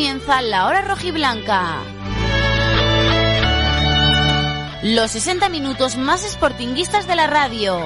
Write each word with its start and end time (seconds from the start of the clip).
comienza 0.00 0.40
la 0.40 0.66
hora 0.66 0.80
rojiblanca. 0.80 1.76
Los 4.82 5.10
60 5.10 5.50
minutos 5.50 5.98
más 5.98 6.22
sportinguistas 6.22 7.06
de 7.06 7.16
la 7.16 7.26
radio. 7.26 7.78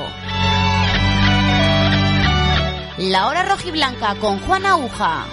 La 2.99 3.27
hora 3.27 3.43
rojiblanca 3.43 4.15
con 4.21 4.39
Juan 4.39 4.65
Aguja. 4.65 5.25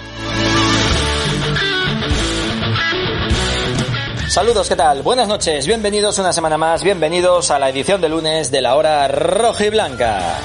Saludos, 4.26 4.68
¿qué 4.68 4.74
tal? 4.74 5.02
Buenas 5.02 5.28
noches, 5.28 5.68
bienvenidos 5.68 6.18
una 6.18 6.32
semana 6.32 6.58
más, 6.58 6.82
bienvenidos 6.82 7.52
a 7.52 7.60
la 7.60 7.68
edición 7.68 8.00
de 8.00 8.08
lunes 8.08 8.50
de 8.50 8.60
la 8.60 8.74
hora 8.74 9.06
rojiblanca. 9.06 10.40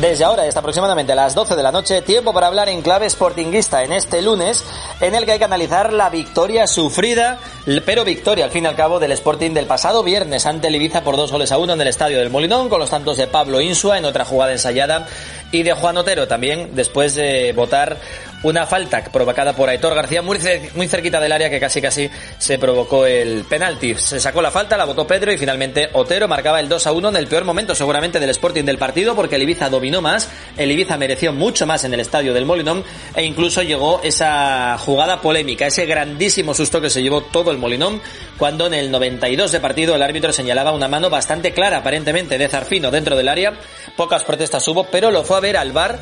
Desde 0.00 0.22
ahora 0.22 0.44
hasta 0.44 0.60
aproximadamente 0.60 1.12
las 1.16 1.34
12 1.34 1.56
de 1.56 1.62
la 1.64 1.72
noche, 1.72 2.02
tiempo 2.02 2.32
para 2.32 2.46
hablar 2.46 2.68
en 2.68 2.82
clave 2.82 3.10
sportinguista 3.10 3.82
en 3.82 3.92
este 3.92 4.22
lunes, 4.22 4.64
en 5.00 5.16
el 5.16 5.24
que 5.24 5.32
hay 5.32 5.38
que 5.40 5.44
analizar 5.44 5.92
la 5.92 6.08
victoria 6.08 6.68
sufrida, 6.68 7.40
pero 7.84 8.04
victoria 8.04 8.44
al 8.44 8.52
fin 8.52 8.62
y 8.62 8.68
al 8.68 8.76
cabo 8.76 9.00
del 9.00 9.10
Sporting 9.10 9.50
del 9.54 9.66
pasado 9.66 10.04
viernes 10.04 10.46
ante 10.46 10.68
el 10.68 10.76
Ibiza 10.76 11.02
por 11.02 11.16
dos 11.16 11.32
goles 11.32 11.50
a 11.50 11.58
uno 11.58 11.72
en 11.72 11.80
el 11.80 11.88
estadio 11.88 12.20
del 12.20 12.30
Molinón, 12.30 12.68
con 12.68 12.78
los 12.78 12.90
tantos 12.90 13.16
de 13.16 13.26
Pablo 13.26 13.60
Insua 13.60 13.98
en 13.98 14.04
otra 14.04 14.24
jugada 14.24 14.52
ensayada 14.52 15.08
y 15.50 15.64
de 15.64 15.72
Juan 15.72 15.96
Otero 15.96 16.28
también, 16.28 16.76
después 16.76 17.16
de 17.16 17.52
votar 17.52 17.96
una 18.42 18.66
falta 18.66 19.02
provocada 19.04 19.52
por 19.52 19.68
Aitor 19.68 19.94
García 19.94 20.22
muy, 20.22 20.38
muy 20.74 20.88
cerquita 20.88 21.20
del 21.20 21.32
área 21.32 21.50
que 21.50 21.58
casi 21.58 21.80
casi 21.80 22.08
se 22.38 22.58
provocó 22.58 23.06
el 23.06 23.44
penalti. 23.44 23.94
Se 23.96 24.20
sacó 24.20 24.40
la 24.40 24.50
falta, 24.50 24.76
la 24.76 24.84
votó 24.84 25.06
Pedro 25.06 25.32
y 25.32 25.38
finalmente 25.38 25.88
Otero 25.92 26.28
marcaba 26.28 26.60
el 26.60 26.68
2 26.68 26.86
a 26.86 26.92
1 26.92 27.08
en 27.08 27.16
el 27.16 27.26
peor 27.26 27.44
momento 27.44 27.74
seguramente 27.74 28.20
del 28.20 28.30
Sporting 28.30 28.64
del 28.64 28.78
partido 28.78 29.14
porque 29.14 29.36
el 29.36 29.42
Ibiza 29.42 29.68
dominó 29.68 30.00
más, 30.00 30.28
el 30.56 30.70
Ibiza 30.70 30.96
mereció 30.96 31.32
mucho 31.32 31.66
más 31.66 31.84
en 31.84 31.94
el 31.94 32.00
estadio 32.00 32.32
del 32.32 32.44
Molinón 32.44 32.84
e 33.14 33.24
incluso 33.24 33.62
llegó 33.62 34.00
esa 34.02 34.78
jugada 34.78 35.20
polémica, 35.20 35.66
ese 35.66 35.86
grandísimo 35.86 36.54
susto 36.54 36.80
que 36.80 36.90
se 36.90 37.02
llevó 37.02 37.22
todo 37.22 37.50
el 37.50 37.58
Molinón 37.58 38.00
cuando 38.36 38.66
en 38.66 38.74
el 38.74 38.90
92 38.90 39.50
de 39.50 39.60
partido 39.60 39.96
el 39.96 40.02
árbitro 40.02 40.32
señalaba 40.32 40.72
una 40.72 40.88
mano 40.88 41.10
bastante 41.10 41.52
clara 41.52 41.78
aparentemente 41.78 42.38
de 42.38 42.48
Zarfino 42.48 42.90
dentro 42.90 43.16
del 43.16 43.28
área. 43.28 43.54
Pocas 43.96 44.22
protestas 44.22 44.66
hubo, 44.68 44.84
pero 44.84 45.10
lo 45.10 45.24
fue 45.24 45.36
a 45.36 45.40
ver 45.40 45.56
al 45.56 45.72
bar 45.72 45.98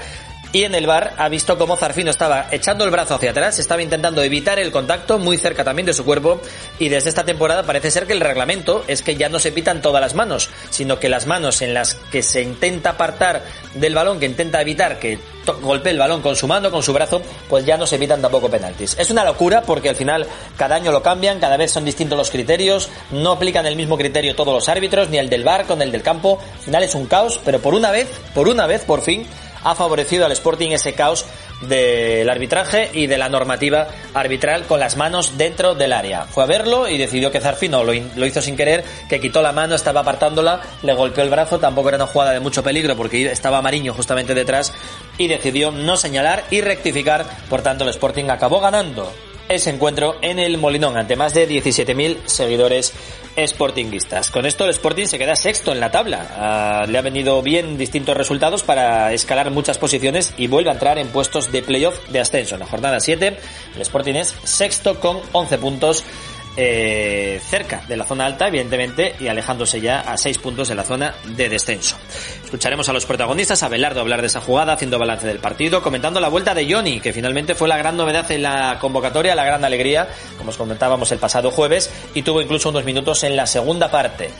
y 0.57 0.65
en 0.65 0.75
el 0.75 0.87
bar 0.87 1.13
ha 1.19 1.29
visto 1.29 1.59
cómo 1.59 1.77
Zarfino 1.77 2.11
estaba 2.11 2.47
echando 2.51 2.83
el 2.87 2.91
brazo 2.91 3.15
hacia 3.15 3.33
atrás, 3.33 3.59
estaba 3.59 3.83
intentando 3.83 4.23
evitar 4.23 4.59
el 4.59 4.71
contacto 4.71 5.19
muy 5.19 5.37
cerca 5.37 5.65
también 5.65 5.85
de 5.85 5.93
su 5.93 6.03
cuerpo 6.03 6.41
y 6.79 6.89
desde 6.89 7.11
esta 7.11 7.27
temporada 7.27 7.65
parece 7.65 7.91
ser 7.91 8.07
que 8.07 8.15
el 8.15 8.21
reglamento 8.21 8.83
es 8.89 9.03
que 9.03 9.17
ya 9.17 9.29
no 9.29 9.39
se 9.39 9.53
pitan 9.53 9.83
todas 9.83 10.01
las 10.01 10.15
manos, 10.15 10.49
sino 10.71 10.99
que 10.99 11.11
las 11.11 11.27
manos 11.27 11.61
en 11.61 11.75
las 11.75 11.93
que 11.93 12.23
se 12.23 12.41
intenta 12.41 12.91
apartar 12.91 13.43
del 13.75 13.95
balón, 13.95 14.19
que 14.19 14.25
intenta 14.25 14.63
evitar 14.63 14.99
que 14.99 15.19
golpee 15.61 15.93
el 15.93 15.99
balón 15.99 16.23
con 16.23 16.35
su 16.35 16.49
mano, 16.49 16.71
con 16.71 16.83
su 16.83 16.95
brazo, 16.95 17.21
pues 17.51 17.67
ya 17.67 17.77
no 17.77 17.87
se 17.87 17.97
evitan 17.97 18.23
tampoco 18.23 18.49
penaltis. 18.49 18.97
Es 18.99 19.11
una 19.11 19.25
locura 19.25 19.61
porque 19.61 19.91
al 19.91 19.97
final 19.97 20.27
cada 20.57 20.77
año 20.77 20.91
lo 20.91 21.03
cambian, 21.03 21.39
cada 21.39 21.59
vez 21.59 21.71
son 21.71 21.85
distintos 21.85 22.17
los 22.17 22.31
criterios, 22.31 22.89
no 23.11 23.33
aplican 23.33 23.67
el 23.67 23.77
mismo 23.77 23.99
criterio 23.99 24.35
todos 24.35 24.55
los 24.55 24.69
árbitros, 24.71 25.11
ni 25.11 25.19
el 25.19 25.29
del 25.29 25.45
bar 25.45 25.67
con 25.67 25.83
el 25.83 25.93
del 25.93 26.03
campo, 26.03 26.41
al 26.55 26.61
final 26.61 26.83
es 26.83 26.95
un 26.95 27.07
caos, 27.07 27.39
pero 27.45 27.61
por 27.61 27.75
una 27.75 27.91
vez, 27.91 28.09
por 28.35 28.49
una 28.49 28.67
vez, 28.67 28.83
por 28.85 29.03
fin, 29.03 29.27
ha 29.63 29.75
favorecido 29.75 30.27
al 30.27 30.33
Sporting 30.33 30.71
ese 30.71 30.95
caos 30.95 31.27
del 31.63 32.29
arbitraje 32.29 32.91
y 32.93 33.07
de 33.07 33.19
la 33.19 33.29
normativa 33.29 33.89
arbitral 34.15 34.67
con 34.67 34.81
las 34.81 34.97
manos 34.97 35.39
dentro 35.39 35.75
del 35.75 35.93
área. 35.93 36.25
Fue 36.25 36.45
a 36.45 36.47
verlo 36.47 36.89
y 36.89 36.99
decidió 36.99 37.31
que 37.31 37.41
Zarfino 37.41 37.83
lo, 37.83 37.93
lo, 37.93 38.27
hizo 38.27 38.43
sin 38.43 38.57
querer, 38.57 38.85
que 39.09 39.21
quitó 39.21 39.43
la 39.43 39.53
mano, 39.53 39.75
estaba 39.75 40.01
apartándola, 40.01 40.61
le 40.83 40.93
golpeó 40.93 41.25
el 41.25 41.31
brazo, 41.31 41.59
tampoco 41.59 41.89
era 41.89 41.97
una 41.97 42.07
jugada 42.07 42.33
de 42.33 42.41
mucho 42.41 42.63
peligro 42.63 42.97
porque 42.97 43.31
estaba 43.31 43.63
Mariño 43.63 43.95
justamente 43.95 44.35
detrás 44.35 44.73
y 45.19 45.29
decidió 45.29 45.71
no 45.71 45.97
señalar 45.97 46.45
y 46.51 46.61
rectificar, 46.61 47.25
por 47.49 47.63
tanto 47.63 47.85
el 47.85 47.91
Sporting 47.91 48.29
acabó 48.31 48.61
ganando 48.61 49.13
ese 49.49 49.71
encuentro 49.71 50.17
en 50.23 50.39
el 50.39 50.59
Molinón 50.59 50.97
ante 50.97 51.17
más 51.17 51.33
de 51.35 51.49
17.000 51.49 52.27
seguidores 52.27 52.93
sportinguistas. 53.37 54.31
Con 54.31 54.47
esto 54.47 54.65
el 54.65 54.71
Sporting 54.71 55.07
se 55.07 55.19
queda 55.19 55.37
sexto 55.37 55.73
en 55.73 55.81
la 55.81 55.91
tabla. 55.91 56.27
Ah, 56.37 56.87
le 56.89 56.99
ha 56.99 57.03
venido 57.03 57.43
bien 57.43 57.79
distintos 57.79 58.17
resultados 58.17 58.63
para 58.63 59.13
escalar 59.13 59.51
muchas 59.51 59.79
posiciones 59.79 60.35
y 60.37 60.47
vuelve 60.47 60.71
a 60.71 60.75
entrar 60.75 60.99
en 60.99 61.09
puestos 61.09 61.53
de 61.53 61.63
playoff 61.63 62.09
de 62.09 62.21
ascenso. 62.21 62.55
En 62.55 62.61
la 62.61 62.67
jornada 62.67 63.01
7 63.01 63.37
el 63.75 63.81
Sporting 63.81 64.15
es 64.15 64.35
sexto 64.45 65.01
con 65.01 65.21
11 65.33 65.59
puntos 65.59 66.05
eh, 66.57 67.41
cerca 67.49 67.83
de 67.87 67.97
la 67.97 68.05
zona 68.05 68.27
alta, 68.27 68.49
evidentemente, 68.49 69.15
y 69.21 69.29
alejándose 69.29 69.81
ya 69.81 70.01
a 70.01 70.17
seis 70.17 70.39
puntos 70.39 70.69
de 70.69 70.75
la 70.75 70.85
zona 70.85 71.15
de 71.25 71.49
descenso. 71.49 71.97
Escucharemos 72.45 72.89
a 72.89 72.93
los 72.93 73.07
protagonistas, 73.07 73.63
a 73.63 73.69
Belardo 73.69 74.01
hablar 74.01 74.21
de 74.21 74.29
esa 74.29 74.41
jugada, 74.41 74.73
haciendo 74.73 74.99
balance 74.99 75.27
del 75.27 75.39
partido, 75.39 75.83
comentando 75.83 76.21
la 76.21 76.29
vuelta 76.29 76.55
de 76.55 76.73
Johnny, 76.73 77.01
que 77.01 77.13
finalmente 77.13 77.55
fue 77.55 77.69
la 77.69 77.77
gran 77.77 77.97
novedad 77.97 78.31
en 78.31 78.43
la 78.43 78.79
convocatoria, 78.81 79.35
la 79.35 79.45
gran 79.45 79.65
alegría, 79.65 80.09
como 80.39 80.51
os 80.51 80.57
comentábamos 80.57 81.13
el 81.13 81.19
pasado 81.19 81.51
jueves, 81.51 81.91
y 82.15 82.23
tuvo 82.23 82.41
incluso 82.41 82.71
unos 82.71 82.85
minutos 82.85 83.23
en 83.25 83.37
la 83.37 83.47
segunda 83.47 83.91
parte. 83.91 84.31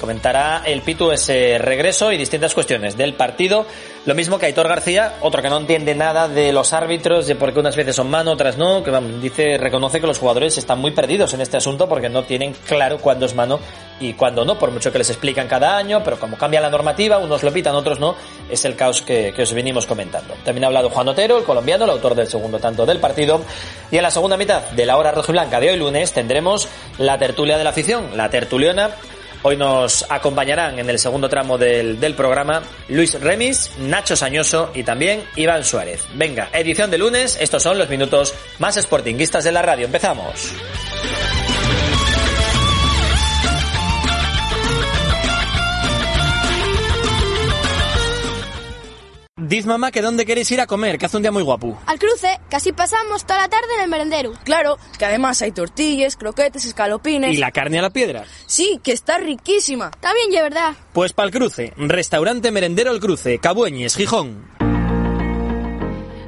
Comentará 0.00 0.62
el 0.64 0.82
Pitu 0.82 1.10
ese 1.10 1.58
regreso 1.58 2.12
y 2.12 2.18
distintas 2.18 2.54
cuestiones 2.54 2.96
del 2.96 3.14
partido. 3.14 3.66
Lo 4.06 4.14
mismo 4.14 4.38
que 4.38 4.46
Aitor 4.46 4.68
García, 4.68 5.14
otro 5.20 5.42
que 5.42 5.50
no 5.50 5.56
entiende 5.56 5.92
nada 5.96 6.28
de 6.28 6.52
los 6.52 6.72
árbitros, 6.72 7.26
de 7.26 7.34
por 7.34 7.52
qué 7.52 7.58
unas 7.58 7.74
veces 7.74 7.96
son 7.96 8.08
mano, 8.08 8.30
otras 8.30 8.56
no, 8.56 8.84
que 8.84 8.92
dice, 9.20 9.58
reconoce 9.58 10.00
que 10.00 10.06
los 10.06 10.20
jugadores 10.20 10.56
están 10.58 10.78
muy 10.78 10.92
perdidos 10.92 11.34
en 11.34 11.40
este 11.40 11.56
asunto 11.56 11.88
porque 11.88 12.08
no 12.08 12.22
tienen 12.22 12.54
claro 12.68 12.98
cuándo 12.98 13.26
es 13.26 13.34
mano 13.34 13.58
y 13.98 14.12
cuándo 14.12 14.44
no, 14.44 14.60
por 14.60 14.70
mucho 14.70 14.92
que 14.92 14.98
les 14.98 15.10
explican 15.10 15.48
cada 15.48 15.76
año, 15.76 16.04
pero 16.04 16.20
como 16.20 16.38
cambia 16.38 16.60
la 16.60 16.70
normativa, 16.70 17.18
unos 17.18 17.42
lo 17.42 17.52
pitan, 17.52 17.74
otros 17.74 17.98
no, 17.98 18.14
es 18.48 18.64
el 18.64 18.76
caos 18.76 19.02
que, 19.02 19.32
que 19.34 19.42
os 19.42 19.52
venimos 19.52 19.86
comentando. 19.86 20.34
También 20.44 20.62
ha 20.62 20.66
hablado 20.68 20.88
Juan 20.88 21.08
Otero, 21.08 21.38
el 21.38 21.44
colombiano, 21.44 21.82
el 21.82 21.90
autor 21.90 22.14
del 22.14 22.28
segundo 22.28 22.60
tanto 22.60 22.86
del 22.86 23.00
partido, 23.00 23.40
y 23.90 23.96
en 23.96 24.04
la 24.04 24.12
segunda 24.12 24.36
mitad 24.36 24.70
de 24.70 24.86
la 24.86 24.98
hora 24.98 25.10
rojiblanca 25.10 25.58
de 25.58 25.70
hoy 25.70 25.78
lunes 25.78 26.12
tendremos 26.12 26.68
la 26.98 27.18
tertulia 27.18 27.58
de 27.58 27.64
la 27.64 27.70
afición, 27.70 28.16
la 28.16 28.30
tertuliona 28.30 28.90
Hoy 29.48 29.56
nos 29.56 30.04
acompañarán 30.10 30.80
en 30.80 30.90
el 30.90 30.98
segundo 30.98 31.28
tramo 31.28 31.56
del, 31.56 32.00
del, 32.00 32.14
programa 32.14 32.64
Luis 32.88 33.14
Remis, 33.20 33.70
Nacho 33.78 34.16
Sañoso 34.16 34.72
y 34.74 34.82
también 34.82 35.22
Iván 35.36 35.62
Suárez. 35.62 36.04
Venga, 36.14 36.48
edición 36.52 36.90
de 36.90 36.98
lunes, 36.98 37.38
estos 37.40 37.62
son 37.62 37.78
los 37.78 37.88
minutos 37.88 38.34
más 38.58 38.74
sportinguistas 38.74 39.44
de 39.44 39.52
la 39.52 39.62
radio. 39.62 39.86
Empezamos. 39.86 40.52
Diz 49.48 49.64
mamá 49.64 49.92
que 49.92 50.02
dónde 50.02 50.26
queréis 50.26 50.50
ir 50.50 50.60
a 50.60 50.66
comer, 50.66 50.98
que 50.98 51.06
hace 51.06 51.16
un 51.16 51.22
día 51.22 51.30
muy 51.30 51.44
guapo. 51.44 51.78
Al 51.86 52.00
cruce, 52.00 52.40
casi 52.50 52.72
pasamos 52.72 53.24
toda 53.24 53.42
la 53.42 53.48
tarde 53.48 53.68
en 53.76 53.84
el 53.84 53.88
merendero. 53.88 54.32
Claro, 54.42 54.76
que 54.98 55.04
además 55.04 55.40
hay 55.40 55.52
tortillas, 55.52 56.16
croquetes, 56.16 56.64
escalopines. 56.64 57.32
¿Y 57.32 57.36
la 57.36 57.52
carne 57.52 57.78
a 57.78 57.82
la 57.82 57.90
piedra? 57.90 58.24
Sí, 58.46 58.80
que 58.82 58.90
está 58.90 59.18
riquísima. 59.18 59.92
También, 60.00 60.30
de 60.32 60.42
verdad. 60.42 60.74
Pues 60.92 61.12
para 61.12 61.26
el 61.26 61.32
cruce, 61.32 61.72
restaurante 61.76 62.50
merendero 62.50 62.90
El 62.90 62.98
Cruce, 62.98 63.38
Cabueñes, 63.38 63.94
Gijón. 63.94 64.75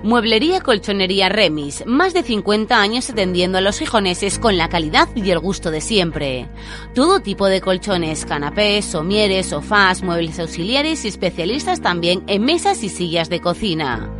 Mueblería 0.08 0.62
Colchonería 0.62 1.28
Remis, 1.28 1.84
más 1.84 2.14
de 2.14 2.22
50 2.22 2.80
años 2.80 3.10
atendiendo 3.10 3.58
a 3.58 3.60
los 3.60 3.78
gijoneses 3.78 4.38
con 4.38 4.56
la 4.56 4.70
calidad 4.70 5.06
y 5.14 5.30
el 5.32 5.38
gusto 5.38 5.70
de 5.70 5.82
siempre. 5.82 6.48
Todo 6.94 7.20
tipo 7.20 7.46
de 7.46 7.60
colchones, 7.60 8.24
canapés, 8.24 8.86
somieres, 8.86 9.48
sofás, 9.48 10.02
muebles 10.02 10.40
auxiliares 10.40 11.04
y 11.04 11.08
especialistas 11.08 11.82
también 11.82 12.24
en 12.26 12.42
mesas 12.42 12.82
y 12.84 12.88
sillas 12.88 13.28
de 13.28 13.42
cocina. 13.42 14.10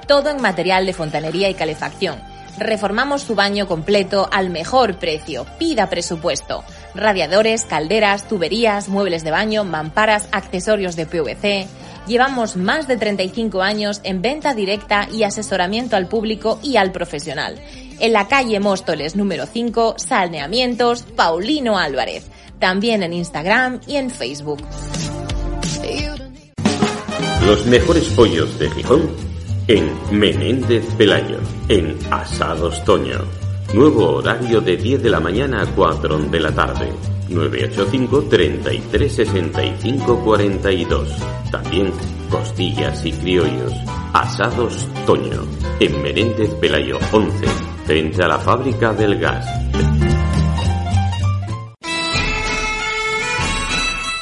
Todo 0.08 0.30
en 0.30 0.40
material 0.40 0.86
de 0.86 0.94
fontanería 0.94 1.50
y 1.50 1.56
calefacción. 1.56 2.22
Reformamos 2.60 3.24
su 3.24 3.34
baño 3.34 3.68
completo 3.68 4.30
al 4.32 4.52
mejor 4.52 5.00
precio. 5.00 5.48
Pida 5.58 5.90
presupuesto. 5.90 6.64
Radiadores, 6.94 7.66
calderas, 7.66 8.28
tuberías, 8.28 8.88
muebles 8.88 9.24
de 9.24 9.32
baño, 9.32 9.64
mamparas, 9.64 10.30
accesorios 10.32 10.96
de 10.96 11.08
PVC. 11.08 11.66
Llevamos 12.06 12.56
más 12.56 12.88
de 12.88 12.98
35 12.98 13.64
años 13.64 14.00
en 14.04 14.22
venta 14.22 14.54
directa 14.54 15.08
y 15.12 15.24
asesoramiento 15.24 15.96
al 15.96 16.08
público 16.08 16.60
y 16.62 16.78
al 16.78 16.92
profesional. 16.92 17.60
En 18.00 18.14
la 18.14 18.28
calle 18.28 18.60
Móstoles 18.60 19.16
número 19.16 19.48
5, 19.48 19.96
Saneamientos 19.98 21.02
Paulino 21.02 21.80
Álvarez. 21.80 22.28
También 22.60 23.02
en 23.02 23.14
Instagram 23.14 23.82
y 23.88 23.96
en 23.96 24.12
Facebook. 24.12 24.62
Los 27.46 27.64
mejores 27.68 28.06
pollos 28.10 28.58
de 28.58 28.72
Gijón 28.72 29.08
en 29.68 29.92
Menéndez 30.12 30.84
Pelayo, 30.98 31.38
en 31.68 31.96
Asados 32.10 32.84
Toño. 32.84 33.20
Nuevo 33.72 34.16
horario 34.16 34.62
de 34.62 34.76
10 34.76 35.04
de 35.04 35.10
la 35.12 35.20
mañana 35.20 35.62
a 35.62 35.66
4 35.68 36.18
de 36.18 36.40
la 36.40 36.52
tarde. 36.52 36.92
985 37.30 38.24
33 38.24 39.14
65 39.14 40.22
42. 40.24 41.10
También 41.52 41.92
costillas 42.32 43.06
y 43.06 43.12
criollos. 43.12 43.74
Asados 44.14 44.88
Toño. 45.06 45.44
En 45.80 46.02
Menéndez 46.02 46.50
Pelayo 46.56 46.98
11. 47.12 47.46
Frente 47.86 48.24
a 48.24 48.28
la 48.28 48.40
fábrica 48.40 48.92
del 48.92 49.20
gas. 49.20 49.46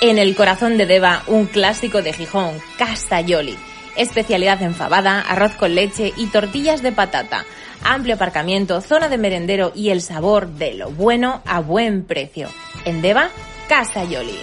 En 0.06 0.20
el 0.20 0.36
corazón 0.36 0.78
de 0.78 0.86
Deva, 0.86 1.24
un 1.28 1.46
clásico 1.46 2.02
de 2.02 2.12
Gijón, 2.12 2.58
Castelloli. 2.78 3.58
Especialidad 3.96 4.62
en 4.62 4.76
fabada, 4.76 5.22
arroz 5.22 5.54
con 5.54 5.76
leche 5.76 6.12
y 6.18 6.28
tortillas 6.28 6.82
de 6.82 6.92
patata. 6.92 7.46
Amplio 7.86 8.16
aparcamiento, 8.16 8.82
zona 8.82 9.08
de 9.08 9.18
merendero 9.18 9.72
y 9.74 9.92
el 9.92 10.02
sabor 10.02 10.50
de 10.50 10.74
lo 10.74 10.92
bueno 10.92 11.42
a 11.46 11.62
buen 11.62 12.04
precio. 12.04 12.50
En 12.84 13.02
Deva, 13.02 13.30
Castelloli. 13.70 14.38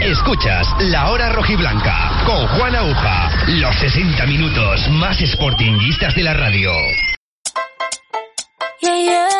Escuchas 0.00 0.66
La 0.80 1.10
Hora 1.10 1.28
Rojiblanca 1.28 2.24
con 2.24 2.48
Juan 2.56 2.74
Aguja. 2.74 3.30
Los 3.48 3.76
60 3.76 4.26
minutos 4.28 4.88
más 4.92 5.18
sportinguistas 5.18 6.14
de 6.14 6.22
la 6.22 6.32
radio. 6.32 6.70
Yeah, 8.80 8.96
yeah. 8.96 9.22
Yeah, 9.22 9.31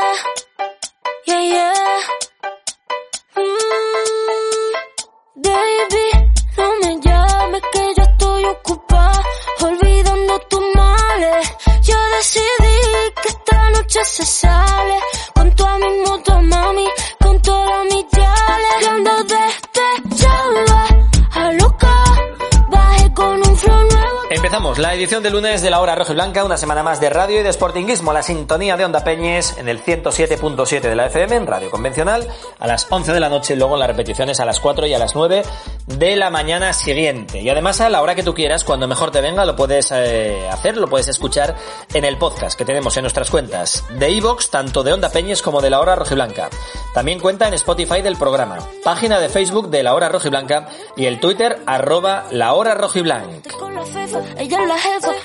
edición 25.03 25.25
de 25.25 25.31
lunes 25.31 25.63
de 25.63 25.71
la 25.71 25.81
hora 25.81 25.97
roja 25.97 26.13
y 26.13 26.15
blanca, 26.15 26.45
una 26.45 26.57
semana 26.57 26.85
más 26.85 27.01
de 27.01 27.11
radio 27.11 27.41
y 27.41 27.43
de 27.43 27.53
sportinguismo, 27.53 28.13
la 28.13 28.23
sintonía 28.23 28.77
de 28.77 28.85
Onda 28.85 29.03
Peñes 29.03 29.57
en 29.59 29.69
el 29.69 29.83
107.7 29.83 30.81
de 30.81 30.95
la 30.95 31.07
FM 31.07 31.35
en 31.35 31.47
radio 31.49 31.73
convencional 31.73 32.29
a 32.61 32.69
las 32.69 32.87
11 32.89 33.13
de 33.13 33.19
la 33.19 33.29
noche 33.29 33.55
y 33.55 33.57
luego 33.57 33.75
en 33.75 33.81
las 33.81 33.89
repeticiones 33.89 34.39
a 34.39 34.45
las 34.45 34.61
4 34.61 34.87
y 34.87 34.95
a 34.95 35.01
las 35.01 35.17
9 35.17 35.43
de 35.89 36.15
la 36.15 36.31
mañana 36.31 36.73
siguiente. 36.73 37.41
Y 37.41 37.51
además 37.51 37.81
a 37.81 37.89
la 37.89 38.01
hora 38.01 38.15
que 38.15 38.23
tú 38.23 38.33
quieras, 38.33 38.63
cuando 38.63 38.87
mejor 38.87 39.11
te 39.11 39.21
venga, 39.21 39.45
lo 39.45 39.57
puedes 39.57 39.91
eh, 39.91 40.49
hacer, 40.49 40.77
lo 40.77 40.87
puedes 40.87 41.09
escuchar 41.09 41.57
en 41.93 42.05
el 42.05 42.17
podcast 42.17 42.57
que 42.57 42.65
tenemos 42.65 42.97
en 42.97 43.03
nuestras 43.03 43.29
cuentas 43.29 43.85
de 43.99 44.09
iVoox, 44.09 44.51
tanto 44.51 44.85
de 44.85 44.93
Onda 44.93 45.09
Peñes 45.09 45.43
como 45.43 45.61
de 45.61 45.71
la 45.71 45.81
hora 45.81 45.97
roja 45.97 46.13
y 46.13 46.15
blanca. 46.15 46.49
También 46.95 47.19
cuenta 47.19 47.49
en 47.49 47.55
Spotify 47.55 48.03
del 48.03 48.17
programa, 48.17 48.59
página 48.85 49.19
de 49.19 49.29
Facebook 49.29 49.69
de 49.69 49.83
la 49.83 49.95
hora 49.95 50.09
roja 50.09 50.29
y 50.29 50.31
blanca 50.31 50.69
y 50.97 51.07
el 51.07 51.19
Twitter 51.19 51.61
arroba 51.67 52.27
la 52.31 52.53
hora 52.55 52.75
roja 52.75 53.01
y 53.01 53.03
blanca. 53.03 53.51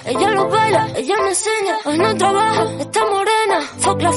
Ella 0.06 0.32
lo 0.32 0.48
baila, 0.48 0.90
ella 0.96 1.16
me 1.22 1.30
enseña, 1.30 1.78
no 1.86 2.18
trabaja, 2.18 2.66
está 2.80 3.06
morena, 3.06 3.62
fuck 3.80 4.02
la. 4.02 4.12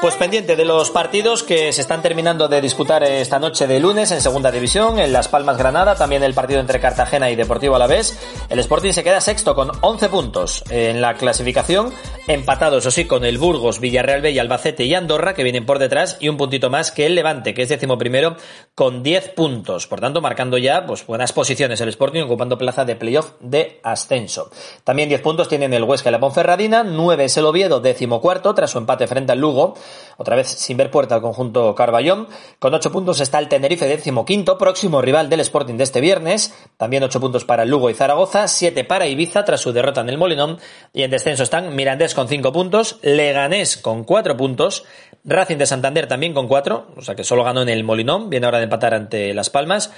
Pues 0.00 0.14
pendiente 0.14 0.56
de 0.56 0.64
los 0.64 0.90
partidos 0.90 1.42
que 1.42 1.72
se 1.72 1.80
están 1.80 2.02
terminando 2.02 2.48
de 2.48 2.60
disputar 2.60 3.02
esta 3.02 3.38
noche 3.38 3.66
de 3.66 3.80
lunes 3.80 4.10
en 4.10 4.20
segunda 4.20 4.50
división, 4.50 4.98
en 4.98 5.12
Las 5.12 5.28
Palmas 5.28 5.58
Granada, 5.58 5.94
también 5.94 6.22
el 6.22 6.34
partido 6.34 6.60
entre 6.60 6.80
Cartagena 6.80 7.30
y 7.30 7.36
Deportivo 7.36 7.76
Alavés. 7.76 8.18
El 8.48 8.58
Sporting 8.58 8.92
se 8.92 9.04
queda 9.04 9.20
sexto 9.20 9.54
con 9.54 9.70
11 9.80 10.08
puntos 10.08 10.64
en 10.70 11.00
la 11.00 11.14
clasificación, 11.14 11.92
empatado 12.26 12.78
eso 12.78 12.90
sí 12.90 13.04
con 13.04 13.24
el 13.24 13.38
Burgos, 13.38 13.80
Villarreal 13.80 14.22
B 14.22 14.30
y 14.30 14.38
Albacete 14.38 14.84
y 14.84 14.94
Andorra 14.94 15.34
que 15.34 15.44
vienen 15.44 15.66
por 15.66 15.78
detrás 15.78 16.16
y 16.20 16.28
un 16.28 16.36
puntito 16.36 16.70
más 16.70 16.90
que 16.90 17.06
el 17.06 17.14
Levante 17.14 17.54
que 17.54 17.62
es 17.62 17.68
décimo 17.68 17.98
primero 17.98 18.36
con 18.74 19.02
10 19.02 19.30
puntos. 19.30 19.86
Por 19.86 20.00
tanto, 20.00 20.20
marcando 20.20 20.58
ya 20.58 20.86
pues 20.86 21.06
buenas 21.06 21.32
posiciones 21.32 21.80
el 21.80 21.88
Sporting 21.88 22.22
ocupando 22.22 22.58
plaza 22.58 22.84
de 22.84 22.96
playoff 22.96 23.32
de 23.40 23.80
ascenso. 23.82 24.49
También 24.84 25.08
10 25.08 25.20
puntos 25.20 25.48
tienen 25.48 25.72
el 25.74 25.84
Huesca 25.84 26.08
y 26.08 26.12
la 26.12 26.20
Ponferradina, 26.20 26.82
9 26.84 27.24
es 27.24 27.36
el 27.36 27.46
Oviedo, 27.46 27.80
décimo 27.80 28.20
cuarto 28.20 28.54
tras 28.54 28.70
su 28.70 28.78
empate 28.78 29.06
frente 29.06 29.32
al 29.32 29.38
Lugo, 29.38 29.74
otra 30.16 30.36
vez 30.36 30.48
sin 30.48 30.76
ver 30.76 30.90
puerta 30.90 31.14
al 31.14 31.20
conjunto 31.20 31.74
Carballón. 31.74 32.28
Con 32.58 32.74
8 32.74 32.92
puntos 32.92 33.20
está 33.20 33.38
el 33.38 33.48
Tenerife, 33.48 33.86
décimo 33.86 34.24
quinto, 34.24 34.58
próximo 34.58 35.00
rival 35.00 35.28
del 35.28 35.40
Sporting 35.40 35.74
de 35.74 35.84
este 35.84 36.00
viernes. 36.00 36.54
También 36.76 37.02
8 37.02 37.20
puntos 37.20 37.44
para 37.44 37.62
el 37.62 37.70
Lugo 37.70 37.90
y 37.90 37.94
Zaragoza, 37.94 38.48
7 38.48 38.84
para 38.84 39.06
Ibiza 39.06 39.44
tras 39.44 39.60
su 39.60 39.72
derrota 39.72 40.00
en 40.00 40.08
el 40.08 40.18
Molinón. 40.18 40.58
Y 40.92 41.02
en 41.02 41.10
descenso 41.10 41.42
están 41.42 41.74
Mirandés 41.74 42.14
con 42.14 42.28
5 42.28 42.52
puntos, 42.52 42.98
Leganés 43.02 43.76
con 43.76 44.04
4 44.04 44.36
puntos, 44.36 44.84
Racing 45.24 45.58
de 45.58 45.66
Santander 45.66 46.06
también 46.06 46.32
con 46.32 46.48
4, 46.48 46.94
o 46.96 47.02
sea 47.02 47.14
que 47.14 47.24
solo 47.24 47.44
ganó 47.44 47.62
en 47.62 47.68
el 47.68 47.84
Molinón, 47.84 48.30
viene 48.30 48.46
ahora 48.46 48.58
de 48.58 48.64
empatar 48.64 48.94
ante 48.94 49.34
Las 49.34 49.50
Palmas. 49.50 49.92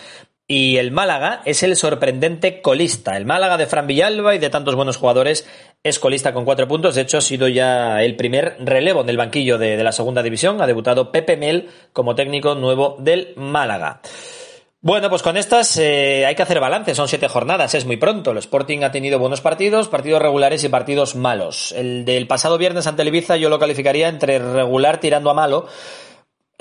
Y 0.48 0.76
el 0.76 0.90
Málaga 0.90 1.40
es 1.44 1.62
el 1.62 1.76
sorprendente 1.76 2.60
colista. 2.60 3.16
El 3.16 3.24
Málaga 3.24 3.56
de 3.56 3.66
Fran 3.66 3.86
Villalba 3.86 4.34
y 4.34 4.38
de 4.38 4.50
tantos 4.50 4.74
buenos 4.74 4.96
jugadores 4.96 5.48
es 5.84 5.98
colista 5.98 6.34
con 6.34 6.44
cuatro 6.44 6.66
puntos. 6.66 6.94
De 6.94 7.02
hecho, 7.02 7.18
ha 7.18 7.22
sido 7.22 7.48
ya 7.48 8.02
el 8.02 8.16
primer 8.16 8.56
relevo 8.58 9.02
en 9.02 9.08
el 9.08 9.16
banquillo 9.16 9.56
de, 9.56 9.82
la 9.82 9.92
segunda 9.92 10.22
división. 10.22 10.60
Ha 10.60 10.66
debutado 10.66 11.12
Pepe 11.12 11.36
Mel 11.36 11.68
como 11.92 12.14
técnico 12.14 12.54
nuevo 12.54 12.96
del 12.98 13.34
Málaga. 13.36 14.00
Bueno, 14.84 15.08
pues 15.08 15.22
con 15.22 15.36
estas 15.36 15.76
eh, 15.76 16.26
hay 16.26 16.34
que 16.34 16.42
hacer 16.42 16.58
balance, 16.58 16.96
son 16.96 17.06
siete 17.06 17.28
jornadas, 17.28 17.76
es 17.76 17.86
muy 17.86 17.98
pronto. 17.98 18.32
El 18.32 18.38
Sporting 18.38 18.82
ha 18.82 18.90
tenido 18.90 19.20
buenos 19.20 19.40
partidos, 19.40 19.86
partidos 19.86 20.20
regulares 20.20 20.64
y 20.64 20.68
partidos 20.68 21.14
malos. 21.14 21.70
El 21.70 22.04
del 22.04 22.26
pasado 22.26 22.58
viernes 22.58 22.88
ante 22.88 23.02
el 23.02 23.08
Ibiza 23.08 23.36
yo 23.36 23.48
lo 23.48 23.60
calificaría 23.60 24.08
entre 24.08 24.40
regular 24.40 24.98
tirando 24.98 25.30
a 25.30 25.34
malo. 25.34 25.68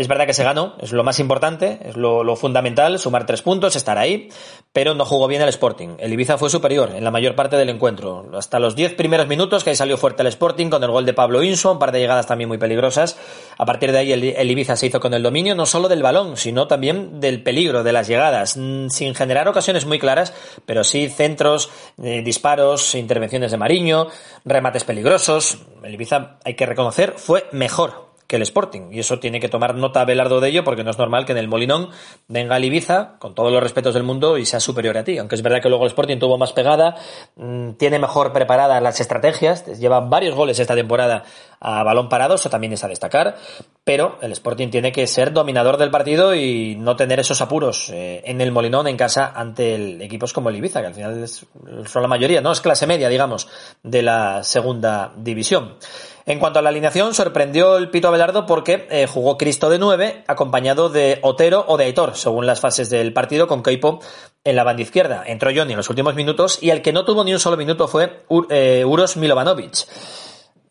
Es 0.02 0.08
verdad 0.08 0.26
que 0.26 0.34
se 0.34 0.44
ganó, 0.44 0.74
es 0.82 0.94
lo 0.94 1.04
más 1.04 1.20
importante, 1.20 1.78
es 1.86 1.96
lo, 1.96 2.36
fundamental, 2.36 2.98
sumar 2.98 3.28
tres 3.28 3.44
puntos, 3.44 3.76
estar 3.76 4.00
ahí, 4.00 4.30
pero 4.74 4.96
no 4.96 5.06
jugó 5.06 5.28
bien 5.28 5.44
el 5.44 5.50
Sporting. 5.50 5.90
El 6.00 6.12
Ibiza 6.12 6.40
fue 6.40 6.50
superior 6.50 6.90
en 6.96 7.04
la 7.04 7.12
mayor 7.12 7.36
parte 7.36 7.56
del 7.56 7.70
encuentro. 7.70 8.26
Hasta 8.36 8.58
los 8.58 8.76
diez 8.76 8.96
primeros 8.96 9.28
minutos, 9.28 9.64
que 9.64 9.70
ahí 9.70 9.76
salió 9.76 9.98
fuerte 9.98 10.24
el 10.24 10.28
Sporting 10.30 10.72
con 10.72 10.84
el 10.84 10.90
gol 10.90 11.06
de 11.06 11.14
Pablo 11.14 11.44
Inso, 11.44 11.74
un 11.74 11.78
par 11.78 11.92
de 11.92 12.00
llegadas 12.00 12.26
también 12.26 12.48
muy 12.48 12.58
peligrosas. 12.58 13.16
A 13.60 13.66
partir 13.68 13.92
de 13.92 14.00
ahí 14.00 14.12
el, 14.12 14.50
Ibiza 14.50 14.76
se 14.76 14.88
hizo 14.88 15.00
con 15.00 15.14
el 15.14 15.22
dominio 15.22 15.54
no 15.54 15.68
solo 15.68 15.88
del 15.88 16.02
balón, 16.02 16.36
sino 16.36 16.66
también 16.66 17.20
del 17.20 17.44
peligro, 17.44 17.84
de 17.84 17.94
las 17.94 18.08
llegadas, 18.08 18.54
sin 18.54 19.14
generar 19.14 19.48
ocasiones 19.50 19.86
muy 19.86 20.00
claras, 20.00 20.34
pero 20.66 20.84
sí 20.84 21.10
centros, 21.10 21.70
eh, 22.02 22.24
disparos, 22.24 22.96
intervenciones 22.96 23.52
de 23.52 23.58
Mariño, 23.58 24.08
remates 24.46 24.84
peligrosos. 24.84 25.60
El 25.84 25.94
Ibiza, 25.94 26.40
hay 26.44 26.56
que 26.56 26.66
reconocer, 26.66 27.14
fue 27.18 27.46
mejor 27.52 28.11
que 28.32 28.38
el 28.38 28.44
Sporting. 28.44 28.94
Y 28.94 29.00
eso 29.00 29.20
tiene 29.20 29.42
que 29.42 29.50
tomar 29.50 29.76
nota 29.76 30.06
Belardo 30.06 30.40
de 30.40 30.48
ello, 30.48 30.64
porque 30.64 30.86
no 30.86 30.92
es 30.92 30.98
normal 30.98 31.26
que 31.26 31.34
en 31.34 31.38
el 31.38 31.50
Molinón 31.50 31.90
venga 32.30 32.56
el 32.56 32.64
Ibiza, 32.64 33.18
con 33.20 33.36
todos 33.36 33.52
los 33.52 33.62
respetos 33.62 33.94
del 33.94 34.04
mundo, 34.04 34.38
y 34.38 34.46
sea 34.46 34.62
superior 34.62 34.98
a 34.98 35.04
ti. 35.04 35.18
Aunque 35.18 35.36
es 35.36 35.42
verdad 35.42 35.62
que 35.62 35.68
luego 35.68 35.84
el 35.84 35.90
Sporting 35.90 36.18
tuvo 36.18 36.38
más 36.38 36.54
pegada, 36.54 36.96
mmm, 37.36 37.72
tiene 37.72 38.00
mejor 38.00 38.32
preparadas 38.32 38.82
las 38.82 39.02
estrategias, 39.02 39.66
lleva 39.78 40.00
varios 40.00 40.34
goles 40.34 40.58
esta 40.60 40.76
temporada 40.76 41.26
a 41.60 41.84
balón 41.84 42.08
parado, 42.08 42.36
eso 42.36 42.50
también 42.50 42.72
es 42.72 42.86
a 42.86 42.88
destacar, 42.88 43.36
pero 43.84 44.18
el 44.22 44.32
Sporting 44.32 44.70
tiene 44.70 44.94
que 44.94 45.06
ser 45.08 45.34
dominador 45.34 45.76
del 45.76 45.92
partido 45.92 46.34
y 46.34 46.76
no 46.76 46.96
tener 46.96 47.20
esos 47.20 47.42
apuros 47.42 47.90
eh, 47.90 48.22
en 48.26 48.40
el 48.40 48.54
Molinón 48.54 48.88
en 48.88 48.96
casa 48.96 49.34
ante 49.36 50.02
equipos 50.06 50.32
como 50.32 50.48
el 50.48 50.56
Ibiza, 50.56 50.80
que 50.80 50.88
al 50.88 50.94
final 50.94 51.28
son 51.28 52.02
la 52.02 52.08
mayoría, 52.08 52.40
no 52.40 52.54
es 52.54 52.62
clase 52.62 52.88
media, 52.88 53.10
digamos, 53.10 53.50
de 53.84 54.02
la 54.04 54.42
segunda 54.46 55.12
división. 55.18 55.76
En 56.26 56.40
cuanto 56.40 56.60
a 56.60 56.62
la 56.62 56.70
alineación, 56.70 57.14
sorprendió 57.14 57.78
el 57.78 57.90
Pito 57.90 58.08
Abelardo 58.08 58.46
porque 58.46 58.88
eh, 58.92 59.08
jugó 59.08 59.38
Cristo 59.38 59.70
de 59.70 59.80
9, 59.80 60.24
acompañado 60.28 60.90
de 60.90 61.20
Otero 61.24 61.66
o 61.68 61.78
de 61.78 61.86
Aitor, 61.86 62.16
según 62.16 62.46
las 62.46 62.60
fases 62.60 62.90
del 62.90 63.14
partido, 63.14 63.48
con 63.48 63.64
Keipo 63.64 64.00
en 64.44 64.56
la 64.56 64.64
banda 64.64 64.84
izquierda. 64.84 65.24
Entró 65.26 65.52
Johnny 65.56 65.74
en 65.74 65.78
los 65.78 65.90
últimos 65.90 66.16
minutos 66.16 66.60
y 66.62 66.70
el 66.70 66.82
que 66.82 66.94
no 66.94 67.06
tuvo 67.06 67.24
ni 67.24 67.34
un 67.34 67.40
solo 67.40 67.58
minuto 67.58 67.88
fue 67.88 68.24
eh, 68.50 68.86
Uros 68.86 69.18
Milovanovic. 69.18 69.88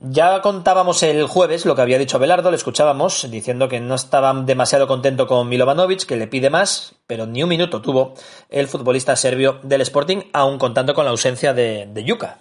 Ya 0.02 0.40
contábamos 0.40 1.02
el 1.02 1.26
jueves 1.26 1.66
lo 1.66 1.74
que 1.74 1.82
había 1.82 1.98
dicho 1.98 2.16
Abelardo, 2.16 2.50
le 2.50 2.56
escuchábamos 2.56 3.30
diciendo 3.30 3.68
que 3.68 3.80
no 3.80 3.96
estaba 3.96 4.32
demasiado 4.32 4.86
contento 4.86 5.26
con 5.26 5.48
Milovanovic, 5.48 6.06
que 6.06 6.16
le 6.16 6.26
pide 6.26 6.48
más, 6.48 6.94
pero 7.06 7.26
ni 7.26 7.42
un 7.42 7.50
minuto 7.50 7.82
tuvo 7.82 8.14
el 8.48 8.66
futbolista 8.66 9.14
serbio 9.14 9.60
del 9.62 9.82
Sporting, 9.82 10.22
aun 10.32 10.58
contando 10.58 10.94
con 10.94 11.04
la 11.04 11.10
ausencia 11.10 11.52
de, 11.52 11.86
de 11.92 12.04
Yuka 12.04 12.38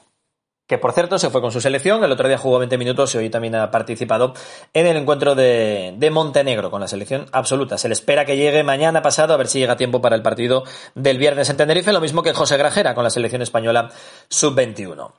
que 0.70 0.78
por 0.78 0.94
cierto 0.94 1.18
se 1.18 1.32
fue 1.32 1.42
con 1.42 1.52
su 1.52 1.60
selección, 1.60 2.04
el 2.04 2.12
otro 2.12 2.28
día 2.28 2.38
jugó 2.38 2.60
20 2.60 2.78
minutos 2.78 3.16
y 3.16 3.18
hoy 3.18 3.32
también 3.32 3.56
ha 3.56 3.72
participado 3.72 4.36
en 4.72 4.86
el 4.86 4.98
encuentro 4.98 5.34
de, 5.34 6.10
Montenegro 6.12 6.70
con 6.70 6.80
la 6.80 6.88
selección 6.88 7.26
absoluta. 7.32 7.80
Se 7.80 7.88
le 7.88 7.94
espera 7.94 8.24
que 8.24 8.38
llegue 8.38 8.64
mañana 8.64 9.02
pasado 9.02 9.34
a 9.34 9.38
ver 9.38 9.48
si 9.48 9.58
llega 9.58 9.78
tiempo 9.78 10.00
para 10.00 10.16
el 10.16 10.22
partido 10.22 10.64
del 10.94 11.18
viernes 11.18 11.50
en 11.50 11.58
Tenerife, 11.58 11.92
lo 11.92 12.00
mismo 12.00 12.22
que 12.22 12.34
José 12.34 12.56
Grajera 12.56 12.94
con 12.94 13.04
la 13.04 13.10
selección 13.10 13.42
española 13.42 13.90
sub-21. 14.28 15.12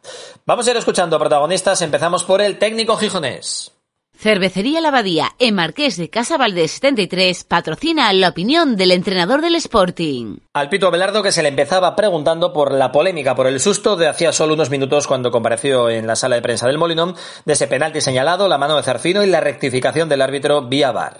Vamos 0.47 0.69
a 0.69 0.71
ir 0.71 0.77
escuchando 0.77 1.19
protagonistas, 1.19 1.83
empezamos 1.83 2.23
por 2.23 2.41
el 2.41 2.57
técnico 2.57 2.97
gijonés. 2.97 3.73
Cervecería 4.21 4.83
La 4.83 4.89
Abadía, 4.89 5.31
en 5.39 5.55
Marqués 5.55 5.97
de 5.97 6.11
Casa 6.11 6.37
Valdés 6.37 6.73
73, 6.73 7.43
patrocina 7.45 8.13
la 8.13 8.29
opinión 8.29 8.77
del 8.77 8.91
entrenador 8.91 9.41
del 9.41 9.55
Sporting. 9.55 10.37
Al 10.53 10.69
Pito 10.69 10.89
Abelardo 10.89 11.23
que 11.23 11.33
se 11.33 11.43
le 11.43 11.49
empezaba 11.49 11.97
preguntando 11.97 12.53
por 12.53 12.71
la 12.71 12.93
polémica, 12.93 13.35
por 13.35 13.47
el 13.47 13.59
susto 13.61 13.97
de 13.97 14.09
hacía 14.09 14.31
solo 14.35 14.53
unos 14.53 14.69
minutos 14.69 15.07
cuando 15.07 15.31
compareció 15.31 15.89
en 15.89 16.07
la 16.07 16.17
sala 16.17 16.37
de 16.37 16.43
prensa 16.43 16.67
del 16.67 16.77
Molinón, 16.77 17.17
de 17.47 17.55
ese 17.55 17.67
penalti 17.67 18.03
señalado, 18.03 18.47
la 18.47 18.59
mano 18.59 18.77
de 18.77 18.83
Zarfino 18.83 19.25
y 19.25 19.27
la 19.27 19.41
rectificación 19.41 20.11
del 20.11 20.21
árbitro 20.21 20.69
vía 20.69 20.93
VAR. 20.93 21.19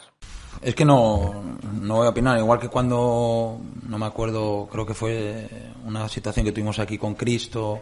Es 0.61 0.75
que 0.75 0.85
no, 0.85 1.43
no 1.81 1.97
voy 1.97 2.07
a 2.07 2.11
opinar, 2.11 2.37
igual 2.37 2.61
que 2.61 2.69
cuando, 2.69 3.61
no 3.89 3.97
me 3.97 4.05
acuerdo, 4.05 4.69
creo 4.71 4.85
que 4.85 4.93
fue 4.93 5.49
una 5.87 6.07
situación 6.11 6.45
que 6.45 6.53
tuvimos 6.53 6.79
aquí 6.79 6.99
con 6.99 7.15
Cristo, 7.15 7.81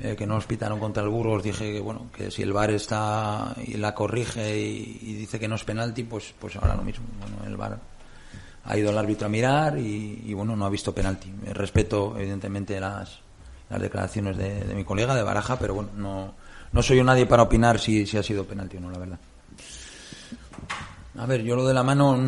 eh, 0.00 0.14
que 0.16 0.26
nos 0.26 0.46
pitaron 0.46 0.78
contra 0.78 1.02
el 1.02 1.08
Burgos, 1.08 1.42
dije 1.42 1.72
que 1.72 1.80
bueno, 1.80 2.08
que 2.14 2.30
si 2.30 2.42
el 2.42 2.52
VAR 2.52 2.70
está 2.70 3.54
y 3.64 3.74
la 3.74 3.94
corrige 3.94 4.58
y, 4.58 5.14
dice 5.14 5.40
que 5.40 5.48
no 5.48 5.54
es 5.54 5.64
penalti, 5.64 6.04
pues, 6.04 6.34
pues 6.38 6.56
ahora 6.56 6.76
lo 6.76 6.82
mismo. 6.82 7.06
Bueno, 7.18 7.36
el 7.46 7.56
VAR 7.56 7.78
ha 8.64 8.76
ido 8.76 8.90
al 8.90 8.98
árbitro 8.98 9.26
a 9.26 9.30
mirar 9.30 9.78
y, 9.78 10.32
bueno, 10.34 10.54
no 10.54 10.66
ha 10.66 10.70
visto 10.70 10.94
penalti. 10.94 11.32
Respeto, 11.52 12.14
evidentemente, 12.18 12.78
las, 12.78 13.20
las 13.70 13.80
declaraciones 13.80 14.36
de, 14.36 14.74
mi 14.74 14.84
colega 14.84 15.14
de 15.14 15.22
Baraja, 15.22 15.58
pero 15.58 15.74
bueno, 15.74 15.90
no, 15.96 16.34
no 16.72 16.82
soy 16.82 16.98
yo 16.98 17.04
nadie 17.04 17.26
para 17.26 17.44
opinar 17.44 17.78
si, 17.78 18.06
si 18.06 18.18
ha 18.18 18.22
sido 18.22 18.44
penalti 18.44 18.76
o 18.76 18.80
no, 18.80 18.90
la 18.90 18.98
verdad. 18.98 19.18
A 21.18 21.24
ver, 21.24 21.42
yo 21.42 21.56
lo 21.56 21.66
de 21.66 21.72
la 21.72 21.82
mano, 21.82 22.18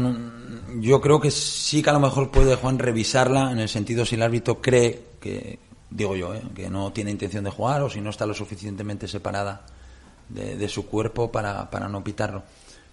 yo 0.78 1.00
creo 1.00 1.20
que 1.20 1.30
sí 1.30 1.82
que 1.82 1.90
a 1.90 1.92
lo 1.92 2.00
mejor 2.00 2.30
puede 2.30 2.54
Juan 2.54 2.78
revisarla 2.78 3.52
en 3.52 3.58
el 3.58 3.68
sentido 3.68 4.06
si 4.06 4.14
el 4.14 4.22
árbitro 4.22 4.62
cree 4.62 5.02
que, 5.20 5.58
digo 5.90 6.16
yo, 6.16 6.34
¿eh? 6.34 6.42
que 6.54 6.68
no 6.70 6.92
tiene 6.92 7.10
intención 7.10 7.44
de 7.44 7.50
jugar 7.50 7.82
o 7.82 7.90
si 7.90 8.00
no 8.00 8.10
está 8.10 8.26
lo 8.26 8.34
suficientemente 8.34 9.08
separada 9.08 9.64
de, 10.28 10.68
su 10.68 10.86
cuerpo 10.86 11.32
para, 11.32 11.70
para, 11.70 11.88
no 11.88 12.04
pitarlo. 12.04 12.42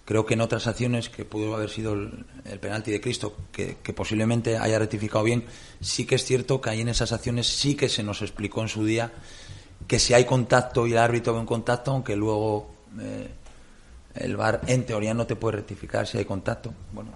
Creo 0.05 0.25
que 0.25 0.35
en 0.35 0.41
otras 0.41 0.67
acciones, 0.67 1.09
que 1.09 1.25
pudo 1.25 1.55
haber 1.55 1.69
sido 1.69 1.93
el, 1.93 2.59
penalti 2.61 2.91
de 2.91 3.01
Cristo, 3.01 3.35
que, 3.51 3.75
posiblemente 3.95 4.57
haya 4.57 4.79
rectificado 4.79 5.23
bien, 5.23 5.45
sí 5.81 6.05
que 6.05 6.15
es 6.15 6.23
cierto 6.23 6.61
que 6.61 6.69
ahí 6.69 6.81
en 6.81 6.89
esas 6.89 7.11
acciones 7.11 7.47
sí 7.47 7.75
que 7.75 7.89
se 7.89 8.03
nos 8.03 8.21
explicó 8.21 8.61
en 8.61 8.69
su 8.69 8.85
día 8.85 9.11
que 9.87 9.99
si 9.99 10.13
hay 10.13 10.25
contacto 10.25 10.87
y 10.87 10.93
el 10.93 10.97
árbitro 10.97 11.33
ve 11.33 11.39
un 11.39 11.45
contacto, 11.45 11.91
aunque 11.91 12.15
luego 12.15 12.73
eh, 12.99 13.29
el 14.15 14.37
VAR 14.37 14.61
en 14.67 14.85
teoría 14.85 15.13
no 15.13 15.27
te 15.27 15.35
puede 15.35 15.57
rectificar 15.57 16.07
si 16.07 16.17
hay 16.17 16.25
contacto. 16.25 16.73
Bueno, 16.93 17.11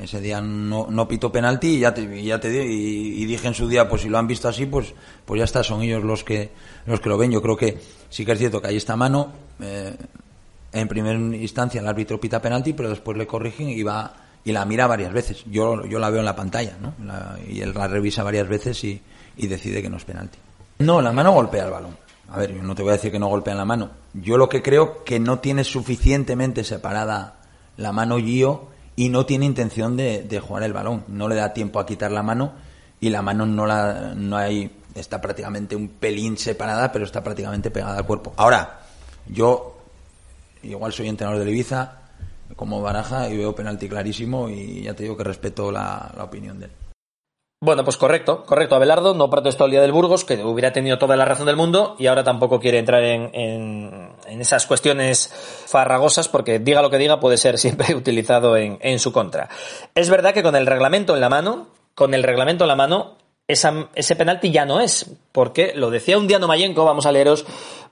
ese 0.00 0.20
día 0.20 0.40
no, 0.40 0.86
no 0.90 1.08
pitó 1.08 1.32
penalti 1.32 1.76
y 1.76 1.80
ya 1.80 1.92
te, 1.92 2.22
ya 2.22 2.40
y, 2.44 3.24
dije 3.24 3.48
en 3.48 3.54
su 3.54 3.68
día, 3.68 3.88
pues 3.88 4.02
si 4.02 4.08
lo 4.08 4.18
han 4.18 4.26
visto 4.26 4.48
así, 4.48 4.66
pues, 4.66 4.94
pues 5.24 5.38
ya 5.38 5.44
está, 5.44 5.62
son 5.62 5.82
ellos 5.82 6.04
los 6.04 6.24
que, 6.24 6.50
los 6.86 7.00
que 7.00 7.08
lo 7.08 7.18
ven. 7.18 7.30
Yo 7.30 7.42
creo 7.42 7.56
que 7.56 7.78
sí 8.08 8.24
que 8.24 8.32
es 8.32 8.38
cierto 8.38 8.60
que 8.60 8.68
ahí 8.68 8.76
está 8.76 8.96
mano. 8.96 9.32
Eh, 9.60 9.96
en 10.72 10.88
primera 10.88 11.18
instancia 11.18 11.80
el 11.80 11.88
árbitro 11.88 12.20
pita 12.20 12.40
penalti, 12.40 12.72
pero 12.74 12.90
después 12.90 13.16
le 13.16 13.26
corrigen 13.26 13.70
y 13.70 13.82
va 13.82 14.14
y 14.44 14.52
la 14.52 14.64
mira 14.64 14.86
varias 14.86 15.12
veces. 15.12 15.44
Yo, 15.46 15.84
yo 15.86 15.98
la 15.98 16.10
veo 16.10 16.20
en 16.20 16.26
la 16.26 16.36
pantalla, 16.36 16.76
¿no? 16.80 16.94
y 17.48 17.60
él 17.60 17.72
la 17.74 17.88
revisa 17.88 18.22
varias 18.22 18.48
veces 18.48 18.82
y, 18.84 19.00
y 19.36 19.46
decide 19.46 19.82
que 19.82 19.90
no 19.90 19.96
es 19.96 20.04
penalti. 20.04 20.38
No, 20.78 21.00
la 21.00 21.12
mano 21.12 21.32
golpea 21.32 21.64
el 21.64 21.70
balón. 21.70 21.96
A 22.30 22.38
ver, 22.38 22.54
yo 22.54 22.62
no 22.62 22.74
te 22.74 22.82
voy 22.82 22.90
a 22.90 22.94
decir 22.94 23.10
que 23.10 23.18
no 23.18 23.28
golpea 23.28 23.54
la 23.54 23.64
mano. 23.64 23.90
Yo 24.12 24.36
lo 24.36 24.48
que 24.48 24.62
creo 24.62 25.02
que 25.04 25.18
no 25.18 25.38
tiene 25.38 25.64
suficientemente 25.64 26.62
separada 26.62 27.40
la 27.76 27.92
mano 27.92 28.18
Gio 28.18 28.68
y 28.98 29.10
no 29.10 29.24
tiene 29.24 29.46
intención 29.46 29.96
de, 29.96 30.42
jugar 30.44 30.64
el 30.64 30.72
balón. 30.72 31.04
No 31.06 31.28
le 31.28 31.36
da 31.36 31.52
tiempo 31.52 31.78
a 31.78 31.86
quitar 31.86 32.10
la 32.10 32.24
mano 32.24 32.54
y 32.98 33.10
la 33.10 33.22
mano 33.22 33.46
no 33.46 33.64
la 33.64 34.12
no 34.16 34.36
hay 34.36 34.72
está 34.92 35.20
prácticamente 35.20 35.76
un 35.76 35.86
pelín 35.86 36.36
separada, 36.36 36.90
pero 36.90 37.04
está 37.04 37.22
prácticamente 37.22 37.70
pegada 37.70 37.96
al 37.96 38.04
cuerpo. 38.04 38.32
Ahora, 38.36 38.80
yo 39.28 39.78
igual 40.64 40.92
soy 40.92 41.06
entrenador 41.06 41.44
de 41.44 41.48
Ibiza 41.48 41.92
como 42.56 42.82
Baraja 42.82 43.28
y 43.28 43.36
veo 43.36 43.54
penalti 43.54 43.88
clarísimo 43.88 44.48
y 44.48 44.82
ya 44.82 44.94
te 44.94 45.04
digo 45.04 45.16
que 45.16 45.22
respeto 45.22 45.70
la 45.70 46.12
opinión 46.18 46.58
de 46.58 46.66
él. 46.66 46.72
Bueno, 47.60 47.82
pues 47.82 47.96
correcto, 47.96 48.44
correcto. 48.46 48.76
Abelardo 48.76 49.14
no 49.14 49.30
protestó 49.30 49.64
el 49.64 49.72
día 49.72 49.80
del 49.80 49.90
Burgos, 49.90 50.24
que 50.24 50.44
hubiera 50.44 50.72
tenido 50.72 50.96
toda 50.96 51.16
la 51.16 51.24
razón 51.24 51.46
del 51.46 51.56
mundo, 51.56 51.96
y 51.98 52.06
ahora 52.06 52.22
tampoco 52.22 52.60
quiere 52.60 52.78
entrar 52.78 53.02
en, 53.02 53.30
en, 53.34 54.40
esas 54.40 54.64
cuestiones 54.66 55.28
farragosas, 55.66 56.28
porque 56.28 56.60
diga 56.60 56.82
lo 56.82 56.90
que 56.90 56.98
diga, 56.98 57.18
puede 57.18 57.36
ser 57.36 57.58
siempre 57.58 57.96
utilizado 57.96 58.56
en, 58.56 58.78
en 58.80 59.00
su 59.00 59.12
contra. 59.12 59.48
Es 59.96 60.08
verdad 60.08 60.34
que 60.34 60.44
con 60.44 60.54
el 60.54 60.66
reglamento 60.66 61.16
en 61.16 61.20
la 61.20 61.28
mano, 61.28 61.66
con 61.96 62.14
el 62.14 62.22
reglamento 62.22 62.62
en 62.62 62.68
la 62.68 62.76
mano, 62.76 63.16
esa, 63.48 63.88
ese 63.96 64.14
penalti 64.14 64.52
ya 64.52 64.64
no 64.64 64.78
es, 64.78 65.10
porque 65.32 65.72
lo 65.74 65.90
decía 65.90 66.16
un 66.16 66.28
día 66.28 66.38
Mayenko, 66.38 66.84
vamos 66.84 67.06
a 67.06 67.12
leeros 67.12 67.44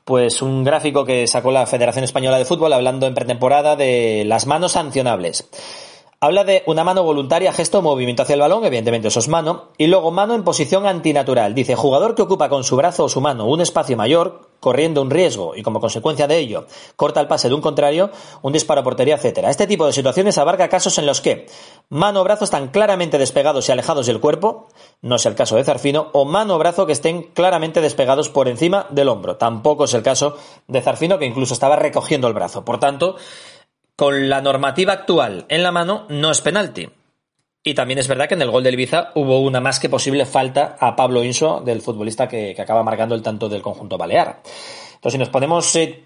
pues 0.04 0.42
un 0.42 0.62
gráfico 0.62 1.04
que 1.04 1.26
sacó 1.26 1.50
la 1.50 1.66
Federación 1.66 2.04
Española 2.04 2.38
de 2.38 2.44
Fútbol 2.44 2.72
hablando 2.72 3.08
en 3.08 3.14
pretemporada 3.14 3.74
de 3.74 4.22
las 4.26 4.46
manos 4.46 4.72
sancionables. 4.72 5.48
Habla 6.18 6.44
de 6.44 6.62
una 6.66 6.82
mano 6.82 7.02
voluntaria, 7.02 7.52
gesto 7.52 7.82
movimiento 7.82 8.22
hacia 8.22 8.34
el 8.34 8.40
balón, 8.40 8.64
evidentemente 8.64 9.08
eso 9.08 9.20
es 9.20 9.28
mano, 9.28 9.68
y 9.76 9.86
luego 9.86 10.10
mano 10.10 10.34
en 10.34 10.44
posición 10.44 10.86
antinatural. 10.86 11.54
Dice, 11.54 11.74
jugador 11.74 12.14
que 12.14 12.22
ocupa 12.22 12.48
con 12.48 12.64
su 12.64 12.74
brazo 12.74 13.04
o 13.04 13.08
su 13.10 13.20
mano 13.20 13.46
un 13.46 13.60
espacio 13.60 13.98
mayor, 13.98 14.48
corriendo 14.60 15.02
un 15.02 15.10
riesgo 15.10 15.54
y 15.54 15.62
como 15.62 15.80
consecuencia 15.80 16.26
de 16.26 16.38
ello 16.38 16.66
corta 16.96 17.20
el 17.20 17.28
pase 17.28 17.48
de 17.48 17.54
un 17.54 17.60
contrario, 17.60 18.10
un 18.42 18.52
disparo 18.52 18.80
a 18.80 18.84
portería, 18.84 19.16
etcétera. 19.16 19.50
Este 19.50 19.66
tipo 19.66 19.86
de 19.86 19.92
situaciones 19.92 20.38
abarca 20.38 20.68
casos 20.68 20.96
en 20.98 21.06
los 21.06 21.20
que 21.20 21.46
mano 21.88 22.22
o 22.22 22.24
brazo 22.24 22.44
están 22.44 22.68
claramente 22.68 23.18
despegados 23.18 23.68
y 23.68 23.72
alejados 23.72 24.06
del 24.06 24.18
cuerpo, 24.18 24.68
no 25.02 25.16
es 25.16 25.26
el 25.26 25.34
caso 25.34 25.56
de 25.56 25.64
Zarfino, 25.64 26.08
o 26.12 26.24
mano 26.24 26.56
o 26.56 26.58
brazo 26.58 26.86
que 26.86 26.92
estén 26.92 27.24
claramente 27.34 27.80
despegados 27.80 28.28
por 28.28 28.48
encima 28.48 28.86
del 28.90 29.08
hombro. 29.08 29.36
Tampoco 29.36 29.84
es 29.84 29.94
el 29.94 30.02
caso 30.02 30.36
de 30.66 30.80
Zarfino 30.80 31.18
que 31.18 31.26
incluso 31.26 31.54
estaba 31.54 31.76
recogiendo 31.76 32.26
el 32.26 32.34
brazo. 32.34 32.64
Por 32.64 32.80
tanto, 32.80 33.16
con 33.96 34.28
la 34.28 34.42
normativa 34.42 34.92
actual 34.92 35.46
en 35.48 35.62
la 35.62 35.72
mano 35.72 36.06
no 36.08 36.30
es 36.30 36.40
penalti. 36.42 36.88
Y 37.64 37.74
también 37.74 37.98
es 37.98 38.06
verdad 38.06 38.28
que 38.28 38.34
en 38.34 38.42
el 38.42 38.50
gol 38.50 38.62
del 38.62 38.74
Ibiza 38.74 39.10
hubo 39.16 39.40
una 39.40 39.60
más 39.60 39.80
que 39.80 39.88
posible 39.88 40.24
falta 40.24 40.76
a 40.78 40.94
Pablo 40.94 41.24
Inso, 41.24 41.60
del 41.64 41.80
futbolista 41.80 42.28
que, 42.28 42.54
acaba 42.56 42.84
marcando 42.84 43.16
el 43.16 43.22
tanto 43.22 43.48
del 43.48 43.62
conjunto 43.62 43.98
balear. 43.98 44.40
Entonces, 44.94 45.12
si 45.12 45.18
nos 45.18 45.30
ponemos 45.30 45.74
eh, 45.74 46.04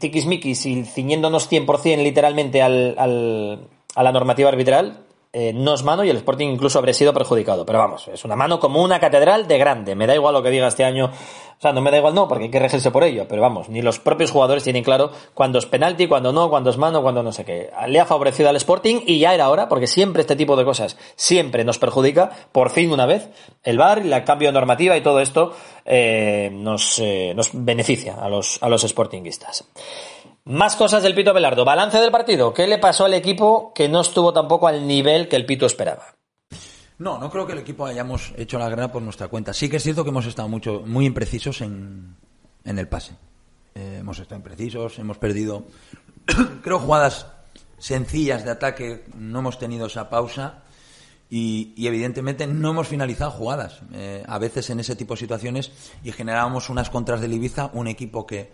tiquismiquis 0.00 0.66
y 0.66 0.84
ciñéndonos 0.84 1.48
100% 1.48 2.02
literalmente 2.02 2.60
al, 2.60 2.96
a 2.98 4.02
la 4.02 4.12
normativa 4.12 4.48
arbitral, 4.48 5.05
eh, 5.38 5.52
no 5.52 5.74
es 5.74 5.82
mano 5.82 6.02
y 6.02 6.08
el 6.08 6.16
Sporting 6.16 6.48
incluso 6.48 6.78
habría 6.78 6.94
sido 6.94 7.12
perjudicado. 7.12 7.66
Pero 7.66 7.78
vamos, 7.78 8.08
es 8.08 8.24
una 8.24 8.36
mano 8.36 8.58
como 8.58 8.82
una 8.82 8.98
catedral 8.98 9.46
de 9.46 9.58
grande. 9.58 9.94
Me 9.94 10.06
da 10.06 10.14
igual 10.14 10.32
lo 10.32 10.42
que 10.42 10.48
diga 10.48 10.66
este 10.66 10.82
año. 10.82 11.10
O 11.58 11.60
sea, 11.60 11.74
no 11.74 11.82
me 11.82 11.90
da 11.90 11.98
igual 11.98 12.14
no, 12.14 12.26
porque 12.26 12.44
hay 12.44 12.50
que 12.50 12.58
regirse 12.58 12.90
por 12.90 13.04
ello. 13.04 13.26
Pero 13.28 13.42
vamos, 13.42 13.68
ni 13.68 13.82
los 13.82 13.98
propios 13.98 14.30
jugadores 14.30 14.64
tienen 14.64 14.82
claro 14.82 15.10
cuándo 15.34 15.58
es 15.58 15.66
penalti, 15.66 16.08
cuándo 16.08 16.32
no, 16.32 16.48
cuándo 16.48 16.70
es 16.70 16.78
mano, 16.78 17.02
cuándo 17.02 17.22
no 17.22 17.32
sé 17.32 17.44
qué. 17.44 17.70
Le 17.86 18.00
ha 18.00 18.06
favorecido 18.06 18.48
al 18.48 18.56
Sporting 18.56 19.00
y 19.04 19.18
ya 19.18 19.34
era 19.34 19.50
hora, 19.50 19.68
porque 19.68 19.86
siempre 19.86 20.22
este 20.22 20.36
tipo 20.36 20.56
de 20.56 20.64
cosas 20.64 20.96
siempre 21.16 21.64
nos 21.64 21.78
perjudica. 21.78 22.30
Por 22.50 22.70
fin 22.70 22.90
una 22.90 23.04
vez, 23.04 23.28
el 23.62 23.76
VAR, 23.76 23.98
el 23.98 24.24
cambio 24.24 24.48
de 24.48 24.52
normativa 24.54 24.96
y 24.96 25.02
todo 25.02 25.20
esto 25.20 25.52
eh, 25.84 26.48
nos, 26.50 26.98
eh, 26.98 27.34
nos 27.36 27.50
beneficia 27.52 28.14
a 28.14 28.30
los, 28.30 28.58
a 28.62 28.70
los 28.70 28.80
sportinguistas. 28.80 29.66
Más 30.46 30.76
cosas 30.76 31.02
del 31.02 31.12
Pito 31.12 31.34
Belardo. 31.34 31.64
Balance 31.64 31.98
del 31.98 32.12
partido. 32.12 32.54
¿Qué 32.54 32.68
le 32.68 32.78
pasó 32.78 33.04
al 33.04 33.14
equipo 33.14 33.72
que 33.74 33.88
no 33.88 34.00
estuvo 34.00 34.32
tampoco 34.32 34.68
al 34.68 34.86
nivel 34.86 35.26
que 35.28 35.34
el 35.34 35.44
Pito 35.44 35.66
esperaba? 35.66 36.14
No, 36.98 37.18
no 37.18 37.28
creo 37.30 37.48
que 37.48 37.52
el 37.52 37.58
equipo 37.58 37.84
hayamos 37.84 38.32
hecho 38.36 38.56
la 38.56 38.68
guerra 38.68 38.92
por 38.92 39.02
nuestra 39.02 39.26
cuenta. 39.26 39.52
Sí 39.52 39.68
que 39.68 39.78
es 39.78 39.82
cierto 39.82 40.04
que 40.04 40.10
hemos 40.10 40.24
estado 40.24 40.48
mucho, 40.48 40.84
muy 40.86 41.04
imprecisos 41.04 41.62
en, 41.62 42.14
el 42.64 42.86
pase. 42.86 43.16
Eh, 43.74 43.96
hemos 43.98 44.20
estado 44.20 44.36
imprecisos, 44.36 45.00
hemos 45.00 45.18
perdido, 45.18 45.64
creo, 46.62 46.78
jugadas 46.78 47.26
sencillas 47.78 48.44
de 48.44 48.52
ataque, 48.52 49.04
no 49.16 49.40
hemos 49.40 49.58
tenido 49.58 49.86
esa 49.86 50.08
pausa 50.08 50.62
y, 51.28 51.74
evidentemente 51.76 52.46
no 52.46 52.70
hemos 52.70 52.86
finalizado 52.86 53.32
jugadas. 53.32 53.80
Eh, 53.92 54.22
a 54.28 54.38
veces 54.38 54.70
en 54.70 54.78
ese 54.78 54.94
tipo 54.94 55.14
de 55.14 55.18
situaciones 55.18 55.72
y 56.04 56.12
generábamos 56.12 56.70
unas 56.70 56.88
contras 56.88 57.20
del 57.20 57.32
Ibiza, 57.32 57.68
un 57.72 57.88
equipo 57.88 58.28
que 58.28 58.52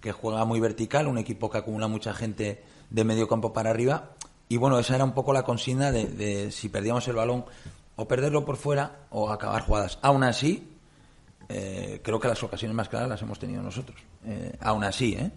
que 0.00 0.12
juega 0.12 0.44
muy 0.44 0.60
vertical, 0.60 1.06
un 1.06 1.18
equipo 1.18 1.50
que 1.50 1.58
acumula 1.58 1.88
mucha 1.88 2.14
gente 2.14 2.62
de 2.90 3.04
medio 3.04 3.28
campo 3.28 3.52
para 3.52 3.70
arriba. 3.70 4.10
Y 4.48 4.56
bueno, 4.56 4.78
esa 4.78 4.94
era 4.94 5.04
un 5.04 5.12
poco 5.12 5.32
la 5.32 5.42
consigna 5.42 5.92
de, 5.92 6.50
si 6.50 6.68
perdíamos 6.68 7.06
el 7.08 7.16
balón 7.16 7.44
o 7.96 8.08
perderlo 8.08 8.44
por 8.44 8.56
fuera 8.56 9.06
o 9.10 9.30
acabar 9.30 9.62
jugadas. 9.62 9.98
Aún 10.02 10.24
así, 10.24 10.68
eh, 11.48 12.00
creo 12.02 12.20
que 12.20 12.28
las 12.28 12.42
ocasiones 12.42 12.74
más 12.74 12.88
claras 12.88 13.08
las 13.08 13.22
hemos 13.22 13.38
tenido 13.38 13.62
nosotros. 13.62 14.00
Eh, 14.24 14.56
aún 14.60 14.84
así, 14.84 15.14
¿eh? 15.14 15.30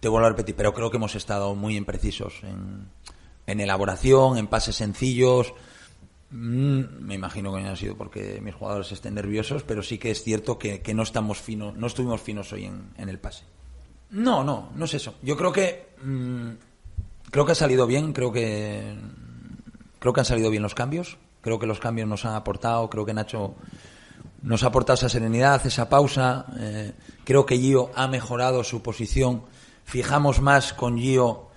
te 0.00 0.08
vuelvo 0.08 0.26
a 0.26 0.30
repetir, 0.30 0.56
pero 0.56 0.74
creo 0.74 0.90
que 0.90 0.96
hemos 0.96 1.14
estado 1.14 1.54
muy 1.54 1.76
imprecisos 1.76 2.40
en, 2.42 2.88
en 3.46 3.60
elaboración, 3.60 4.36
en 4.36 4.48
pases 4.48 4.76
sencillos. 4.76 5.54
Mm, 6.30 6.82
me 7.00 7.14
imagino 7.14 7.54
que 7.54 7.60
no 7.60 7.70
ha 7.70 7.76
sido 7.76 7.96
porque 7.96 8.40
mis 8.42 8.54
jugadores 8.54 8.92
estén 8.92 9.14
nerviosos, 9.14 9.62
pero 9.62 9.82
sí 9.82 9.98
que 9.98 10.10
es 10.10 10.22
cierto 10.22 10.58
que, 10.58 10.82
no 10.92 11.04
estamos 11.04 11.40
finos, 11.40 11.74
no 11.76 11.86
estuvimos 11.86 12.20
finos 12.20 12.52
hoy 12.52 12.64
en 12.64 13.08
el 13.08 13.18
pase. 13.18 13.44
No, 14.12 14.44
no, 14.44 14.70
no 14.74 14.84
es 14.84 14.94
eso. 14.94 15.14
Yo 15.22 15.36
creo 15.36 15.52
que 15.52 15.88
mm, 16.02 16.50
creo 17.30 17.44
que 17.46 17.52
ha 17.52 17.56
salido 17.56 17.86
bien, 17.86 18.12
creo 18.12 18.30
que 18.32 18.94
creo 19.98 20.12
que 20.12 20.20
han 20.20 20.26
salido 20.26 20.50
bien 20.50 20.62
los 20.62 20.74
cambios, 20.74 21.16
creo 21.40 21.58
que 21.58 21.66
los 21.66 21.78
cambios 21.80 22.08
nos 22.08 22.24
han 22.24 22.34
aportado, 22.34 22.90
creo 22.90 23.04
que 23.06 23.14
Nacho 23.14 23.54
nos 24.42 24.64
ha 24.64 24.66
aportado 24.66 24.94
esa 24.94 25.08
serenidad, 25.08 25.64
esa 25.66 25.88
pausa. 25.88 26.46
Eh, 26.58 26.92
creo 27.24 27.46
que 27.46 27.56
Gio 27.58 27.90
ha 27.94 28.08
mejorado 28.08 28.64
su 28.64 28.82
posición. 28.82 29.42
Fijamos 29.84 30.40
más 30.40 30.72
con 30.72 30.98
Gio 30.98 31.48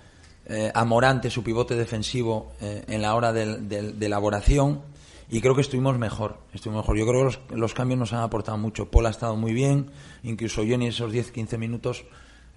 eh, 0.46 0.70
a 0.74 0.84
Morante, 0.84 1.28
su 1.30 1.42
pivote 1.42 1.74
defensivo, 1.74 2.52
eh, 2.60 2.84
en 2.86 3.02
la 3.02 3.14
hora 3.16 3.32
del- 3.32 3.68
de 3.68 4.06
elaboración 4.06 4.80
y 5.28 5.40
creo 5.40 5.56
que 5.56 5.60
estuvimos 5.62 5.98
mejor. 5.98 6.38
Estuvimos 6.54 6.84
mejor. 6.84 6.96
Yo 6.96 7.06
creo 7.06 7.18
que 7.20 7.24
los, 7.24 7.40
los 7.58 7.74
cambios 7.74 7.98
nos 7.98 8.12
han 8.12 8.20
aportado 8.20 8.56
mucho. 8.56 8.88
Paul 8.88 9.06
ha 9.06 9.10
estado 9.10 9.34
muy 9.34 9.52
bien, 9.52 9.90
incluso 10.22 10.62
yo 10.62 10.76
en 10.76 10.82
esos 10.82 11.12
10-15 11.12 11.58
minutos 11.58 12.04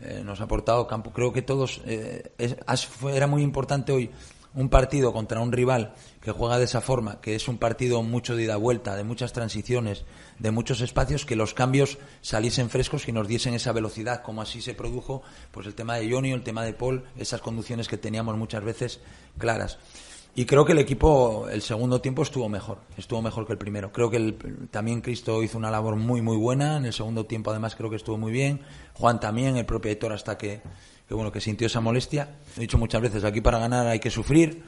eh, 0.01 0.21
nos 0.23 0.41
ha 0.41 0.45
aportado 0.45 0.87
campo. 0.87 1.11
Creo 1.11 1.33
que 1.33 1.41
todos. 1.41 1.81
eh, 1.85 2.31
es- 2.37 2.55
era 3.13 3.27
muy 3.27 3.41
importante 3.43 3.91
hoy 3.91 4.09
un 4.55 4.67
partido 4.69 5.13
contra 5.13 5.39
un 5.41 5.51
rival 5.51 5.93
que 6.21 6.31
juega 6.31 6.57
de 6.57 6.65
esa 6.65 6.81
forma, 6.81 7.21
que 7.21 7.35
es 7.35 7.47
un 7.47 7.59
partido 7.59 8.01
mucho 8.01 8.35
de 8.35 8.43
ida 8.43 8.55
vuelta, 8.57 8.95
de 8.95 9.03
muchas 9.03 9.31
transiciones, 9.31 10.05
de 10.39 10.49
muchos 10.49 10.81
espacios, 10.81 11.23
que 11.25 11.35
los 11.35 11.53
cambios 11.53 11.99
saliesen 12.21 12.69
frescos 12.71 13.07
y 13.07 13.11
nos 13.11 13.27
diesen 13.27 13.53
esa 13.53 13.73
velocidad, 13.73 14.23
como 14.23 14.41
así 14.41 14.61
se 14.61 14.73
produjo, 14.73 15.21
pues 15.51 15.67
el 15.67 15.75
tema 15.75 15.97
de 15.97 16.11
Johnny, 16.11 16.31
el 16.31 16.43
tema 16.43 16.63
de 16.63 16.73
Paul, 16.73 17.03
esas 17.15 17.41
conducciones 17.41 17.87
que 17.87 17.97
teníamos 17.97 18.37
muchas 18.37 18.63
veces 18.63 19.01
claras. 19.37 19.77
Y 20.35 20.45
creo 20.45 20.63
que 20.63 20.71
el 20.71 20.77
equipo, 20.79 21.49
el 21.49 21.61
segundo 21.61 21.99
tiempo 21.99 22.21
estuvo 22.21 22.47
mejor, 22.47 22.77
estuvo 22.95 23.21
mejor 23.21 23.45
que 23.45 23.53
el 23.53 23.57
primero. 23.57 23.91
Creo 23.91 24.09
que 24.09 24.17
el- 24.17 24.67
también 24.71 25.01
Cristo 25.01 25.43
hizo 25.43 25.57
una 25.57 25.69
labor 25.71 25.95
muy, 25.97 26.21
muy 26.21 26.37
buena. 26.37 26.77
En 26.77 26.85
el 26.85 26.93
segundo 26.93 27.25
tiempo, 27.25 27.51
además, 27.51 27.75
creo 27.75 27.89
que 27.89 27.97
estuvo 27.97 28.17
muy 28.17 28.31
bien. 28.31 28.61
Juan 28.93 29.19
también, 29.19 29.57
el 29.57 29.65
propio 29.65 29.89
Aitor, 29.89 30.13
hasta 30.13 30.37
que, 30.37 30.61
que 31.07 31.13
bueno, 31.13 31.31
que 31.31 31.41
sintió 31.41 31.67
esa 31.67 31.81
molestia. 31.81 32.37
He 32.55 32.61
dicho 32.61 32.77
muchas 32.77 33.01
veces, 33.01 33.23
aquí 33.25 33.41
para 33.41 33.59
ganar 33.59 33.87
hay 33.87 33.99
que 33.99 34.09
sufrir. 34.09 34.63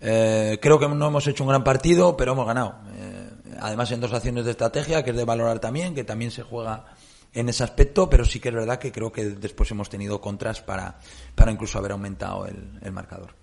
Eh, 0.00 0.58
creo 0.62 0.78
que 0.78 0.88
no 0.88 1.06
hemos 1.06 1.26
hecho 1.26 1.44
un 1.44 1.50
gran 1.50 1.64
partido, 1.64 2.16
pero 2.16 2.32
hemos 2.32 2.46
ganado. 2.46 2.76
Eh, 2.96 3.30
además, 3.60 3.90
en 3.92 4.00
dos 4.00 4.12
acciones 4.14 4.44
de 4.46 4.52
estrategia, 4.52 5.02
que 5.04 5.10
es 5.10 5.16
de 5.16 5.24
valorar 5.24 5.58
también, 5.58 5.94
que 5.94 6.04
también 6.04 6.30
se 6.30 6.42
juega 6.42 6.86
en 7.34 7.48
ese 7.48 7.64
aspecto, 7.64 8.08
pero 8.08 8.24
sí 8.24 8.40
que 8.40 8.48
es 8.48 8.54
verdad 8.54 8.78
que 8.78 8.92
creo 8.92 9.12
que 9.12 9.24
después 9.26 9.70
hemos 9.72 9.90
tenido 9.90 10.20
contras 10.20 10.62
para, 10.62 10.98
para 11.34 11.52
incluso 11.52 11.78
haber 11.78 11.92
aumentado 11.92 12.46
el 12.46 12.92
marcador. 12.92 13.41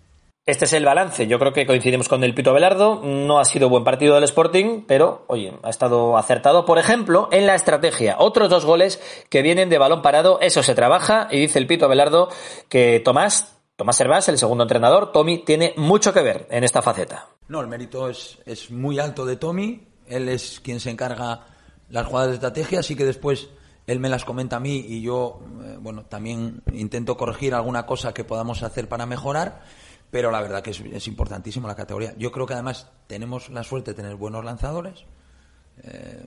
Este 0.49 0.65
es 0.65 0.73
el 0.73 0.83
balance. 0.83 1.27
Yo 1.27 1.37
creo 1.37 1.53
que 1.53 1.67
coincidimos 1.67 2.09
con 2.09 2.23
el 2.23 2.33
Pito 2.33 2.51
Belardo. 2.53 3.01
No 3.03 3.37
ha 3.37 3.45
sido 3.45 3.69
buen 3.69 3.83
partido 3.83 4.15
del 4.15 4.23
Sporting, 4.23 4.81
pero, 4.87 5.23
oye, 5.27 5.53
ha 5.61 5.69
estado 5.69 6.17
acertado. 6.17 6.65
Por 6.65 6.79
ejemplo, 6.79 7.29
en 7.31 7.45
la 7.45 7.53
estrategia. 7.53 8.15
Otros 8.17 8.49
dos 8.49 8.65
goles 8.65 8.99
que 9.29 9.43
vienen 9.43 9.69
de 9.69 9.77
balón 9.77 10.01
parado. 10.01 10.39
Eso 10.41 10.63
se 10.63 10.73
trabaja. 10.73 11.27
Y 11.29 11.39
dice 11.39 11.59
el 11.59 11.67
Pito 11.67 11.87
Belardo 11.87 12.29
que 12.67 12.99
Tomás, 12.99 13.59
Tomás 13.75 14.01
Hervás, 14.01 14.27
el 14.27 14.39
segundo 14.39 14.63
entrenador, 14.63 15.11
Tommy, 15.11 15.37
tiene 15.37 15.75
mucho 15.77 16.13
que 16.13 16.23
ver 16.23 16.47
en 16.49 16.63
esta 16.63 16.81
faceta. 16.81 17.27
No, 17.47 17.61
el 17.61 17.67
mérito 17.67 18.09
es, 18.09 18.39
es 18.47 18.71
muy 18.71 18.97
alto 18.97 19.27
de 19.27 19.35
Tommy. 19.35 19.87
Él 20.07 20.29
es 20.29 20.59
quien 20.61 20.79
se 20.79 20.89
encarga 20.89 21.45
las 21.89 22.07
jugadas 22.07 22.29
de 22.29 22.33
estrategia, 22.35 22.79
así 22.79 22.95
que 22.95 23.05
después 23.05 23.49
él 23.85 23.99
me 23.99 24.09
las 24.09 24.25
comenta 24.25 24.55
a 24.55 24.59
mí 24.59 24.83
y 24.87 25.01
yo, 25.01 25.41
eh, 25.63 25.77
bueno, 25.79 26.05
también 26.05 26.63
intento 26.73 27.17
corregir 27.17 27.53
alguna 27.53 27.85
cosa 27.85 28.15
que 28.15 28.23
podamos 28.23 28.63
hacer 28.63 28.89
para 28.89 29.05
mejorar. 29.05 29.61
Pero 30.11 30.31
la 30.31 30.41
verdad 30.41 30.61
que 30.63 30.71
es, 30.71 30.79
es 30.79 31.07
importantísimo 31.07 31.67
la 31.67 31.75
categoría. 31.75 32.15
Yo 32.17 32.31
creo 32.31 32.45
que 32.47 32.53
además 32.53 32.89
tenemos 33.07 33.49
la 33.49 33.63
suerte 33.63 33.91
de 33.91 33.95
tener 33.95 34.15
buenos 34.15 34.43
lanzadores, 34.43 35.05
eh, 35.83 36.25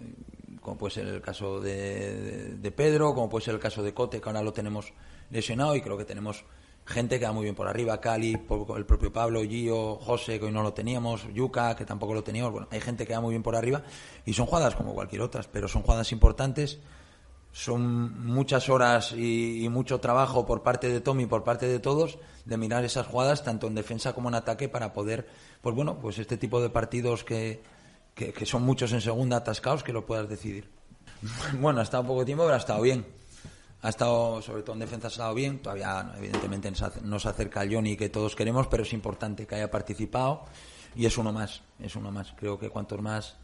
como 0.60 0.78
puede 0.78 0.94
ser 0.94 1.06
el 1.08 1.20
caso 1.20 1.60
de, 1.60 2.54
de- 2.58 2.70
Pedro, 2.70 3.14
como 3.14 3.28
puede 3.28 3.44
ser 3.44 3.54
el 3.54 3.60
caso 3.60 3.82
de 3.82 3.92
Cote, 3.92 4.20
que 4.20 4.28
ahora 4.28 4.42
lo 4.42 4.52
tenemos 4.52 4.92
lesionado, 5.30 5.74
y 5.74 5.80
creo 5.80 5.98
que 5.98 6.04
tenemos 6.04 6.44
gente 6.86 7.18
que 7.18 7.24
va 7.26 7.32
muy 7.32 7.42
bien 7.44 7.54
por 7.56 7.66
arriba, 7.68 8.00
Cali, 8.00 8.36
po- 8.36 8.76
el 8.76 8.86
propio 8.86 9.12
Pablo, 9.12 9.42
Gio, 9.42 9.96
José, 9.96 10.38
que 10.38 10.46
hoy 10.46 10.52
no 10.52 10.62
lo 10.62 10.72
teníamos, 10.72 11.26
Yuka, 11.34 11.74
que 11.74 11.84
tampoco 11.84 12.14
lo 12.14 12.22
teníamos, 12.22 12.52
bueno, 12.52 12.68
hay 12.70 12.80
gente 12.80 13.06
que 13.06 13.12
va 13.14 13.20
muy 13.20 13.30
bien 13.30 13.42
por 13.42 13.56
arriba, 13.56 13.82
y 14.24 14.32
son 14.34 14.46
jugadas 14.46 14.76
como 14.76 14.94
cualquier 14.94 15.22
otras, 15.22 15.48
pero 15.48 15.66
son 15.68 15.82
jugadas 15.82 16.12
importantes, 16.12 16.78
son 17.52 18.24
muchas 18.26 18.68
horas 18.68 19.12
y, 19.12 19.64
y 19.64 19.68
mucho 19.68 20.00
trabajo 20.00 20.46
por 20.46 20.62
parte 20.62 20.88
de 20.88 21.00
Tommy, 21.00 21.26
por 21.26 21.44
parte 21.44 21.66
de 21.66 21.78
todos, 21.78 22.18
de 22.44 22.56
mirar 22.56 22.84
esas 22.84 23.06
jugadas 23.06 23.44
tanto 23.44 23.66
en 23.66 23.74
defensa 23.74 24.14
como 24.14 24.28
en 24.28 24.34
ataque 24.34 24.68
para 24.68 24.92
poder, 24.92 25.28
pues 25.60 25.76
bueno, 25.76 25.98
pues 26.00 26.18
este 26.18 26.36
tipo 26.38 26.60
de 26.62 26.70
partidos 26.70 27.24
que, 27.24 27.62
que, 28.14 28.46
son 28.46 28.62
muchos 28.62 28.92
en 28.92 29.00
segunda 29.00 29.38
atascados 29.38 29.82
que 29.82 29.92
lo 29.92 30.06
puedas 30.06 30.28
decidir. 30.28 30.70
Bueno, 31.60 31.80
ha 31.80 31.82
estado 31.82 32.04
poco 32.04 32.24
tiempo, 32.24 32.44
pero 32.44 32.54
ha 32.54 32.58
estado 32.58 32.82
bien. 32.82 33.06
Ha 33.82 33.88
estado, 33.88 34.40
sobre 34.42 34.62
todo 34.62 34.74
en 34.74 34.80
defensa, 34.80 35.08
ha 35.08 35.10
estado 35.10 35.34
bien. 35.34 35.60
Todavía, 35.60 36.12
evidentemente, 36.16 36.72
nos 37.02 37.26
acerca 37.26 37.62
el 37.62 37.74
Johnny 37.74 37.96
que 37.96 38.08
todos 38.08 38.34
queremos, 38.34 38.66
pero 38.66 38.82
es 38.82 38.92
importante 38.92 39.46
que 39.46 39.54
haya 39.56 39.70
participado 39.70 40.44
y 40.94 41.06
es 41.06 41.16
uno 41.18 41.32
más. 41.32 41.62
Es 41.80 41.96
uno 41.96 42.10
más. 42.10 42.32
Creo 42.36 42.58
que 42.58 42.70
cuantos 42.70 43.00
más 43.00 43.36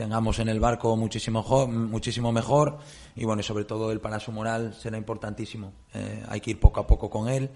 tengamos 0.00 0.38
en 0.38 0.48
el 0.48 0.60
barco, 0.60 0.96
muchísimo, 0.96 1.44
muchísimo 1.68 2.32
mejor. 2.32 2.78
Y 3.16 3.26
bueno, 3.26 3.42
sobre 3.42 3.66
todo 3.66 4.00
para 4.00 4.18
su 4.18 4.32
moral 4.32 4.72
será 4.72 4.96
importantísimo. 4.96 5.74
Eh, 5.92 6.24
hay 6.26 6.40
que 6.40 6.52
ir 6.52 6.58
poco 6.58 6.80
a 6.80 6.86
poco 6.86 7.10
con 7.10 7.28
él. 7.28 7.50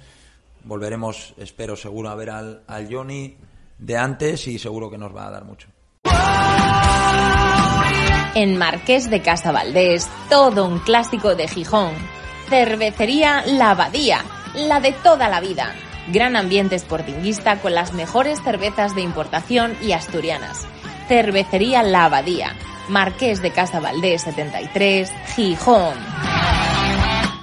Volveremos, 0.62 1.32
espero, 1.38 1.74
seguro 1.74 2.10
a 2.10 2.14
ver 2.14 2.28
al, 2.28 2.62
al 2.66 2.94
Johnny 2.94 3.34
de 3.78 3.96
antes 3.96 4.46
y 4.46 4.58
seguro 4.58 4.90
que 4.90 4.98
nos 4.98 5.16
va 5.16 5.26
a 5.26 5.30
dar 5.30 5.46
mucho. 5.46 5.68
En 8.34 8.58
Marqués 8.58 9.08
de 9.08 9.22
Casa 9.22 9.50
Valdés, 9.50 10.06
todo 10.28 10.66
un 10.66 10.80
clásico 10.80 11.34
de 11.34 11.48
Gijón. 11.48 11.94
Cervecería 12.50 13.42
La 13.46 13.70
Abadía, 13.70 14.22
la 14.54 14.80
de 14.80 14.92
toda 14.92 15.30
la 15.30 15.40
vida. 15.40 15.74
Gran 16.12 16.36
ambiente 16.36 16.78
sportinguista 16.78 17.62
con 17.62 17.72
las 17.72 17.94
mejores 17.94 18.42
cervezas 18.42 18.94
de 18.94 19.00
importación 19.00 19.74
y 19.80 19.92
asturianas. 19.92 20.66
Cervecería 21.08 21.82
La 21.82 22.06
Abadía, 22.06 22.54
Marqués 22.88 23.42
de 23.42 23.50
Casa 23.50 23.78
Valdés 23.78 24.22
73, 24.22 25.12
Gijón. 25.36 25.94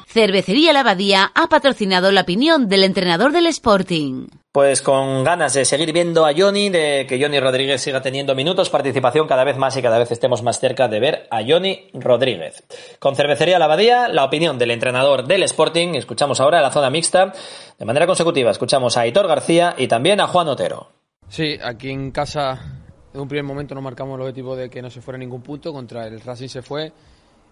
Cervecería 0.07 0.73
La 0.73 0.79
Abadía 0.79 1.31
ha 1.35 1.47
patrocinado 1.47 2.11
la 2.11 2.21
opinión 2.21 2.67
del 2.67 2.83
entrenador 2.83 3.31
del 3.31 3.45
Sporting. 3.45 4.27
Pues 4.51 4.81
con 4.81 5.23
ganas 5.23 5.53
de 5.53 5.63
seguir 5.63 5.93
viendo 5.93 6.25
a 6.25 6.33
Johnny, 6.35 6.69
de 6.69 7.05
que 7.07 7.21
Johnny 7.21 7.39
Rodríguez 7.39 7.81
siga 7.81 8.01
teniendo 8.01 8.33
minutos, 8.33 8.71
participación 8.71 9.27
cada 9.27 9.43
vez 9.43 9.57
más 9.57 9.77
y 9.77 9.81
cada 9.83 9.99
vez 9.99 10.11
estemos 10.11 10.41
más 10.41 10.59
cerca 10.59 10.87
de 10.87 10.99
ver 10.99 11.27
a 11.29 11.41
Johnny 11.47 11.87
Rodríguez. 11.93 12.63
Con 12.99 13.15
Cervecería 13.15 13.59
La 13.59 13.65
Abadía, 13.65 14.07
la 14.07 14.25
opinión 14.25 14.57
del 14.57 14.71
entrenador 14.71 15.27
del 15.27 15.43
Sporting. 15.43 15.93
Escuchamos 15.93 16.41
ahora 16.41 16.61
la 16.61 16.71
zona 16.71 16.89
mixta. 16.89 17.31
De 17.77 17.85
manera 17.85 18.07
consecutiva, 18.07 18.49
escuchamos 18.49 18.97
a 18.97 19.01
Aitor 19.01 19.27
García 19.27 19.75
y 19.77 19.87
también 19.87 20.19
a 20.19 20.27
Juan 20.27 20.47
Otero. 20.47 20.89
Sí, 21.29 21.57
aquí 21.63 21.91
en 21.91 22.11
casa 22.11 22.80
en 23.13 23.19
un 23.19 23.27
primer 23.27 23.43
momento 23.43 23.75
nos 23.75 23.83
marcamos 23.83 24.15
el 24.15 24.21
objetivo 24.21 24.55
de 24.55 24.69
que 24.69 24.81
no 24.81 24.89
se 24.89 25.01
fuera 25.01 25.17
ningún 25.17 25.41
punto, 25.41 25.73
contra 25.73 26.07
el 26.07 26.21
Racing 26.21 26.47
se 26.47 26.61
fue 26.61 26.91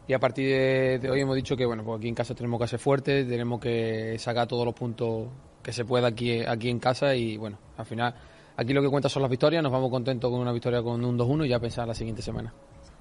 y 0.08 0.14
a 0.14 0.20
partir 0.20 0.48
de, 0.50 1.10
hoy 1.10 1.22
hemos 1.22 1.36
dicho 1.36 1.56
que 1.56 1.66
bueno, 1.66 1.84
pues 1.84 2.00
aquí 2.00 2.08
en 2.08 2.16
casa 2.16 2.34
tenemos 2.34 2.60
que 2.60 2.68
ser 2.68 2.80
fuertes, 2.80 3.28
tenemos 3.28 3.60
que 3.60 4.18
sacar 4.18 4.48
todos 4.48 4.66
los 4.66 4.74
puntos 4.74 5.28
que 5.62 5.72
se 5.72 5.86
pueda 5.86 6.08
aquí, 6.08 6.42
aquí 6.42 6.70
en 6.70 6.80
casa 6.80 7.14
y 7.14 7.38
bueno, 7.38 7.58
al 7.78 7.86
final 7.86 8.16
aquí 8.58 8.74
lo 8.74 8.82
que 8.82 8.90
cuenta 8.90 9.10
son 9.10 9.22
las 9.22 9.30
victorias, 9.30 9.62
nos 9.62 9.72
vamos 9.72 9.90
contentos 9.92 10.32
con 10.32 10.40
una 10.40 10.52
victoria 10.52 10.82
con 10.82 11.04
un 11.04 11.18
2-1 11.18 11.46
y 11.46 11.50
ya 11.50 11.60
pensar 11.60 11.88
la 11.88 11.94
siguiente 11.94 12.22
semana. 12.22 12.54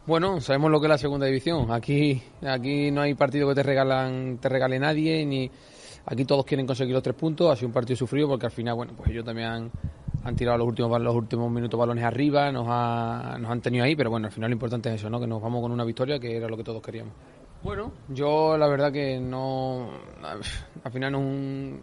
Bueno, 0.07 0.40
sabemos 0.40 0.71
lo 0.71 0.81
que 0.81 0.87
es 0.87 0.90
la 0.90 0.99
segunda 0.99 1.27
división. 1.27 1.71
Aquí, 1.71 2.23
aquí 2.42 2.90
no 2.90 3.03
hay 3.03 3.14
partido 3.14 3.47
que 3.49 3.55
te 3.55 3.62
regalan, 3.62 4.38
te 4.38 4.49
regale 4.49 4.79
nadie, 4.79 5.27
ni 5.27 5.51
aquí 6.11 6.25
todos 6.25 6.44
quieren 6.44 6.66
conseguir 6.66 6.94
los 6.94 7.03
tres 7.03 7.14
puntos. 7.16 7.51
Ha 7.53 7.57
sido 7.57 7.68
un 7.68 7.73
partido 7.75 7.97
sufrido 7.97 8.29
porque 8.29 8.47
al 8.47 8.53
final, 8.53 8.75
bueno, 8.75 8.92
pues 8.97 9.11
ellos 9.11 9.25
también 9.25 9.49
han, 9.49 9.71
han 10.25 10.37
tirado 10.37 10.59
los 10.59 10.66
últimos 10.66 11.01
los 11.01 11.14
últimos 11.14 11.51
minutos 11.51 11.79
balones 11.79 12.05
arriba, 12.05 12.51
nos, 12.51 12.66
ha- 12.68 13.37
nos 13.38 13.51
han 13.51 13.61
tenido 13.61 13.85
ahí, 13.85 13.94
pero 13.97 14.11
bueno, 14.11 14.27
al 14.27 14.33
final 14.33 14.51
lo 14.51 14.55
importante 14.55 14.88
es 14.88 14.97
eso, 14.97 15.09
¿no? 15.11 15.21
Que 15.21 15.27
nos 15.27 15.40
vamos 15.40 15.61
con 15.62 15.73
una 15.73 15.85
victoria 15.85 16.18
que 16.18 16.37
era 16.37 16.49
lo 16.49 16.57
que 16.57 16.64
todos 16.64 16.83
queríamos. 16.83 17.12
Bueno, 17.62 17.92
yo 18.09 18.57
la 18.57 18.68
verdad 18.68 18.92
que 18.92 19.18
no, 19.18 19.90
al 20.85 20.92
final 20.92 21.12
no 21.12 21.18
es 21.18 21.25
un, 21.25 21.81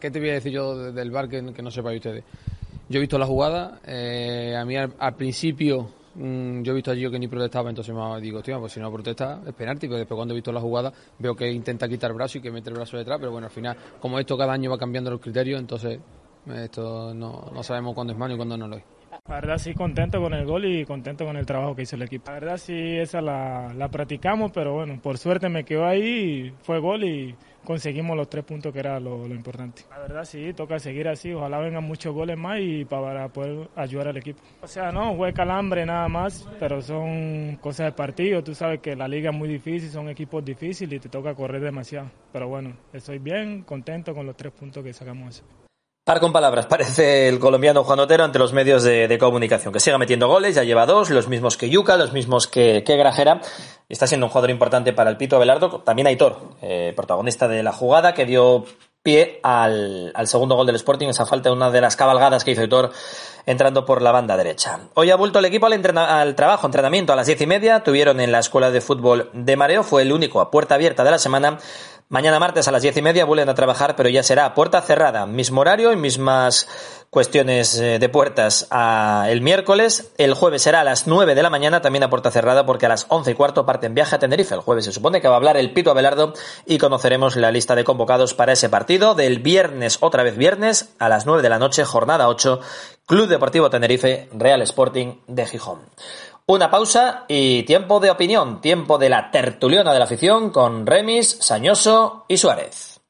¿qué 0.00 0.10
te 0.10 0.18
voy 0.18 0.30
a 0.30 0.34
decir 0.34 0.52
yo 0.52 0.76
de- 0.76 0.92
del 0.92 1.10
bar 1.10 1.28
que, 1.28 1.42
que 1.52 1.62
no 1.62 1.70
sepáis 1.70 1.98
ustedes? 1.98 2.24
Yo 2.88 2.98
he 2.98 3.00
visto 3.00 3.16
la 3.18 3.26
jugada, 3.26 3.80
eh, 3.86 4.56
a 4.58 4.64
mí 4.64 4.76
al, 4.76 4.92
al 4.98 5.14
principio 5.14 5.88
mm, 6.14 6.62
yo 6.62 6.72
he 6.72 6.74
visto 6.74 6.90
a 6.90 6.94
Gio 6.94 7.10
que 7.10 7.18
ni 7.18 7.28
protestaba, 7.28 7.70
entonces 7.70 7.94
me 7.94 8.20
digo, 8.20 8.42
tío, 8.42 8.58
pues 8.60 8.72
si 8.72 8.80
no 8.80 8.90
protesta 8.92 9.40
es 9.46 9.54
penalti, 9.54 9.86
pero 9.86 9.98
después 9.98 10.16
cuando 10.16 10.34
he 10.34 10.36
visto 10.36 10.52
la 10.52 10.60
jugada 10.60 10.92
veo 11.18 11.34
que 11.34 11.50
intenta 11.50 11.88
quitar 11.88 12.10
el 12.10 12.16
brazo 12.16 12.38
y 12.38 12.40
que 12.40 12.50
mete 12.50 12.70
el 12.70 12.76
brazo 12.76 12.96
detrás, 12.96 13.18
pero 13.18 13.32
bueno, 13.32 13.46
al 13.46 13.52
final, 13.52 13.76
como 14.00 14.18
esto 14.18 14.36
cada 14.36 14.52
año 14.52 14.70
va 14.70 14.78
cambiando 14.78 15.10
los 15.10 15.20
criterios, 15.20 15.60
entonces 15.60 15.98
eh, 16.46 16.64
esto 16.64 17.14
no, 17.14 17.50
no 17.52 17.62
sabemos 17.62 17.94
cuándo 17.94 18.12
es 18.12 18.18
mano 18.18 18.34
y 18.34 18.36
cuándo 18.36 18.56
no 18.56 18.68
lo 18.68 18.76
es. 18.76 18.84
La 19.26 19.36
verdad 19.36 19.58
sí, 19.58 19.74
contento 19.74 20.20
con 20.20 20.34
el 20.34 20.44
gol 20.44 20.64
y 20.66 20.84
contento 20.84 21.24
con 21.24 21.36
el 21.36 21.46
trabajo 21.46 21.74
que 21.74 21.82
hizo 21.82 21.96
el 21.96 22.02
equipo. 22.02 22.30
La 22.30 22.40
verdad 22.40 22.56
sí, 22.58 22.74
esa 22.98 23.20
la, 23.20 23.72
la 23.74 23.88
practicamos, 23.88 24.50
pero 24.52 24.74
bueno, 24.74 25.00
por 25.00 25.18
suerte 25.18 25.48
me 25.48 25.64
quedó 25.64 25.86
ahí, 25.86 26.48
y 26.48 26.50
fue 26.62 26.80
gol 26.80 27.04
y 27.04 27.34
conseguimos 27.64 28.16
los 28.16 28.28
tres 28.28 28.44
puntos 28.44 28.72
que 28.72 28.78
era 28.78 29.00
lo, 29.00 29.26
importante. 29.26 29.82
La 29.90 29.98
verdad 29.98 30.24
sí, 30.24 30.52
toca 30.54 30.78
seguir 30.78 31.08
así, 31.08 31.32
ojalá 31.32 31.58
vengan 31.58 31.84
muchos 31.84 32.14
goles 32.14 32.36
más 32.36 32.60
y 32.60 32.84
para 32.84 33.28
poder 33.28 33.68
ayudar 33.74 34.08
al 34.08 34.16
equipo. 34.16 34.40
O 34.62 34.66
sea, 34.66 34.92
no, 34.92 35.16
fue 35.16 35.32
calambre 35.32 35.84
nada 35.84 36.08
más, 36.08 36.48
pero 36.58 36.80
son 36.80 37.56
cosas 37.60 37.86
de 37.86 37.92
partido, 37.92 38.42
tú 38.42 38.54
sabes 38.54 38.80
que 38.80 38.94
la 38.94 39.08
liga 39.08 39.30
es 39.30 39.36
muy 39.36 39.48
difícil, 39.48 39.90
son 39.90 40.08
equipos 40.08 40.44
difíciles 40.44 40.98
y 40.98 41.00
te 41.00 41.08
toca 41.08 41.34
correr 41.34 41.62
demasiado. 41.62 42.10
Pero 42.32 42.48
bueno, 42.48 42.76
estoy 42.92 43.18
bien, 43.18 43.62
contento 43.62 44.14
con 44.14 44.26
los 44.26 44.36
tres 44.36 44.52
puntos 44.52 44.84
que 44.84 44.92
sacamos. 44.92 45.42
Par 46.04 46.20
con 46.20 46.34
palabras, 46.34 46.66
parece 46.68 47.28
el 47.28 47.38
colombiano 47.38 47.82
Juan 47.82 47.98
Otero 47.98 48.24
ante 48.24 48.38
los 48.38 48.52
medios 48.52 48.82
de, 48.82 49.16
comunicación, 49.18 49.72
que 49.72 49.80
siga 49.80 49.96
metiendo 49.96 50.28
goles, 50.28 50.54
ya 50.54 50.62
lleva 50.62 50.84
dos, 50.84 51.08
los 51.08 51.28
mismos 51.28 51.56
que 51.56 51.70
Yuca, 51.70 51.96
los 51.96 52.12
mismos 52.12 52.46
que, 52.46 52.84
que 52.84 52.96
Grajera, 52.96 53.40
y 53.88 53.94
está 53.94 54.06
siendo 54.06 54.26
un 54.26 54.30
jugador 54.30 54.50
importante 54.50 54.92
para 54.92 55.08
el 55.08 55.16
Pito 55.16 55.36
Abelardo, 55.36 55.80
también 55.80 56.06
Aitor, 56.06 56.56
eh, 56.60 56.92
protagonista 56.94 57.48
de 57.48 57.62
la 57.62 57.72
jugada, 57.72 58.12
que 58.12 58.26
dio 58.26 58.66
pie 59.02 59.38
al, 59.42 60.12
segundo 60.24 60.56
gol 60.56 60.66
del 60.66 60.76
Sporting, 60.76 61.08
esa 61.08 61.26
falta 61.26 61.48
de 61.50 61.54
una 61.54 61.70
de 61.70 61.80
las 61.80 61.94
cabalgadas 61.94 62.42
que 62.42 62.52
hizo 62.52 62.62
Hitor 62.62 62.90
entrando 63.46 63.84
por 63.84 64.00
la 64.00 64.12
banda 64.12 64.36
derecha. 64.36 64.80
Hoy 64.94 65.10
ha 65.10 65.16
vuelto 65.16 65.38
el 65.38 65.44
equipo 65.46 65.66
al, 65.66 65.98
al, 65.98 66.34
trabajo, 66.34 66.66
entrenamiento 66.66 67.12
a 67.12 67.16
las 67.16 67.26
diez 67.26 67.40
y 67.40 67.46
media, 67.46 67.82
tuvieron 67.82 68.20
en 68.20 68.32
la 68.32 68.38
Escuela 68.38 68.70
de 68.70 68.80
Fútbol 68.80 69.30
de 69.34 69.56
Mareo, 69.56 69.82
fue 69.82 70.02
el 70.02 70.12
único 70.12 70.40
a 70.40 70.50
puerta 70.50 70.74
abierta 70.74 71.04
de 71.04 71.10
la 71.10 71.18
semana. 71.18 71.58
Mañana 72.10 72.38
martes 72.38 72.68
a 72.68 72.70
las 72.70 72.82
diez 72.82 72.96
y 72.98 73.02
media 73.02 73.24
vuelven 73.24 73.48
a 73.48 73.54
trabajar, 73.54 73.96
pero 73.96 74.10
ya 74.10 74.22
será 74.22 74.44
a 74.44 74.54
puerta 74.54 74.82
cerrada, 74.82 75.24
mismo 75.24 75.62
horario 75.62 75.90
y 75.90 75.96
mismas 75.96 76.68
cuestiones 77.08 77.78
eh, 77.78 77.98
de 77.98 78.08
puertas 78.10 78.66
a 78.70 79.26
el 79.30 79.40
miércoles. 79.40 80.12
El 80.18 80.34
jueves 80.34 80.62
será 80.62 80.80
a 80.80 80.84
las 80.84 81.06
9 81.06 81.34
de 81.34 81.42
la 81.42 81.48
mañana, 81.48 81.80
también 81.80 82.02
a 82.02 82.10
puerta 82.10 82.30
cerrada, 82.30 82.66
porque 82.66 82.86
a 82.86 82.90
las 82.90 83.06
once 83.08 83.30
y 83.30 83.34
cuarto 83.34 83.64
parten 83.64 83.94
viaje 83.94 84.16
a 84.16 84.18
Tenerife. 84.18 84.54
El 84.54 84.60
jueves 84.60 84.84
se 84.84 84.92
supone 84.92 85.22
que 85.22 85.28
va 85.28 85.34
a 85.34 85.36
hablar 85.38 85.56
el 85.56 85.72
Pito 85.72 85.90
Abelardo 85.90 86.34
y 86.66 86.76
conoceremos 86.76 87.36
la 87.36 87.50
lista 87.50 87.74
de 87.74 87.84
convocados 87.84 88.34
para 88.34 88.52
ese 88.52 88.68
partido. 88.68 89.14
Del 89.14 89.38
viernes, 89.38 89.98
otra 90.00 90.24
vez 90.24 90.36
viernes, 90.36 90.90
a 90.98 91.08
las 91.08 91.24
9 91.24 91.40
de 91.40 91.48
la 91.48 91.58
noche, 91.58 91.84
jornada 91.84 92.28
8, 92.28 92.60
Club 93.06 93.28
Deportivo 93.28 93.70
Tenerife, 93.70 94.28
Real 94.32 94.60
Sporting 94.60 95.20
de 95.26 95.46
Gijón. 95.46 95.80
Una 96.46 96.70
pausa 96.70 97.24
y 97.26 97.62
tiempo 97.62 98.00
de 98.00 98.10
opinión, 98.10 98.60
tiempo 98.60 98.98
de 98.98 99.08
la 99.08 99.30
tertuliona 99.30 99.94
de 99.94 99.98
la 99.98 100.04
afición 100.04 100.50
con 100.50 100.84
Remis, 100.86 101.38
Sañoso 101.40 102.26
y 102.28 102.36
Suárez. 102.36 103.00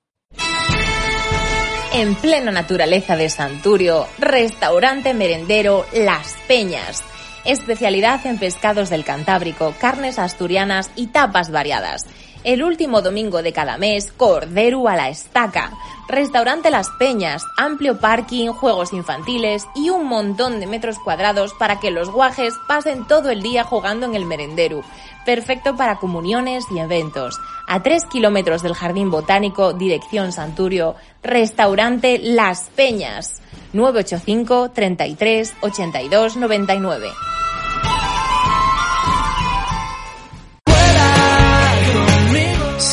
En 1.92 2.14
plena 2.14 2.52
naturaleza 2.52 3.16
de 3.16 3.28
Santurio, 3.28 4.06
restaurante 4.18 5.14
merendero 5.14 5.84
Las 5.92 6.36
Peñas. 6.46 7.02
Especialidad 7.44 8.24
en 8.24 8.38
pescados 8.38 8.88
del 8.88 9.04
Cantábrico, 9.04 9.74
carnes 9.80 10.20
asturianas 10.20 10.92
y 10.94 11.08
tapas 11.08 11.50
variadas 11.50 12.06
el 12.44 12.62
último 12.62 13.02
domingo 13.02 13.42
de 13.42 13.52
cada 13.52 13.78
mes, 13.78 14.12
Cordero 14.12 14.87
a 14.88 14.96
la 14.96 15.09
Estaca. 15.09 15.72
Restaurante 16.07 16.70
Las 16.70 16.90
Peñas, 16.90 17.44
amplio 17.57 17.98
parking, 17.98 18.48
juegos 18.48 18.92
infantiles 18.92 19.66
y 19.74 19.88
un 19.88 20.07
montón 20.07 20.61
de 20.61 20.66
metros 20.66 20.98
cuadrados 20.98 21.54
para 21.54 21.80
que 21.80 21.90
los 21.90 22.11
guajes 22.11 22.54
pasen 22.68 23.07
todo 23.07 23.30
el 23.30 23.42
día 23.42 23.64
jugando 23.64 24.04
en 24.07 24.14
el 24.14 24.26
merendero. 24.26 24.83
Perfecto 25.24 25.74
para 25.74 25.96
comuniones 25.96 26.66
y 26.70 26.78
eventos. 26.78 27.40
A 27.66 27.83
3 27.83 28.04
kilómetros 28.04 28.62
del 28.62 28.74
Jardín 28.74 29.11
Botánico, 29.11 29.72
dirección 29.72 30.33
Santurio, 30.33 30.94
restaurante 31.22 32.18
Las 32.18 32.68
Peñas. 32.76 33.40
985 33.72 34.70
33 34.70 35.54
82 35.62 36.37
99. 36.37 37.33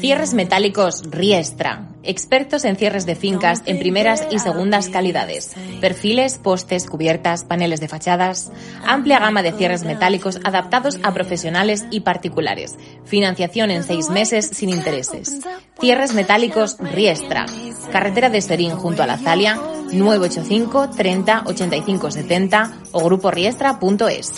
Cierres 0.00 0.32
metálicos 0.34 1.02
Riestra. 1.10 1.88
Expertos 2.02 2.64
en 2.64 2.76
cierres 2.76 3.04
de 3.04 3.14
fincas 3.14 3.62
en 3.66 3.78
primeras 3.78 4.26
y 4.30 4.38
segundas 4.38 4.88
calidades. 4.88 5.52
Perfiles, 5.80 6.38
postes, 6.38 6.86
cubiertas, 6.86 7.44
paneles 7.44 7.80
de 7.80 7.88
fachadas. 7.88 8.52
Amplia 8.86 9.18
gama 9.18 9.42
de 9.42 9.52
cierres 9.52 9.84
metálicos 9.84 10.40
adaptados 10.44 10.98
a 11.02 11.12
profesionales 11.12 11.84
y 11.90 12.00
particulares. 12.00 12.76
Financiación 13.04 13.70
en 13.70 13.82
seis 13.82 14.08
meses 14.08 14.48
sin 14.52 14.70
intereses. 14.70 15.40
Cierres 15.78 16.14
metálicos 16.14 16.78
Riestra. 16.78 17.44
Carretera 17.92 18.30
de 18.30 18.40
Serín 18.40 18.70
junto 18.70 19.02
a 19.02 19.06
la 19.06 19.18
Zalia. 19.18 19.60
985 19.92 20.90
30 20.90 21.42
85 21.46 22.10
70 22.10 22.72
o 22.92 23.04
gruporiestra.es. 23.04 24.32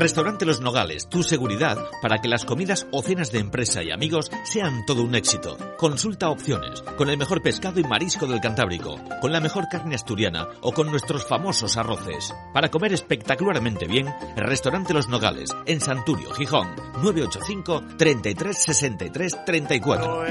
Restaurante 0.00 0.46
Los 0.46 0.62
Nogales, 0.62 1.10
tu 1.10 1.22
seguridad 1.22 1.76
para 2.00 2.22
que 2.22 2.28
las 2.28 2.46
comidas 2.46 2.86
o 2.90 3.02
cenas 3.02 3.32
de 3.32 3.38
empresa 3.38 3.82
y 3.82 3.90
amigos 3.90 4.30
sean 4.44 4.86
todo 4.86 5.02
un 5.02 5.14
éxito. 5.14 5.58
Consulta 5.76 6.30
opciones, 6.30 6.80
con 6.96 7.10
el 7.10 7.18
mejor 7.18 7.42
pescado 7.42 7.80
y 7.80 7.84
marisco 7.84 8.26
del 8.26 8.40
Cantábrico, 8.40 8.98
con 9.20 9.30
la 9.30 9.40
mejor 9.40 9.68
carne 9.68 9.94
asturiana 9.94 10.48
o 10.62 10.72
con 10.72 10.90
nuestros 10.90 11.26
famosos 11.26 11.76
arroces. 11.76 12.34
Para 12.54 12.70
comer 12.70 12.94
espectacularmente 12.94 13.86
bien, 13.86 14.06
Restaurante 14.36 14.94
Los 14.94 15.10
Nogales, 15.10 15.50
en 15.66 15.82
Santurio, 15.82 16.30
Gijón, 16.30 16.74
985 17.02 17.82
33 17.98 18.56
63 18.56 19.44
34. 19.44 20.26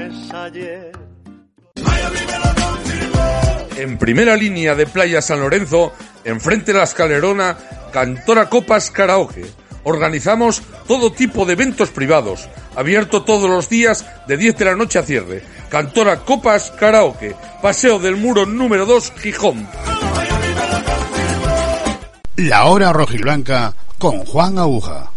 En 3.76 3.98
primera 3.98 4.34
línea 4.34 4.74
de 4.74 4.86
Playa 4.88 5.22
San 5.22 5.38
Lorenzo, 5.38 5.92
enfrente 6.24 6.72
de 6.72 6.78
la 6.78 6.84
escalerona, 6.84 7.56
Cantora 7.92 8.48
Copas 8.48 8.90
Karaoke. 8.90 9.59
Organizamos 9.84 10.62
todo 10.86 11.12
tipo 11.12 11.44
de 11.46 11.54
eventos 11.54 11.90
privados, 11.90 12.48
abierto 12.76 13.22
todos 13.22 13.48
los 13.48 13.68
días 13.68 14.06
de 14.26 14.36
10 14.36 14.58
de 14.58 14.64
la 14.64 14.76
noche 14.76 14.98
a 14.98 15.02
cierre. 15.02 15.42
Cantora 15.68 16.20
Copas 16.20 16.70
Karaoke, 16.72 17.34
Paseo 17.62 17.98
del 17.98 18.16
Muro 18.16 18.46
número 18.46 18.86
2, 18.86 19.12
Gijón. 19.18 19.68
La 22.36 22.64
hora 22.64 22.92
rojiblanca 22.92 23.74
con 23.98 24.24
Juan 24.24 24.58
Aguja. 24.58 25.09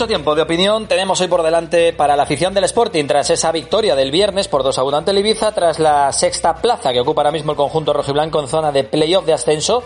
Mucho 0.00 0.08
tiempo 0.08 0.34
de 0.34 0.40
opinión 0.40 0.86
tenemos 0.88 1.20
hoy 1.20 1.28
por 1.28 1.42
delante 1.42 1.92
para 1.92 2.16
la 2.16 2.22
afición 2.22 2.54
del 2.54 2.64
Sporting 2.64 3.04
tras 3.06 3.28
esa 3.28 3.52
victoria 3.52 3.94
del 3.94 4.10
viernes 4.10 4.48
por 4.48 4.62
2 4.62 4.78
a 4.78 4.82
1 4.82 4.96
ante 4.96 5.10
el 5.10 5.18
Ibiza, 5.18 5.52
tras 5.52 5.78
la 5.78 6.10
sexta 6.10 6.54
plaza 6.54 6.90
que 6.94 7.00
ocupa 7.00 7.20
ahora 7.20 7.30
mismo 7.32 7.52
el 7.52 7.56
conjunto 7.58 7.92
rojiblanco 7.92 8.40
en 8.40 8.48
zona 8.48 8.72
de 8.72 8.84
playoff 8.84 9.26
de 9.26 9.34
ascenso 9.34 9.82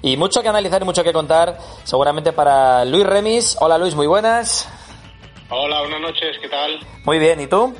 y 0.00 0.16
mucho 0.16 0.40
que 0.40 0.48
analizar 0.48 0.80
y 0.80 0.86
mucho 0.86 1.04
que 1.04 1.12
contar 1.12 1.58
seguramente 1.84 2.32
para 2.32 2.86
Luis 2.86 3.04
Remis. 3.04 3.58
Hola 3.60 3.76
Luis, 3.76 3.94
muy 3.94 4.06
buenas. 4.06 4.66
Hola, 5.50 5.80
buenas 5.80 6.00
noches, 6.00 6.38
¿qué 6.40 6.48
tal? 6.48 6.80
Muy 7.04 7.18
bien, 7.18 7.38
¿y 7.38 7.46
tú? 7.46 7.74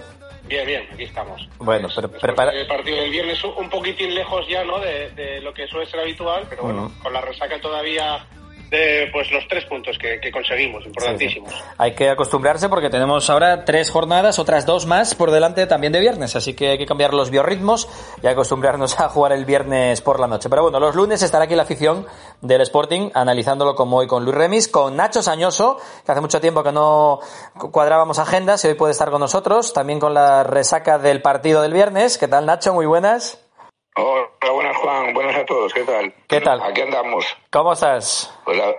Bien, 0.44 0.66
bien, 0.66 0.86
aquí 0.92 1.04
estamos. 1.04 1.40
Bueno, 1.56 1.88
pero 1.94 2.10
prepara... 2.10 2.52
El 2.52 2.66
partido 2.66 2.98
del 2.98 3.10
viernes 3.10 3.42
un 3.44 3.70
poquitín 3.70 4.14
lejos 4.14 4.46
ya, 4.46 4.62
¿no? 4.62 4.78
De, 4.78 5.08
de 5.12 5.40
lo 5.40 5.54
que 5.54 5.66
suele 5.68 5.86
ser 5.90 6.00
habitual, 6.00 6.44
pero 6.50 6.64
bueno, 6.64 6.90
Mm. 6.90 7.02
con 7.02 7.14
la 7.14 7.22
resaca 7.22 7.58
todavía 7.62 8.26
de 8.70 9.08
pues 9.12 9.30
los 9.30 9.46
tres 9.48 9.64
puntos 9.64 9.96
que, 9.98 10.30
conseguimos, 10.30 10.84
importantísimos. 10.84 11.52
Hay 11.78 11.94
que 11.94 12.10
acostumbrarse 12.10 12.68
porque 12.68 12.90
tenemos 12.90 13.28
ahora 13.30 13.64
tres 13.64 13.90
jornadas, 13.90 14.38
otras 14.38 14.66
dos 14.66 14.86
más 14.86 15.14
por 15.14 15.30
delante 15.30 15.66
también 15.66 15.92
de 15.92 16.00
viernes, 16.00 16.36
así 16.36 16.54
que 16.54 16.70
hay 16.70 16.78
que 16.78 16.86
cambiar 16.86 17.14
los 17.14 17.30
biorritmos 17.30 17.88
y 18.22 18.26
acostumbrarnos 18.26 19.00
a 19.00 19.08
jugar 19.08 19.32
el 19.32 19.44
viernes 19.44 20.00
por 20.00 20.20
la 20.20 20.26
noche. 20.26 20.48
Pero 20.50 20.62
bueno, 20.62 20.80
los 20.80 20.94
lunes 20.94 21.22
estará 21.22 21.44
aquí 21.44 21.54
la 21.54 21.62
afición 21.62 22.06
del 22.40 22.60
Sporting 22.62 23.10
analizándolo 23.14 23.74
como 23.74 23.98
hoy 23.98 24.06
con 24.06 24.24
Luis 24.24 24.36
Remis, 24.36 24.68
con 24.68 24.96
Nacho 24.96 25.22
Sañoso, 25.22 25.78
que 26.04 26.12
hace 26.12 26.20
mucho 26.20 26.40
tiempo 26.40 26.62
que 26.62 26.72
no 26.72 27.20
cuadrábamos 27.72 28.18
agendas 28.18 28.64
y 28.64 28.68
hoy 28.68 28.74
puede 28.74 28.92
estar 28.92 29.10
con 29.10 29.20
nosotros, 29.20 29.72
también 29.72 29.98
con 29.98 30.14
la 30.14 30.44
resaca 30.44 30.98
del 30.98 31.22
partido 31.22 31.62
del 31.62 31.72
viernes. 31.72 32.18
¿Qué 32.18 32.28
tal 32.28 32.46
Nacho? 32.46 32.74
Muy 32.74 32.86
buenas. 32.86 33.47
Hola, 34.00 34.52
buenas 34.52 34.76
Juan, 34.76 35.12
buenas 35.12 35.36
a 35.36 35.44
todos, 35.44 35.74
¿qué 35.74 35.82
tal? 35.82 36.14
¿Qué 36.28 36.40
tal? 36.40 36.62
Aquí 36.62 36.82
andamos. 36.82 37.26
¿Cómo 37.50 37.72
estás? 37.72 38.32
Pues 38.44 38.56
la, 38.56 38.72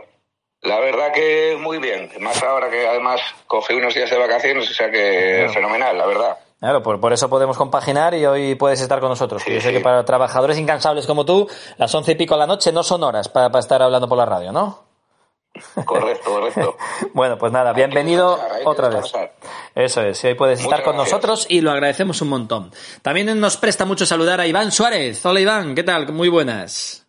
la 0.62 0.80
verdad 0.80 1.12
que 1.12 1.58
muy 1.60 1.78
bien, 1.78 2.10
más 2.22 2.42
ahora 2.42 2.70
que 2.70 2.88
además 2.88 3.20
cogí 3.46 3.74
unos 3.74 3.94
días 3.94 4.10
de 4.10 4.18
vacaciones, 4.18 4.70
o 4.72 4.74
sea 4.74 4.90
que 4.90 5.50
fenomenal, 5.54 5.98
la 5.98 6.06
verdad. 6.06 6.38
Claro, 6.62 6.82
por, 6.82 7.02
por 7.02 7.12
eso 7.12 7.30
podemos 7.30 7.58
compaginar 7.58 8.14
y 8.14 8.26
hoy 8.26 8.56
puedes 8.56 8.80
estar 8.80 9.02
con 9.02 9.10
nosotros. 9.10 9.44
Yo 9.46 9.60
sé 9.60 9.74
que 9.74 9.82
para 9.82 10.06
trabajadores 10.06 10.58
incansables 10.58 11.06
como 11.06 11.26
tú, 11.26 11.50
las 11.78 11.94
once 11.94 12.14
y 12.14 12.16
pico 12.16 12.36
de 12.36 12.40
la 12.40 12.48
noche 12.48 12.72
no 12.72 12.84
son 12.84 13.04
horas 13.04 13.28
para, 13.28 13.50
para 13.50 13.60
estar 13.60 13.82
hablando 13.82 14.08
por 14.08 14.18
la 14.18 14.26
radio, 14.26 14.54
¿no? 14.54 14.89
Correcto, 15.86 16.30
correcto. 16.32 16.78
Bueno, 17.14 17.38
pues 17.38 17.52
nada, 17.52 17.74
bienvenido 17.74 18.36
descansar, 18.38 18.62
otra 18.68 18.90
vez. 18.90 19.12
Eso 19.76 20.02
es, 20.02 20.24
y 20.24 20.28
hoy 20.28 20.34
puedes 20.36 20.60
Muchas 20.62 20.72
estar 20.80 20.84
con 20.86 20.96
gracias. 20.96 21.14
nosotros 21.14 21.46
y 21.50 21.62
lo 21.62 21.72
agradecemos 21.72 22.22
un 22.22 22.30
montón. 22.30 22.72
También 23.02 23.40
nos 23.40 23.58
presta 23.58 23.86
mucho 23.86 24.06
saludar 24.06 24.40
a 24.42 24.48
Iván 24.48 24.72
Suárez. 24.72 25.26
Hola 25.26 25.40
Iván, 25.40 25.76
¿qué 25.76 25.84
tal? 25.84 26.12
Muy 26.12 26.30
buenas. 26.30 27.06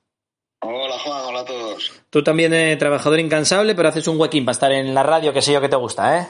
Hola 0.63 0.99
Juan, 0.99 1.25
hola 1.25 1.41
a 1.41 1.45
todos. 1.45 1.93
Tú 2.11 2.23
también, 2.23 2.53
eh, 2.53 2.77
trabajador 2.77 3.19
incansable, 3.19 3.75
pero 3.75 3.89
haces 3.89 4.07
un 4.09 4.21
huequín 4.21 4.45
para 4.45 4.53
estar 4.53 4.73
en 4.73 4.93
la 4.95 5.03
radio, 5.03 5.33
que 5.33 5.41
sé 5.43 5.53
yo 5.53 5.61
que 5.61 5.69
te 5.69 5.77
gusta, 5.77 6.19
¿eh? 6.19 6.27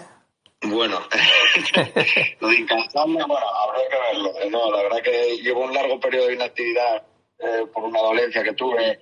Bueno, 0.63 1.01
lo 2.41 2.49
de 2.49 2.57
incansable, 2.59 3.15
bueno, 3.27 3.35
habrá 3.37 3.81
que 3.91 3.97
verlo. 4.13 4.33
Eh, 4.41 4.51
No, 4.51 4.71
la 4.71 4.83
verdad 4.83 4.99
que 5.03 5.39
llevo 5.43 5.65
un 5.65 5.73
largo 5.75 5.99
periodo 5.99 6.27
de 6.29 6.35
inactividad 6.35 7.03
eh, 7.39 7.67
por 7.73 7.85
una 7.85 8.01
dolencia 8.01 8.43
que 8.45 8.53
tuve 8.53 9.01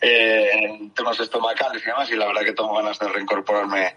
eh, 0.00 0.50
en 0.64 0.90
temas 0.94 1.18
estomacales 1.20 1.82
y 1.82 1.86
demás, 1.86 2.10
y 2.10 2.16
la 2.16 2.26
verdad 2.26 2.42
que 2.42 2.52
tengo 2.52 2.74
ganas 2.74 2.98
de 2.98 3.08
reincorporarme 3.08 3.96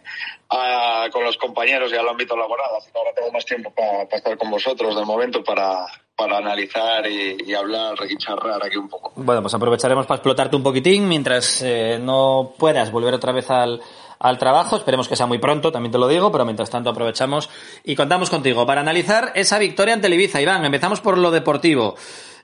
a- 0.50 1.08
con 1.12 1.24
los 1.24 1.38
compañeros 1.38 1.92
y 1.92 1.96
al 1.96 2.08
ámbito 2.08 2.36
laboral. 2.36 2.68
Así 2.78 2.92
que 2.92 2.98
ahora 2.98 3.12
tengo 3.16 3.32
más 3.32 3.46
tiempo 3.46 3.74
para 3.74 4.04
estar 4.04 4.38
con 4.38 4.52
vosotros 4.52 4.96
de 4.96 5.06
momento 5.06 5.44
para, 5.44 5.86
para 6.16 6.38
analizar 6.38 7.06
y, 7.08 7.38
y 7.46 7.54
hablar 7.54 7.96
y 8.10 8.18
charlar 8.18 8.64
aquí 8.66 8.78
un 8.78 8.90
poco. 8.90 9.14
Bueno, 9.16 9.42
pues 9.42 9.54
aprovecharemos 9.54 10.06
para 10.06 10.18
explotarte 10.18 10.56
un 10.56 10.64
poquitín 10.64 11.08
mientras 11.08 11.62
eh, 11.62 11.98
no 12.02 12.54
puedas 12.58 12.92
volver 12.92 13.14
otra 13.14 13.32
vez 13.32 13.50
al, 13.50 13.82
al 14.20 14.38
trabajo. 14.38 14.76
Esperemos 14.78 15.08
que 15.08 15.16
sea 15.16 15.26
muy 15.26 15.38
pronto, 15.40 15.72
también 15.72 15.92
te 15.92 15.98
lo 15.98 16.08
digo, 16.08 16.32
pero 16.32 16.46
mientras 16.46 16.70
tanto 16.70 16.90
aprovechamos 16.90 17.50
y 17.84 17.96
contamos 17.96 18.30
contigo 18.30 18.66
para 18.66 18.82
analizar 18.82 19.32
esa 19.36 19.58
victoria 19.58 19.94
ante 19.96 20.08
el 20.08 20.14
Ibiza. 20.14 20.42
Iván, 20.42 20.66
empezamos 20.66 21.02
por 21.02 21.18
lo 21.18 21.32
deportivo. 21.32 21.96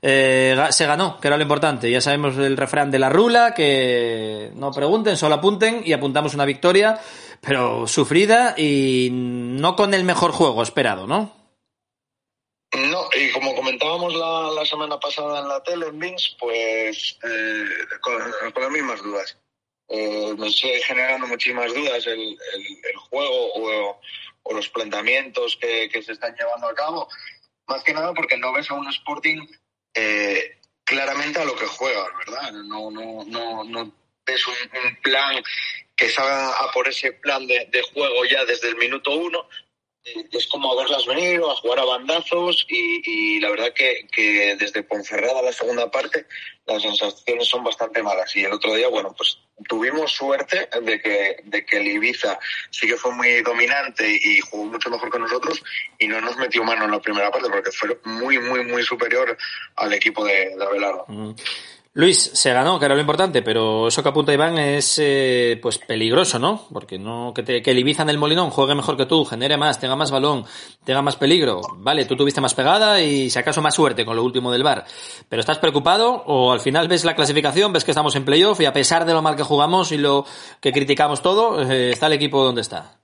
Eh, 0.01 0.55
se 0.71 0.85
ganó, 0.85 1.19
que 1.19 1.27
era 1.27 1.37
lo 1.37 1.43
importante. 1.43 1.91
Ya 1.91 2.01
sabemos 2.01 2.37
el 2.37 2.57
refrán 2.57 2.91
de 2.91 2.99
la 2.99 3.09
rula, 3.09 3.53
que 3.53 4.51
no 4.55 4.71
pregunten, 4.71 5.17
solo 5.17 5.35
apunten 5.35 5.81
y 5.85 5.93
apuntamos 5.93 6.33
una 6.33 6.45
victoria, 6.45 6.99
pero 7.41 7.87
sufrida 7.87 8.55
y 8.57 9.09
no 9.11 9.75
con 9.75 9.93
el 9.93 10.03
mejor 10.03 10.31
juego 10.31 10.63
esperado, 10.63 11.07
¿no? 11.07 11.37
No, 12.71 13.09
y 13.17 13.31
como 13.31 13.55
comentábamos 13.55 14.13
la, 14.13 14.63
semana 14.65 14.99
pasada 14.99 15.39
en 15.39 15.47
la 15.47 15.63
tele, 15.63 15.87
en 15.87 15.97
Vince, 15.97 16.29
pues 16.39 17.17
eh, 17.23 17.65
con, 17.99 18.19
las 18.19 18.71
mismas 18.71 19.01
dudas. 19.01 19.37
Eh, 19.91 20.35
generando 20.85 21.25
muchísimas 21.25 21.73
dudas 21.73 22.05
el, 22.05 22.37
juego 23.09 23.53
o, 23.55 23.99
los 24.53 24.69
planteamientos 24.69 25.57
que 25.57 26.01
se 26.03 26.11
están 26.11 26.35
llevando 26.35 26.67
a 26.67 26.75
cabo. 26.75 27.09
Más 27.69 27.83
que 27.83 27.93
nada 27.93 28.13
porque 28.13 28.37
no 28.37 28.51
ves 28.51 28.69
a 28.71 28.73
un 28.73 28.87
Sporting 28.87 29.47
eh, 29.93 30.59
claramente 30.83 31.39
a 31.39 31.45
lo 31.45 31.55
que 31.55 31.65
juega, 31.65 32.05
¿verdad? 32.17 32.51
No, 32.51 32.89
no, 32.91 33.23
no, 33.25 33.63
no 33.63 33.93
ves 34.25 34.47
un, 34.47 34.55
plan 35.01 35.41
que 35.95 36.09
salga 36.09 36.51
a 36.51 36.71
por 36.71 36.87
ese 36.87 37.13
plan 37.13 37.45
de, 37.47 37.83
juego 37.93 38.25
ya 38.25 38.45
desde 38.45 38.69
el 38.69 38.77
minuto 38.77 39.11
uno, 39.11 39.47
eh, 40.03 40.27
es 40.31 40.47
como 40.47 40.71
a 40.71 40.81
verlas 40.81 41.05
venir 41.05 41.41
o 41.41 41.51
a 41.51 41.55
jugar 41.55 41.79
a 41.79 41.85
bandazos 41.85 42.65
y, 42.69 43.39
la 43.39 43.49
verdad 43.49 43.73
que, 43.73 44.07
que 44.11 44.55
desde 44.57 44.83
Ponferrada 44.83 45.41
la 45.41 45.53
segunda 45.53 45.89
parte 45.91 46.25
las 46.65 46.81
sensaciones 46.81 47.47
son 47.47 47.63
bastante 47.63 48.01
malas 48.01 48.35
y 48.35 48.43
el 48.43 48.53
otro 48.53 48.73
día 48.75 48.87
bueno 48.87 49.13
pues 49.17 49.39
tuvimos 49.67 50.11
suerte 50.11 50.69
de 50.81 51.01
que 51.01 51.37
de 51.43 51.65
que 51.65 51.77
el 51.77 51.87
Ibiza 51.87 52.39
sí 52.69 52.87
que 52.87 52.95
fue 52.95 53.11
muy 53.13 53.41
dominante 53.41 54.07
y 54.09 54.39
jugó 54.39 54.65
mucho 54.65 54.89
mejor 54.89 55.11
que 55.11 55.19
nosotros 55.19 55.63
y 55.97 56.07
no 56.07 56.21
nos 56.21 56.37
metió 56.37 56.63
mano 56.63 56.85
en 56.85 56.91
la 56.91 56.99
primera 56.99 57.31
parte 57.31 57.49
porque 57.49 57.71
fue 57.71 57.99
muy 58.05 58.39
muy 58.39 58.63
muy 58.65 58.83
superior 58.83 59.37
al 59.75 59.93
equipo 59.93 60.25
de, 60.25 60.55
de 60.55 60.63
Abelardo. 60.63 61.05
Luis, 61.93 62.21
se 62.21 62.53
ganó, 62.53 62.77
que 62.77 62.85
era 62.85 62.93
lo 62.93 63.01
importante, 63.01 63.41
pero 63.41 63.87
eso 63.87 64.03
que 64.03 64.09
apunta 64.09 64.31
Iván 64.31 64.59
es 64.59 64.99
eh, 65.01 65.57
pues 65.59 65.79
peligroso, 65.79 66.37
¿no? 66.37 66.67
Porque 66.71 66.99
no 66.99 67.33
que, 67.33 67.41
te, 67.41 67.67
el 67.67 67.79
Ibiza 67.79 68.03
en 68.03 68.11
el 68.11 68.19
Molinón 68.19 68.51
juegue 68.51 68.75
mejor 68.75 68.95
que 68.95 69.07
tú, 69.07 69.25
genere 69.25 69.57
más, 69.57 69.79
tenga 69.79 69.95
más 69.95 70.11
balón, 70.11 70.45
tenga 70.85 71.01
más 71.01 71.15
peligro. 71.15 71.61
Vale, 71.77 72.05
tú 72.05 72.15
tuviste 72.15 72.41
más 72.41 72.53
pegada 72.53 73.01
y 73.01 73.31
si 73.31 73.39
acaso 73.39 73.63
más 73.63 73.73
suerte 73.73 74.05
con 74.05 74.15
lo 74.15 74.23
último 74.23 74.51
del 74.51 74.61
bar. 74.61 74.85
Pero 75.27 75.39
¿estás 75.39 75.57
preocupado 75.57 76.11
o 76.27 76.51
al 76.51 76.59
final 76.59 76.87
ves 76.87 77.05
la 77.05 77.15
clasificación, 77.15 77.73
ves 77.73 77.83
que 77.83 77.91
estamos 77.91 78.15
en 78.15 78.23
playoff 78.23 78.61
y 78.61 78.65
a 78.65 78.73
pesar 78.73 79.05
de 79.05 79.13
lo 79.13 79.23
mal 79.23 79.35
que 79.35 79.43
jugamos 79.43 79.91
y 79.91 79.97
lo 79.97 80.27
que 80.61 80.71
criticamos 80.71 81.23
todo, 81.23 81.59
eh, 81.71 81.89
está 81.89 82.05
el 82.05 82.13
equipo 82.13 82.43
donde 82.43 82.61
está? 82.61 82.99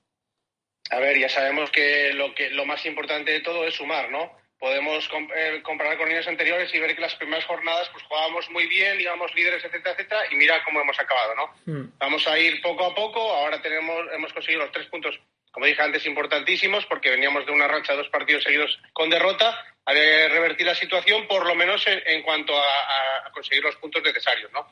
A 0.91 0.99
ver, 0.99 1.19
ya 1.19 1.27
sabemos 1.27 1.71
que 1.71 2.13
lo, 2.13 2.35
que 2.35 2.51
lo 2.51 2.67
más 2.67 2.85
importante 2.85 3.31
de 3.31 3.41
todo 3.41 3.65
es 3.65 3.73
sumar, 3.73 4.11
¿no? 4.11 4.44
Podemos 4.65 5.07
com- 5.09 5.29
eh, 5.35 5.61
comparar 5.61 5.95
con 5.95 6.09
años 6.09 6.27
anteriores 6.27 6.73
y 6.73 6.79
ver 6.79 6.95
que 6.95 7.01
las 7.01 7.13
primeras 7.13 7.45
jornadas 7.45 7.87
pues 7.89 8.03
jugábamos 8.05 8.49
muy 8.49 8.65
bien, 8.65 8.99
íbamos 8.99 9.31
líderes, 9.35 9.63
etcétera, 9.63 9.91
etcétera, 9.91 10.21
y 10.31 10.35
mira 10.37 10.63
cómo 10.63 10.81
hemos 10.81 10.99
acabado, 10.99 11.35
¿no? 11.35 11.53
Vamos 11.99 12.27
a 12.27 12.39
ir 12.39 12.59
poco 12.63 12.83
a 12.83 12.95
poco. 12.95 13.19
Ahora 13.21 13.61
tenemos, 13.61 13.95
hemos 14.11 14.33
conseguido 14.33 14.63
los 14.63 14.71
tres 14.71 14.87
puntos, 14.87 15.19
como 15.51 15.67
dije 15.67 15.79
antes, 15.83 16.03
importantísimos, 16.07 16.83
porque 16.87 17.11
veníamos 17.11 17.45
de 17.45 17.51
una 17.51 17.67
racha 17.67 17.91
de 17.91 17.99
dos 17.99 18.09
partidos 18.09 18.41
seguidos 18.41 18.79
con 18.91 19.07
derrota. 19.11 19.63
Había 19.85 20.01
que 20.01 20.29
revertir 20.29 20.65
la 20.65 20.73
situación, 20.73 21.27
por 21.27 21.45
lo 21.45 21.53
menos 21.53 21.85
en, 21.85 22.01
en 22.03 22.23
cuanto 22.23 22.57
a, 22.57 22.63
a- 22.63 23.27
a 23.27 23.31
conseguir 23.33 23.63
los 23.63 23.75
puntos 23.75 24.01
necesarios, 24.01 24.51
¿no? 24.51 24.67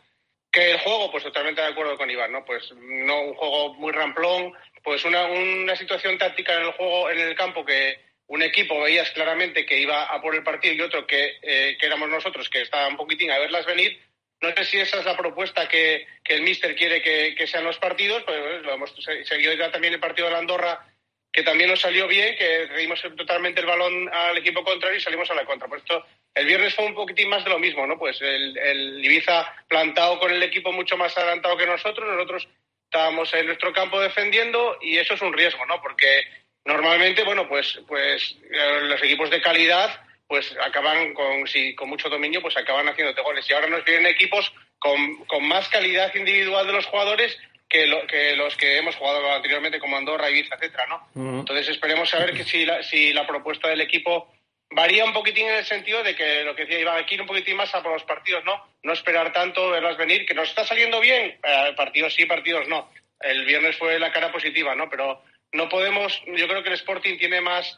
Que 0.52 0.72
el 0.72 0.80
juego, 0.80 1.12
pues 1.12 1.24
totalmente 1.24 1.62
de 1.62 1.68
acuerdo 1.68 1.98
con 1.98 2.10
Iván, 2.10 2.32
¿no? 2.32 2.44
Pues 2.44 2.72
no 2.78 3.22
un 3.22 3.36
juego 3.36 3.76
muy 3.76 3.92
ramplón, 3.92 4.54
pues 4.84 5.06
una, 5.06 5.26
una 5.28 5.76
situación 5.76 6.18
táctica 6.18 6.56
en 6.56 6.64
el 6.64 6.72
juego, 6.72 7.12
en 7.12 7.20
el 7.20 7.36
campo 7.36 7.64
que 7.64 8.12
un 8.28 8.42
equipo 8.42 8.82
veías 8.82 9.12
claramente 9.12 9.66
que 9.66 9.80
iba 9.80 10.04
a 10.04 10.22
por 10.22 10.34
el 10.36 10.44
partido 10.44 10.74
y 10.74 10.82
otro 10.82 11.06
que, 11.06 11.38
eh, 11.42 11.78
que 11.80 11.86
éramos 11.86 12.10
nosotros, 12.10 12.50
que 12.50 12.62
estaba 12.62 12.88
un 12.88 12.98
poquitín 12.98 13.32
a 13.32 13.40
verlas 13.40 13.66
venir. 13.66 14.00
No 14.42 14.52
sé 14.56 14.66
si 14.66 14.80
esa 14.80 15.00
es 15.00 15.06
la 15.06 15.16
propuesta 15.16 15.68
que, 15.70 16.06
el 16.26 16.42
míster 16.42 16.76
quiere 16.76 17.02
que, 17.02 17.48
sean 17.48 17.64
los 17.64 17.78
partidos, 17.78 18.24
pues 18.24 18.38
eh, 18.38 18.60
lo 18.64 18.74
hemos 18.74 18.94
se- 19.04 19.24
seguido 19.26 19.54
ya 19.54 19.72
también 19.72 19.94
el 19.94 20.00
partido 20.00 20.28
de 20.28 20.34
la 20.34 20.40
Andorra, 20.40 20.86
que 21.32 21.44
también 21.44 21.70
nos 21.70 21.82
salió 21.82 22.08
bien, 22.08 22.36
que 22.38 22.68
dimos 22.78 23.02
totalmente 23.18 23.62
el 23.62 23.68
balón 23.68 24.10
al 24.14 24.38
equipo 24.38 24.64
contrario 24.64 24.98
y 24.98 25.02
salimos 25.02 25.30
a 25.32 25.36
la 25.36 25.46
contra. 25.46 25.68
Por 25.68 25.80
esto, 25.80 26.06
el 26.36 26.46
viernes 26.46 26.76
fue 26.76 26.86
un 26.86 26.94
poquitín 26.94 27.30
más 27.30 27.44
de 27.44 27.50
lo 27.50 27.60
mismo, 27.60 27.88
¿no? 27.88 27.98
Pues 27.98 28.22
el, 28.22 28.58
el 28.58 29.04
Ibiza 29.04 29.54
plantado 29.68 30.20
con 30.20 30.32
el 30.32 30.44
equipo 30.44 30.72
mucho 30.72 30.96
más 30.98 31.18
adelantado 31.18 31.58
que 31.58 31.66
nosotros, 31.66 32.08
nosotros 32.08 32.48
estábamos 32.86 33.34
en 33.34 33.48
nuestro 33.48 33.74
campo 33.74 34.00
defendiendo 34.00 34.78
y 34.82 34.98
eso 34.98 35.16
es 35.16 35.22
un 35.22 35.34
riesgo, 35.34 35.66
¿no? 35.66 35.82
Porque 35.82 36.24
normalmente, 36.66 37.24
bueno, 37.24 37.48
pues, 37.48 37.80
pues 37.88 38.36
eh, 38.52 38.80
los 38.84 39.02
equipos 39.04 39.30
de 39.30 39.42
calidad 39.42 40.00
pues 40.28 40.56
acaban 40.66 41.14
con, 41.14 41.46
si, 41.48 41.76
con 41.76 41.90
mucho 41.90 42.10
dominio, 42.10 42.42
pues 42.42 42.58
acaban 42.58 42.88
haciéndote 42.90 43.22
goles. 43.22 43.48
Y 43.50 43.54
ahora 43.54 43.68
nos 43.68 43.84
vienen 43.86 44.08
equipos 44.08 44.52
con, 44.80 45.26
con 45.26 45.48
más 45.48 45.68
calidad 45.70 46.14
individual 46.16 46.66
de 46.66 46.74
los 46.74 46.86
jugadores 46.88 47.38
que, 47.70 47.86
lo- 47.86 48.08
que 48.08 48.36
los 48.36 48.56
que 48.56 48.78
hemos 48.78 48.96
jugado 48.96 49.32
anteriormente, 49.32 49.80
como 49.80 49.98
Andorra, 49.98 50.30
Ibiza, 50.32 50.56
etcétera, 50.56 50.88
¿no? 50.88 51.08
Entonces 51.40 51.70
esperemos 51.70 52.10
saber 52.10 52.34
que 52.34 52.44
si 52.46 52.66
la, 52.66 52.82
si 52.82 53.14
la 53.14 53.28
propuesta 53.28 53.68
del 53.68 53.82
equipo 53.82 54.34
varía 54.72 55.06
un 55.06 55.14
poquitín 55.14 55.48
en 55.50 55.56
el 55.56 55.66
sentido 55.66 56.02
de 56.02 56.16
que 56.16 56.44
lo 56.44 56.56
que 56.56 56.64
decía 56.66 56.80
iba 56.80 56.96
a 56.96 57.06
ir 57.08 57.22
un 57.22 57.28
poquitín 57.28 57.58
más 57.58 57.76
a 57.76 57.84
por 57.84 57.92
los 57.94 58.04
partidos, 58.04 58.44
¿no? 58.44 58.66
No 58.82 58.94
esperar 58.94 59.32
tanto, 59.34 59.70
verlas 59.70 59.98
venir, 59.98 60.26
que 60.26 60.34
nos 60.34 60.50
está 60.50 60.66
saliendo 60.66 61.00
bien, 61.00 61.38
eh, 61.44 61.74
partidos 61.76 62.16
sí, 62.16 62.26
partidos 62.26 62.68
no. 62.68 62.90
El 63.20 63.46
viernes 63.46 63.78
fue 63.78 64.00
la 64.00 64.12
cara 64.12 64.32
positiva, 64.32 64.74
¿no? 64.74 64.90
Pero 64.90 65.22
no 65.54 65.70
podemos, 65.70 66.22
yo 66.26 66.48
creo 66.48 66.62
que 66.64 66.70
el 66.70 66.76
Sporting 66.76 67.18
tiene 67.18 67.42
más, 67.42 67.78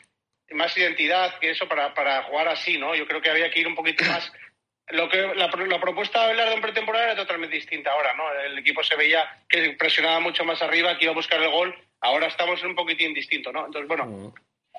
más 0.52 0.76
identidad 0.78 1.38
que 1.40 1.52
eso 1.52 1.68
para, 1.68 1.94
para 1.94 2.24
jugar 2.24 2.48
así, 2.48 2.78
¿no? 2.78 2.96
Yo 2.96 3.08
creo 3.08 3.22
que 3.22 3.30
había 3.30 3.50
que 3.52 3.60
ir 3.60 3.68
un 3.68 3.76
poquito 3.76 4.04
más. 4.06 4.32
Lo 4.90 5.10
que 5.10 5.18
la, 5.36 5.48
la 5.48 5.80
propuesta 5.82 6.20
de 6.20 6.26
Abelardo 6.26 6.54
en 6.54 6.62
pretemporada 6.62 7.06
era 7.06 7.16
totalmente 7.16 7.56
distinta 7.56 7.92
ahora, 7.92 8.14
¿no? 8.14 8.32
El 8.42 8.58
equipo 8.60 8.84
se 8.84 8.96
veía 8.96 9.28
que 9.50 9.72
presionaba 9.80 10.20
mucho 10.20 10.46
más 10.46 10.62
arriba, 10.62 10.98
que 10.98 11.06
iba 11.06 11.12
a 11.12 11.16
buscar 11.16 11.42
el 11.42 11.50
gol. 11.50 11.76
Ahora 12.02 12.28
estamos 12.28 12.62
en 12.62 12.68
un 12.70 12.76
poquitín 12.76 13.14
distinto, 13.14 13.52
¿no? 13.52 13.66
Entonces, 13.66 13.88
bueno, 13.88 14.06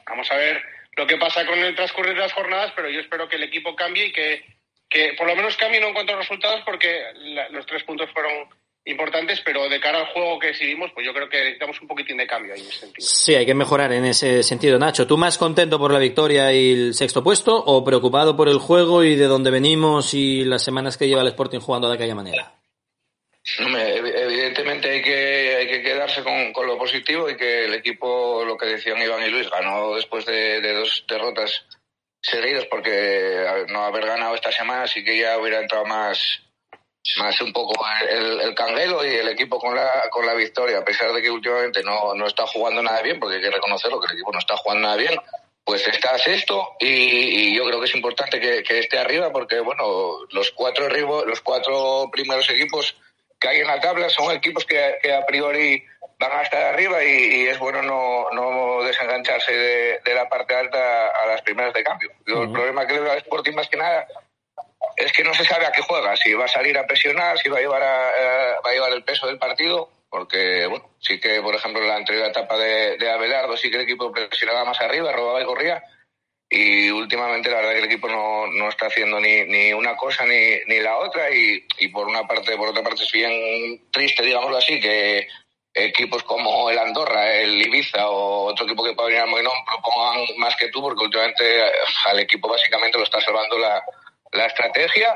Vamos 0.09 0.31
a 0.31 0.37
ver 0.37 0.63
lo 0.93 1.05
que 1.09 1.17
pasa 1.17 1.45
con 1.45 1.59
el 1.59 1.75
transcurrir 1.75 2.15
de 2.15 2.21
las 2.21 2.33
jornadas, 2.33 2.73
pero 2.77 2.89
yo 2.89 3.01
espero 3.01 3.29
que 3.29 3.35
el 3.35 3.43
equipo 3.43 3.75
cambie 3.75 4.07
y 4.07 4.13
que, 4.13 4.45
que 4.89 5.15
por 5.15 5.27
lo 5.27 5.35
menos 5.35 5.57
cambie 5.57 5.81
no 5.81 5.89
en 5.89 5.95
cuanto 5.95 6.13
a 6.13 6.17
resultados, 6.19 6.63
porque 6.65 7.03
la- 7.17 7.49
los 7.49 7.67
tres 7.67 7.83
puntos 7.83 8.09
fueron 8.13 8.49
importantes, 8.87 9.41
pero 9.45 9.69
de 9.69 9.81
cara 9.81 9.99
al 9.99 10.07
juego 10.07 10.39
que 10.39 10.51
exhibimos, 10.51 10.91
pues 10.95 11.05
yo 11.05 11.13
creo 11.13 11.29
que 11.29 11.39
necesitamos 11.39 11.81
un 11.83 11.89
poquitín 11.89 12.17
de 12.17 12.27
cambio 12.27 12.55
ahí 12.55 12.61
en 12.61 12.67
ese 12.69 12.81
sentido. 12.81 13.07
Sí, 13.07 13.35
hay 13.35 13.45
que 13.45 13.55
mejorar 13.55 13.93
en 13.93 14.05
ese 14.05 14.43
sentido, 14.43 14.79
Nacho. 14.79 15.07
¿Tú 15.07 15.17
más 15.17 15.39
contento 15.39 15.79
por 15.79 15.93
la 15.93 15.99
victoria 15.99 16.53
y 16.53 16.73
el 16.73 16.95
sexto 16.95 17.23
puesto 17.23 17.57
o 17.57 17.85
preocupado 17.85 18.37
por 18.37 18.49
el 18.49 18.59
juego 18.59 19.05
y 19.05 19.17
de 19.17 19.27
dónde 19.27 19.51
venimos 19.51 20.15
y 20.15 20.45
las 20.45 20.63
semanas 20.63 20.97
que 20.97 21.09
lleva 21.09 21.23
el 21.23 21.29
Sporting 21.29 21.59
jugando 21.59 21.89
de 21.89 21.97
aquella 21.97 22.15
manera? 22.15 22.55
Evidentemente 23.59 24.91
hay 24.91 25.03
que, 25.03 25.57
hay 25.57 25.67
que 25.69 25.83
quedarse 25.83 26.23
con, 26.23 26.53
con 26.53 26.67
lo 26.67 26.79
positivo 26.79 27.29
y 27.31 27.37
que 27.37 27.67
el 27.67 27.75
equipo, 27.75 28.45
lo 28.45 28.57
que 28.57 28.67
decían 28.67 29.01
Iván 29.01 29.23
y 29.25 29.31
Luis, 29.31 29.51
ganó 29.51 29.95
después 29.95 30.25
de, 30.27 30.61
de 30.61 30.75
dos 30.75 31.05
derrotas 31.09 31.65
seguidas 32.21 32.65
porque 32.67 33.45
no 33.69 33.85
haber 33.85 34.07
ganado 34.07 34.35
esta 34.35 34.51
semana 34.51 34.87
sí 34.87 35.05
que 35.05 35.19
ya 35.19 35.39
hubiera 35.39 35.61
entrado 35.61 35.85
más, 35.85 36.41
más 37.19 37.41
un 37.41 37.53
poco 37.53 37.75
el, 38.09 38.41
el 38.41 38.55
canguelo 38.55 39.05
y 39.05 39.15
el 39.15 39.29
equipo 39.29 39.59
con 39.59 39.75
la, 39.75 40.09
con 40.11 40.27
la 40.27 40.35
victoria, 40.35 40.79
a 40.79 40.85
pesar 40.85 41.13
de 41.13 41.23
que 41.23 41.31
últimamente 41.31 41.83
no, 41.83 42.15
no 42.15 42.27
está 42.27 42.47
jugando 42.47 42.83
nada 42.83 43.01
bien, 43.03 43.21
porque 43.21 43.37
hay 43.37 43.43
que 43.43 43.51
reconocerlo 43.51 44.01
que 44.01 44.07
el 44.07 44.19
equipo 44.19 44.33
no 44.33 44.39
está 44.39 44.57
jugando 44.57 44.83
nada 44.83 44.97
bien, 44.97 45.17
pues 45.67 45.87
está 45.89 46.17
sexto 46.19 46.77
y, 46.79 46.87
y 46.87 47.57
yo 47.57 47.65
creo 47.65 47.81
que 47.81 47.87
es 47.87 47.95
importante 47.97 48.39
que, 48.39 48.63
que 48.63 48.79
esté 48.79 48.99
arriba 48.99 49.33
porque 49.33 49.59
bueno 49.59 50.19
los 50.31 50.53
cuatro 50.53 50.89
los 50.89 51.41
cuatro 51.41 52.09
primeros 52.13 52.49
equipos 52.51 52.97
que 53.41 53.49
hay 53.49 53.61
en 53.61 53.67
la 53.67 53.81
tabla 53.81 54.09
son 54.09 54.31
equipos 54.31 54.65
que, 54.65 54.97
que 55.03 55.13
a 55.13 55.27
priori 55.27 55.85
van 56.21 56.33
a 56.33 56.43
estar 56.43 56.63
arriba 56.63 57.03
y, 57.05 57.09
y 57.09 57.47
es 57.49 57.59
bueno 57.59 57.83
no, 57.83 58.31
no 58.31 58.85
desengancharse 58.85 59.53
de, 59.53 60.01
de 60.05 60.15
la 60.15 60.29
parte 60.29 60.55
alta 60.55 61.09
a 61.09 61.27
las 61.27 61.43
primeras 61.43 61.75
de 61.75 61.83
cambio. 61.83 62.11
Yo 62.25 62.45
El 62.45 62.53
problema 62.53 62.87
que 62.87 62.95
le 62.95 63.01
veo 63.01 63.13
al 63.13 63.19
Sporting 63.19 63.53
más 63.53 63.69
que 63.69 63.77
nada 63.77 64.07
es 64.97 65.13
que 65.13 65.25
no 65.25 65.35
se 65.35 65.45
sabe 65.45 65.67
a 65.67 65.73
qué 65.73 65.83
juega, 65.83 66.17
si 66.17 66.33
va 66.35 66.45
a 66.45 66.49
salir 66.49 66.77
a 66.79 66.87
presionar, 66.87 67.39
si 67.39 67.49
va 67.49 67.59
a 67.59 67.61
llevar, 67.61 67.83
a, 67.83 68.61
va 68.65 68.71
a 68.71 68.73
llevar 68.73 68.93
el 68.93 69.05
peso 69.05 69.27
del 69.27 69.39
partido, 69.39 69.91
porque, 70.09 70.67
bueno, 70.67 70.91
sí 70.99 71.19
que, 71.19 71.41
por 71.43 71.55
ejemplo, 71.55 71.83
en 71.83 71.89
la 71.89 71.97
anterior 71.97 72.27
etapa 72.27 72.57
de, 72.57 72.97
de 72.97 73.11
Abelardo 73.11 73.57
sí 73.57 73.71
que 73.71 73.77
el 73.77 73.83
equipo 73.83 74.13
presionaba 74.13 74.65
más 74.65 74.81
arriba, 74.81 75.13
robaba 75.13 75.43
y 75.43 75.45
corría, 75.45 75.83
y 76.49 76.91
últimamente 76.91 77.51
la 77.51 77.57
verdad 77.57 77.73
que 77.73 77.79
el 77.79 77.85
equipo 77.87 78.09
no, 78.09 78.47
no 78.47 78.69
está 78.69 78.87
haciendo 78.87 79.19
ni, 79.19 79.45
ni 79.45 79.73
una 79.73 79.97
cosa 79.97 80.25
ni, 80.25 80.59
ni 80.67 80.79
la 80.79 80.99
otra 80.99 81.29
y, 81.31 81.67
y 81.79 81.89
por 81.89 82.07
una 82.07 82.27
parte, 82.27 82.57
por 82.57 82.69
otra 82.69 82.85
parte 82.85 83.03
es 83.03 83.13
bien 83.13 83.91
triste, 83.91 84.23
digámoslo 84.23 84.59
así, 84.59 84.79
que 84.79 85.27
equipos 85.75 86.23
como 86.23 86.71
el 86.71 86.79
Andorra, 86.79 87.35
el 87.35 87.61
Ibiza 87.61 88.09
o 88.09 88.45
otro 88.45 88.65
equipo 88.65 88.85
que 88.85 88.95
pueda 88.95 89.09
venir 89.09 89.23
al 89.23 89.29
Moinón 89.29 89.53
propongan 89.67 90.25
más 90.39 90.57
que 90.57 90.69
tú, 90.69 90.81
porque 90.81 91.05
últimamente 91.05 91.63
al 92.07 92.21
equipo 92.21 92.49
básicamente 92.49 92.97
lo 92.97 93.05
está 93.05 93.21
salvando 93.21 93.59
la, 93.59 93.85
la 94.33 94.47
estrategia 94.47 95.15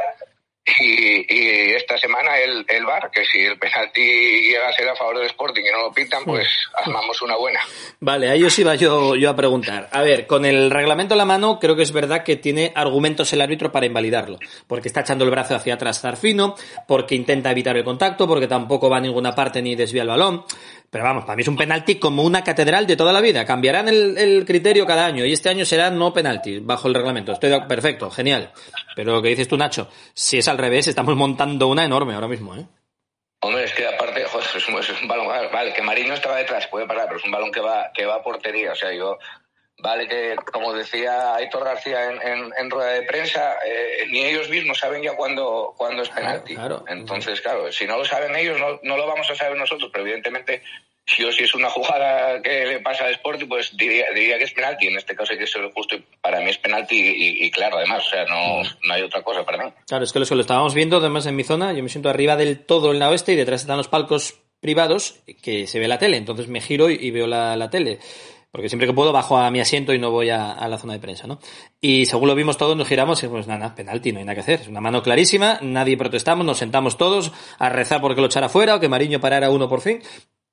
y, 0.79 1.27
y, 1.29 1.73
esta 1.75 1.97
semana 1.97 2.39
el, 2.39 2.65
el 2.69 2.85
VAR, 2.85 3.11
que 3.11 3.25
si 3.25 3.39
el 3.39 3.59
penalti 3.59 4.01
llega 4.01 4.69
a 4.69 4.73
ser 4.73 4.89
a 4.89 4.95
favor 4.95 5.19
del 5.19 5.27
Sporting 5.27 5.63
y 5.63 5.73
no 5.73 5.81
lo 5.87 5.93
pitan, 5.93 6.23
pues 6.25 6.47
armamos 6.75 7.21
una 7.23 7.37
buena. 7.37 7.61
Vale, 7.99 8.29
ahí 8.29 8.45
os 8.45 8.59
iba 8.59 8.75
yo, 8.75 9.17
yo 9.17 9.31
a 9.31 9.37
preguntar. 9.37 9.89
A 9.91 10.03
ver, 10.03 10.27
con 10.27 10.45
el 10.45 10.71
reglamento 10.71 11.15
en 11.15 11.19
la 11.19 11.25
mano, 11.25 11.59
creo 11.59 11.77
que 11.77 11.83
es 11.83 11.93
verdad 11.93 12.23
que 12.23 12.37
tiene 12.37 12.73
argumentos 12.75 13.33
el 13.33 13.41
árbitro 13.41 13.73
para 13.73 13.87
invalidarlo. 13.87 14.39
Porque 14.67 14.89
está 14.89 15.01
echando 15.01 15.25
el 15.25 15.31
brazo 15.31 15.55
hacia 15.55 15.75
atrás 15.75 16.01
Zarfino, 16.01 16.55
porque 16.87 17.15
intenta 17.15 17.51
evitar 17.51 17.77
el 17.77 17.85
contacto, 17.85 18.29
porque 18.29 18.47
tampoco 18.47 18.91
va 18.91 18.99
a 18.99 19.01
ninguna 19.01 19.35
parte 19.35 19.63
ni 19.63 19.75
desvía 19.75 20.03
el 20.03 20.09
balón. 20.09 20.45
Pero 20.91 21.05
vamos, 21.05 21.25
para 21.25 21.37
mí 21.37 21.43
es 21.43 21.49
un 21.49 21.57
penalti 21.57 22.01
como 22.01 22.25
una 22.25 22.43
catedral 22.43 22.85
de 22.85 22.97
toda 22.97 23.13
la 23.13 23.21
vida. 23.21 23.45
Cambiarán 23.45 23.89
el, 23.89 24.45
criterio 24.45 24.87
cada 24.87 25.07
año 25.07 25.25
y 25.25 25.33
este 25.33 25.49
año 25.49 25.65
será 25.65 25.89
no 25.91 26.13
penalti 26.13 26.59
bajo 26.59 26.89
el 26.89 26.95
reglamento. 26.95 27.31
Estoy 27.31 27.51
de, 27.51 27.61
perfecto, 27.63 28.11
genial. 28.11 28.53
Pero 28.97 29.13
lo 29.13 29.23
que 29.23 29.29
dices 29.29 29.47
tú, 29.47 29.57
Nacho, 29.57 29.89
si 30.15 30.39
es 30.39 30.49
al 30.49 30.59
revés, 30.59 30.89
estamos 30.89 31.15
montando 31.15 31.69
una 31.69 31.85
enorme 31.85 32.15
ahora 32.15 32.27
mismo, 32.27 32.57
¿eh? 32.57 32.67
Hombre, 33.43 33.65
es 33.65 33.73
que 33.73 33.87
aparte, 33.87 34.25
joder, 34.31 34.47
es 34.57 34.69
un, 34.69 34.79
es 34.81 35.03
un 35.03 35.09
balón, 35.09 35.29
vale, 35.29 35.73
que 35.73 35.81
Marino 35.81 36.13
estaba 36.13 36.37
detrás, 36.37 36.67
puede 36.67 36.87
parar, 36.87 37.07
pero 37.07 37.19
es 37.19 37.25
un 37.25 37.31
balón 37.31 37.53
que 37.53 37.61
va, 37.61 37.91
que 37.95 38.05
va 38.05 38.17
a 38.17 38.23
portería. 38.23 38.73
O 38.73 38.77
sea, 38.77 38.93
yo, 38.93 39.17
vale 39.83 40.09
que, 40.09 40.37
como 40.53 40.73
decía 40.73 41.35
Aitor 41.35 41.65
García 41.65 42.11
en, 42.11 42.23
en, 42.23 42.53
en 42.59 42.71
rueda 42.71 42.93
de 42.93 43.03
prensa, 43.03 43.57
eh, 43.67 44.07
ni 44.11 44.25
ellos 44.25 44.49
mismos 44.49 44.79
saben 44.79 45.03
ya 45.03 45.15
cuándo, 45.17 45.75
cuándo 45.77 46.03
es 46.03 46.09
penalti. 46.09 46.55
Claro, 46.55 46.85
Entonces, 46.89 47.41
claro, 47.41 47.71
si 47.73 47.87
no 47.87 47.99
lo 47.99 48.05
saben 48.05 48.35
ellos, 48.37 48.59
no, 48.59 48.81
no 48.83 48.97
lo 48.97 49.07
vamos 49.07 49.29
a 49.31 49.35
saber 49.35 49.57
nosotros, 49.57 49.91
pero 49.93 50.05
evidentemente 50.05 50.63
si 51.07 51.25
o 51.25 51.33
si 51.33 51.43
es 51.43 51.55
una 51.55 51.69
jugada 51.71 52.41
que 52.41 52.67
le 52.67 52.81
pasa 52.81 53.05
al 53.05 53.13
Sporting, 53.13 53.49
pues 53.49 53.77
diría, 53.77 54.07
diría 54.15 54.39
que 54.39 54.45
es 54.45 54.53
penalti. 54.53 54.87
En 54.87 54.97
este 54.97 55.17
caso 55.17 55.33
hay 55.33 55.39
que 55.39 55.47
ser 55.47 55.63
justo. 55.73 55.97
Para 56.21 56.41
mí 56.41 56.51
es 56.51 56.59
penalti 56.59 56.95
y, 56.97 57.45
y 57.47 57.51
claro, 57.51 57.79
además, 57.79 58.07
o 58.07 58.11
sea, 58.11 58.25
no, 58.27 58.63
no 58.63 58.95
hay 58.95 59.03
otra 59.03 59.23
cosa 59.23 59.45
para 59.45 59.65
mí. 59.65 59.73
Claro, 59.89 60.05
es 60.05 60.13
que 60.13 60.21
lo, 60.21 60.27
lo 60.29 60.41
estábamos 60.41 60.75
viendo 60.75 60.99
además 60.99 61.27
en 61.27 61.37
mi 61.37 61.43
zona. 61.43 61.73
Yo 61.73 61.83
me 61.83 61.89
siento 61.89 62.09
arriba 62.11 62.37
del 62.37 62.65
todo 62.65 62.93
en 62.93 62.99
la 63.01 63.11
oeste 63.11 63.33
y 63.33 63.37
detrás 63.37 63.63
están 63.63 63.77
los 63.79 63.89
palcos 63.89 64.39
privados 64.61 65.21
que 65.43 65.67
se 65.67 65.79
ve 65.79 65.89
la 65.89 65.99
tele. 65.99 66.17
Entonces 66.17 66.47
me 66.49 66.61
giro 66.61 66.91
y, 66.91 66.99
y 67.01 67.11
veo 67.11 67.27
la, 67.27 67.57
la, 67.57 67.71
tele. 67.71 67.99
Porque 68.53 68.69
siempre 68.69 68.87
que 68.87 68.93
puedo 68.93 69.13
bajo 69.13 69.39
a 69.39 69.51
mi 69.51 69.61
asiento 69.61 69.95
y 69.95 69.99
no 69.99 70.11
voy 70.11 70.31
a, 70.31 70.53
a, 70.53 70.69
la 70.69 70.79
zona 70.79 70.95
de 70.95 70.99
prensa, 70.99 71.27
¿no? 71.27 71.39
Y 71.81 72.07
según 72.07 72.29
lo 72.29 72.35
vimos 72.35 72.57
todos, 72.57 72.77
nos 72.77 72.89
giramos 72.89 73.23
y 73.23 73.29
pues 73.29 73.47
nada, 73.47 73.75
penalti, 73.75 74.13
no 74.13 74.19
hay 74.19 74.25
nada 74.25 74.35
que 74.35 74.41
hacer. 74.41 74.61
Es 74.63 74.69
una 74.69 74.81
mano 74.81 75.03
clarísima, 75.03 75.59
nadie 75.63 75.97
protestamos, 75.97 76.45
nos 76.45 76.59
sentamos 76.59 76.97
todos 76.99 77.33
a 77.59 77.69
rezar 77.69 78.01
porque 78.01 78.21
lo 78.21 78.27
echara 78.27 78.49
fuera 78.49 78.75
o 78.75 78.81
que 78.81 78.89
Mariño 78.89 79.21
parara 79.21 79.51
uno 79.51 79.69
por 79.69 79.81
fin 79.81 80.03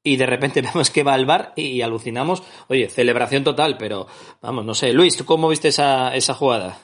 y 0.04 0.16
de 0.16 0.26
repente 0.26 0.62
vemos 0.74 0.90
que 0.90 1.04
va 1.04 1.14
al 1.14 1.26
bar 1.26 1.54
y, 1.56 1.68
y, 1.68 1.82
alucinamos. 1.82 2.44
Oye, 2.70 2.90
celebración 2.90 3.44
total, 3.44 3.78
pero 3.78 4.08
vamos, 4.42 4.66
no 4.66 4.74
sé. 4.74 4.94
Luis, 4.94 5.18
¿tú 5.18 5.26
cómo 5.26 5.50
viste 5.50 5.70
esa, 5.70 6.16
esa 6.16 6.34
jugada? 6.34 6.80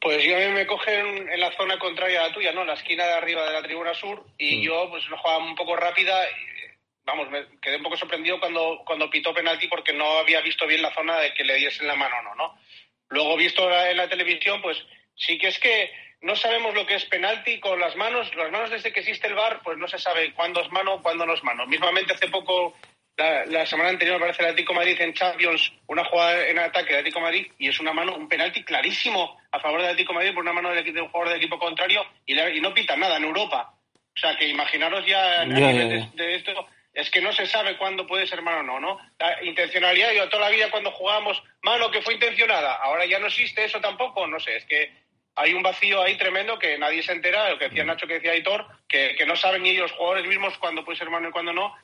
Pues 0.00 0.22
yo 0.22 0.36
a 0.36 0.40
mí 0.40 0.48
me 0.52 0.66
cogen 0.66 1.28
en 1.28 1.40
la 1.40 1.50
zona 1.56 1.78
contraria 1.78 2.20
a 2.20 2.28
la 2.28 2.34
tuya, 2.34 2.52
¿no? 2.52 2.60
En 2.60 2.68
la 2.68 2.74
esquina 2.74 3.04
de 3.06 3.14
arriba 3.14 3.44
de 3.44 3.52
la 3.52 3.62
tribuna 3.62 3.94
sur 3.94 4.24
y 4.38 4.58
mm. 4.58 4.62
yo 4.62 4.90
pues 4.90 5.06
una 5.08 5.18
jugada 5.18 5.38
un 5.38 5.56
poco 5.56 5.74
rápida. 5.74 6.14
Vamos, 7.06 7.30
me 7.30 7.46
quedé 7.62 7.76
un 7.76 7.84
poco 7.84 7.96
sorprendido 7.96 8.40
cuando, 8.40 8.82
cuando 8.84 9.08
pitó 9.08 9.32
penalti 9.32 9.68
porque 9.68 9.92
no 9.92 10.18
había 10.18 10.40
visto 10.40 10.66
bien 10.66 10.82
la 10.82 10.92
zona 10.92 11.20
de 11.20 11.32
que 11.32 11.44
le 11.44 11.54
diesen 11.54 11.86
la 11.86 11.94
mano 11.94 12.16
o 12.18 12.22
no, 12.22 12.34
¿no? 12.34 12.58
Luego 13.08 13.36
visto 13.36 13.70
en 13.70 13.96
la 13.96 14.08
televisión, 14.08 14.60
pues 14.60 14.76
sí 15.14 15.38
que 15.38 15.46
es 15.48 15.58
que 15.60 15.92
no 16.22 16.34
sabemos 16.34 16.74
lo 16.74 16.84
que 16.84 16.96
es 16.96 17.04
penalti 17.04 17.60
con 17.60 17.78
las 17.78 17.94
manos. 17.94 18.34
Las 18.34 18.50
manos 18.50 18.70
desde 18.70 18.92
que 18.92 19.00
existe 19.00 19.28
el 19.28 19.34
VAR, 19.34 19.60
pues 19.62 19.78
no 19.78 19.86
se 19.86 19.98
sabe 19.98 20.32
cuándo 20.34 20.60
es 20.60 20.70
mano, 20.72 21.00
cuándo 21.00 21.24
no 21.24 21.34
es 21.34 21.44
mano. 21.44 21.64
Mismamente 21.66 22.14
hace 22.14 22.26
poco, 22.26 22.74
la, 23.16 23.46
la 23.46 23.64
semana 23.66 23.90
anterior, 23.90 24.16
aparece 24.16 24.42
el 24.42 24.48
Atlético 24.48 24.74
Madrid 24.74 25.00
en 25.00 25.14
Champions, 25.14 25.72
una 25.86 26.04
jugada 26.04 26.48
en 26.48 26.58
ataque 26.58 26.88
del 26.88 26.98
Atlético 26.98 27.20
Madrid 27.20 27.46
y 27.56 27.68
es 27.68 27.78
una 27.78 27.92
mano, 27.92 28.16
un 28.16 28.28
penalti 28.28 28.64
clarísimo 28.64 29.38
a 29.52 29.60
favor 29.60 29.80
del 29.80 29.90
Atlético 29.90 30.12
Madrid 30.12 30.34
por 30.34 30.42
una 30.42 30.52
mano 30.52 30.72
de, 30.72 30.82
de 30.82 31.00
un 31.00 31.08
jugador 31.08 31.28
del 31.28 31.38
equipo 31.38 31.60
contrario 31.60 32.04
y, 32.24 32.34
la, 32.34 32.50
y, 32.50 32.60
no 32.60 32.74
pita 32.74 32.96
nada 32.96 33.18
en 33.18 33.24
Europa. 33.24 33.74
O 33.94 34.18
sea 34.18 34.36
que 34.36 34.48
imaginaros 34.48 35.06
ya, 35.06 35.42
a 35.42 35.44
nivel 35.44 35.88
de, 35.88 36.24
de 36.24 36.34
esto 36.34 36.66
es 36.96 37.10
que 37.10 37.20
no 37.20 37.30
se 37.30 37.46
sabe 37.46 37.76
cuándo 37.76 38.06
puede 38.06 38.26
ser 38.26 38.40
mano 38.40 38.60
o 38.60 38.62
no, 38.62 38.80
¿no? 38.80 38.98
La 39.18 39.44
intencionalidad, 39.44 40.12
yo 40.14 40.30
toda 40.30 40.48
la 40.48 40.56
vida 40.56 40.70
cuando 40.70 40.90
jugábamos 40.90 41.42
mano 41.60 41.90
que 41.90 42.00
fue 42.00 42.14
intencionada, 42.14 42.74
ahora 42.76 43.04
ya 43.04 43.18
no 43.18 43.26
existe 43.26 43.66
eso 43.66 43.82
tampoco, 43.82 44.26
no 44.26 44.40
sé, 44.40 44.56
es 44.56 44.64
que 44.64 44.90
hay 45.34 45.52
un 45.52 45.62
vacío 45.62 46.02
ahí 46.02 46.16
tremendo 46.16 46.58
que 46.58 46.78
nadie 46.78 47.02
se 47.02 47.12
entera, 47.12 47.50
lo 47.50 47.58
que 47.58 47.68
decía 47.68 47.84
Nacho, 47.84 48.06
que 48.06 48.14
decía 48.14 48.32
Aitor, 48.32 48.66
que, 48.88 49.14
que 49.14 49.26
no 49.26 49.36
saben 49.36 49.62
ni 49.62 49.74
los 49.74 49.92
jugadores 49.92 50.26
mismos 50.26 50.56
cuándo 50.56 50.86
puede 50.86 50.96
ser 50.96 51.10
mano 51.10 51.28
y 51.28 51.32
cuándo 51.32 51.52
no, 51.52 51.74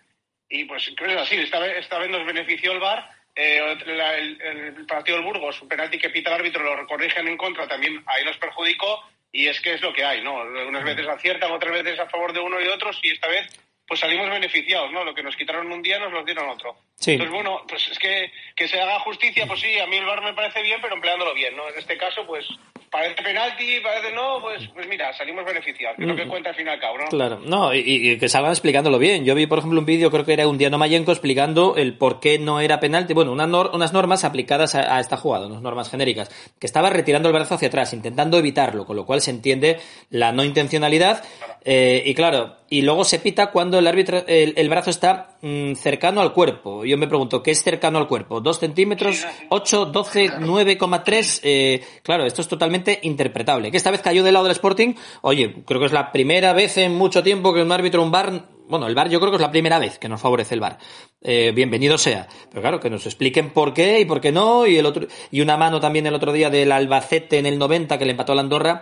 y 0.49 0.65
pues 0.65 0.91
creo 0.97 1.11
que 1.11 1.15
es 1.17 1.21
así, 1.21 1.37
esta 1.37 1.59
vez, 1.59 1.77
esta 1.77 1.99
vez 1.99 2.09
nos 2.09 2.25
benefició 2.25 2.73
el 2.73 2.81
VAR, 2.81 3.07
eh, 3.35 3.77
la, 3.85 4.17
el, 4.17 4.41
el, 4.41 4.87
partido 4.87 5.19
del 5.19 5.27
Burgos, 5.27 5.61
un 5.61 5.69
penalti 5.69 5.99
que 5.99 6.09
pita 6.09 6.31
el 6.31 6.37
árbitro, 6.37 6.75
lo 6.75 6.87
corrigen 6.87 7.29
en 7.29 7.37
contra, 7.37 7.69
también 7.69 8.03
ahí 8.07 8.25
nos 8.25 8.39
perjudicó, 8.39 9.05
y 9.31 9.49
es 9.49 9.61
que 9.61 9.75
es 9.75 9.83
lo 9.83 9.93
que 9.93 10.05
hay, 10.05 10.23
¿no? 10.23 10.37
Unas 10.37 10.85
veces 10.85 11.07
aciertan, 11.07 11.53
otras 11.53 11.73
veces 11.73 12.01
a 12.01 12.09
favor 12.09 12.33
de 12.33 12.41
uno 12.41 12.59
y 12.59 12.65
de 12.65 12.71
otros, 12.71 12.99
y 13.03 13.11
esta 13.11 13.29
vez 13.29 13.47
pues 13.87 14.01
salimos 14.01 14.31
beneficiados, 14.31 14.91
¿no? 14.93 15.05
Lo 15.05 15.15
que 15.15 15.23
nos 15.23 15.37
quitaron 15.37 15.71
un 15.71 15.83
día 15.83 15.99
nos 15.99 16.13
lo 16.13 16.25
dieron 16.25 16.49
otro. 16.49 16.77
Sí. 16.97 17.13
Entonces, 17.13 17.35
bueno, 17.35 17.63
pues 17.69 17.89
es 17.91 17.99
que, 17.99 18.33
que 18.55 18.69
se 18.69 18.81
haga 18.81 19.01
justicia, 19.01 19.47
pues 19.47 19.61
sí, 19.61 19.79
a 19.79 19.87
mí 19.87 19.97
el 19.97 20.07
VAR 20.07 20.23
me 20.23 20.35
parece 20.35 20.63
bien, 20.63 20.79
pero 20.81 20.95
empleándolo 20.95 21.35
bien, 21.35 21.57
¿no? 21.57 21.69
En 21.69 21.79
este 21.79 21.97
caso, 21.97 22.25
pues 22.27 22.47
parece 22.93 23.23
penalti, 23.23 23.81
parece 23.83 24.13
no, 24.15 24.39
pues, 24.43 24.69
pues 24.75 24.87
mira, 24.87 25.13
salimos 25.15 25.47
beneficiados, 25.47 25.97
que 25.97 26.03
es 26.03 26.09
lo 26.09 26.15
que 26.15 26.29
cuenta 26.29 26.51
al 26.51 26.55
fin 26.55 26.67
y 26.67 26.71
al 26.71 26.79
cabo, 26.79 26.99
¿no? 26.99 27.07
Claro, 27.07 27.41
no, 27.43 27.75
y, 27.75 27.81
y 27.81 28.19
que 28.19 28.29
salgan 28.29 28.53
explicándolo 28.53 28.99
bien. 28.99 29.25
Yo 29.25 29.35
vi, 29.35 29.47
por 29.47 29.59
ejemplo, 29.59 29.81
un 29.81 29.87
vídeo, 29.87 30.11
creo 30.11 30.27
que 30.27 30.35
era 30.35 30.47
un 30.47 30.59
Diano 30.59 30.77
Mayenco, 30.77 31.11
explicando 31.11 31.77
el 31.77 31.97
por 31.97 32.21
qué 32.21 32.39
no 32.39 32.61
era 32.61 32.81
penalti, 32.81 33.15
bueno, 33.15 33.33
una 33.33 33.47
nor 33.47 33.71
unas 33.73 33.95
normas 33.95 34.25
aplicadas 34.25 34.75
a, 34.75 34.97
a, 34.97 35.01
esta 35.01 35.17
jugada, 35.17 35.47
unas 35.47 35.63
normas 35.63 35.91
genéricas, 35.91 36.29
que 36.59 36.67
estaba 36.67 36.91
retirando 36.91 37.31
el 37.31 37.35
brazo 37.35 37.55
hacia 37.55 37.69
atrás, 37.69 37.95
intentando 37.95 38.39
evitarlo, 38.39 38.85
con 38.85 38.97
lo 38.97 39.07
cual 39.07 39.23
se 39.23 39.31
entiende 39.31 39.81
la 40.11 40.33
no 40.33 40.45
intencionalidad, 40.45 41.25
eh, 41.65 42.03
y 42.05 42.15
claro, 42.15 42.59
y 42.73 42.81
luego 42.81 43.05
se 43.05 43.19
pita 43.19 43.51
cuando 43.51 43.79
el 43.79 43.87
árbitro, 43.87 44.25
el, 44.27 44.55
el 44.57 44.69
brazo 44.71 44.89
está 44.89 45.37
mmm, 45.43 45.75
cercano 45.75 46.23
al 46.23 46.33
cuerpo. 46.33 46.87
Yo 46.87 46.97
me 46.97 47.07
pregunto, 47.07 47.43
¿qué 47.43 47.51
es 47.51 47.63
cercano 47.63 47.99
al 47.99 48.09
cuerpo? 48.09 48.41
¿Dos 48.41 48.61
centímetros? 48.61 49.27
¿Ocho? 49.51 49.85
¿Doce? 49.85 50.31
¿9,3? 50.31 51.41
Eh, 51.43 51.85
claro, 52.03 52.25
esto 52.25 52.41
es 52.41 52.49
totalmente 52.49 52.99
interpretable. 53.03 53.71
Que 53.71 53.77
esta 53.77 53.91
vez 53.91 54.01
cayó 54.01 54.25
del 54.25 54.33
lado 54.33 54.47
del 54.47 54.53
Sporting. 54.53 54.95
Oye, 55.21 55.63
creo 55.67 55.81
que 55.81 55.87
es 55.87 55.93
la 55.93 56.13
primera 56.13 56.55
vez 56.55 56.79
en 56.79 56.95
mucho 56.95 57.23
tiempo 57.23 57.53
que 57.53 57.61
un 57.61 57.73
árbitro, 57.73 58.03
un 58.03 58.11
bar, 58.11 58.49
bueno, 58.69 58.87
el 58.87 58.95
bar 58.95 59.11
yo 59.11 59.21
creo 59.21 59.31
que 59.31 59.37
es 59.37 59.43
la 59.43 59.51
primera 59.51 59.79
vez 59.79 59.99
que 59.99 60.09
nos 60.09 60.23
favorece 60.23 60.55
el 60.55 60.61
bar. 60.61 60.79
Eh, 61.21 61.53
bienvenido 61.55 61.99
sea. 61.99 62.27
Pero 62.49 62.63
claro, 62.63 62.81
que 62.81 62.89
nos 62.89 63.05
expliquen 63.05 63.51
por 63.51 63.75
qué 63.75 64.01
y 64.01 64.07
por 64.07 64.23
qué 64.23 64.33
no. 64.33 64.67
Y 64.67 64.79
el 64.79 64.87
otro, 64.87 65.07
y 65.31 65.43
una 65.43 65.59
mano 65.59 65.79
también 65.79 66.07
el 66.07 66.15
otro 66.15 66.33
día 66.33 66.49
del 66.49 66.73
Albacete 66.73 67.39
en 67.39 67.45
el 67.45 67.59
90 67.59 67.99
que 67.99 68.07
le 68.07 68.13
empató 68.13 68.33
a 68.33 68.37
la 68.37 68.41
Andorra. 68.41 68.81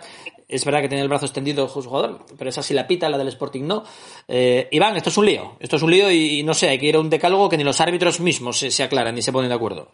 Es 0.51 0.65
verdad 0.65 0.81
que 0.81 0.89
tenía 0.89 1.03
el 1.03 1.09
brazo 1.09 1.25
extendido 1.25 1.63
el 1.63 1.69
jugador, 1.69 2.25
pero 2.37 2.49
esa 2.49 2.61
sí 2.61 2.73
la 2.73 2.87
pita, 2.87 3.09
la 3.09 3.17
del 3.17 3.29
Sporting 3.29 3.63
no. 3.63 3.83
Eh, 4.27 4.67
Iván, 4.71 4.97
esto 4.97 5.09
es 5.09 5.17
un 5.17 5.25
lío. 5.25 5.55
Esto 5.59 5.77
es 5.77 5.81
un 5.81 5.91
lío 5.91 6.11
y, 6.11 6.43
no 6.43 6.53
sé, 6.53 6.69
hay 6.69 6.77
que 6.77 6.87
ir 6.87 6.95
a 6.95 6.99
un 6.99 7.09
decálogo 7.09 7.49
que 7.49 7.57
ni 7.57 7.63
los 7.63 7.79
árbitros 7.81 8.19
mismos 8.19 8.59
se, 8.59 8.69
se 8.69 8.83
aclaran 8.83 9.15
ni 9.15 9.21
se 9.21 9.31
ponen 9.31 9.49
de 9.49 9.55
acuerdo. 9.55 9.91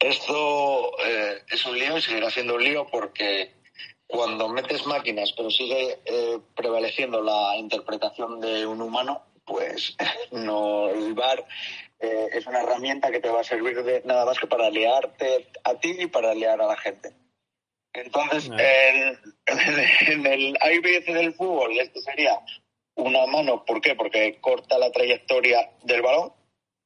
Esto 0.00 0.92
eh, 1.04 1.42
es 1.50 1.66
un 1.66 1.78
lío 1.78 1.98
y 1.98 2.02
seguirá 2.02 2.30
siendo 2.30 2.54
un 2.54 2.64
lío 2.64 2.86
porque 2.86 3.52
cuando 4.06 4.48
metes 4.48 4.86
máquinas 4.86 5.32
pero 5.36 5.50
sigue 5.50 5.98
eh, 6.04 6.38
prevaleciendo 6.56 7.22
la 7.22 7.56
interpretación 7.56 8.40
de 8.40 8.66
un 8.66 8.80
humano, 8.80 9.22
pues 9.44 9.96
no 10.32 10.88
el 10.88 11.14
VAR 11.14 11.44
eh, 12.00 12.28
es 12.32 12.46
una 12.46 12.62
herramienta 12.62 13.10
que 13.10 13.20
te 13.20 13.28
va 13.28 13.40
a 13.40 13.44
servir 13.44 13.82
de 13.82 14.02
nada 14.04 14.24
más 14.24 14.38
que 14.38 14.46
para 14.46 14.70
liarte 14.70 15.48
a 15.64 15.74
ti 15.74 15.96
y 15.98 16.06
para 16.06 16.34
liar 16.34 16.60
a 16.60 16.66
la 16.66 16.76
gente. 16.76 17.12
Entonces, 17.92 18.50
en, 18.50 19.18
en, 20.12 20.26
el 20.26 20.56
AIBC 20.60 21.06
del 21.06 21.34
fútbol, 21.34 21.78
esto 21.78 22.00
sería 22.00 22.40
una 22.94 23.26
mano, 23.26 23.64
¿por 23.64 23.80
qué? 23.80 23.94
Porque 23.94 24.38
corta 24.40 24.78
la 24.78 24.90
trayectoria 24.90 25.70
del 25.82 26.02
balón, 26.02 26.32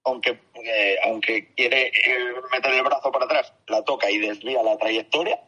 aunque, 0.04 0.40
eh, 0.54 0.98
aunque 1.04 1.54
quiere 1.54 1.88
eh, 1.88 2.34
meter 2.52 2.72
el 2.74 2.82
brazo 2.82 3.10
para 3.10 3.24
atrás, 3.24 3.52
la 3.66 3.82
toca 3.84 4.10
y 4.10 4.18
desvía 4.18 4.62
la 4.62 4.76
trayectoria. 4.76 5.40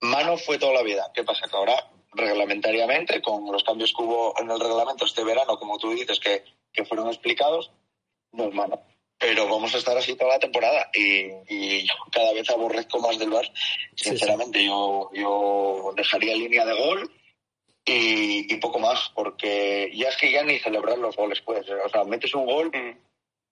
Mano 0.00 0.36
fue 0.38 0.58
toda 0.58 0.74
la 0.74 0.82
vida. 0.82 1.10
¿Qué 1.14 1.24
pasa? 1.24 1.46
Que 1.48 1.56
ahora, 1.56 1.90
reglamentariamente, 2.12 3.20
con 3.20 3.50
los 3.50 3.64
cambios 3.64 3.92
que 3.92 4.02
hubo 4.02 4.34
en 4.40 4.50
el 4.50 4.60
reglamento 4.60 5.04
este 5.04 5.24
verano, 5.24 5.58
como 5.58 5.78
tú 5.78 5.90
dices, 5.90 6.20
que, 6.20 6.44
que 6.72 6.84
fueron 6.84 7.08
explicados, 7.08 7.70
no 8.32 8.44
es 8.44 8.54
mano. 8.54 8.82
Pero 9.20 9.46
vamos 9.46 9.74
a 9.74 9.78
estar 9.78 9.96
así 9.96 10.16
toda 10.16 10.32
la 10.34 10.38
temporada 10.40 10.90
y, 10.94 11.26
y 11.48 11.86
yo 11.86 11.94
cada 12.10 12.32
vez 12.32 12.48
aborrezco 12.50 12.98
más 13.00 13.18
del 13.18 13.30
bar. 13.30 13.46
Sinceramente, 13.94 14.64
Yo, 14.64 15.10
yo 15.12 15.92
dejaría 15.94 16.34
línea 16.34 16.64
de 16.64 16.74
gol 16.74 17.12
y, 17.84 18.52
y 18.52 18.56
poco 18.58 18.78
más, 18.78 19.10
porque 19.14 19.90
ya 19.94 20.08
es 20.08 20.16
que 20.16 20.32
ya 20.32 20.42
ni 20.42 20.58
celebrar 20.58 20.96
los 20.98 21.14
goles 21.16 21.40
puedes. 21.42 21.68
O 21.68 21.88
sea, 21.90 22.04
metes 22.04 22.34
un 22.34 22.46
gol 22.46 22.70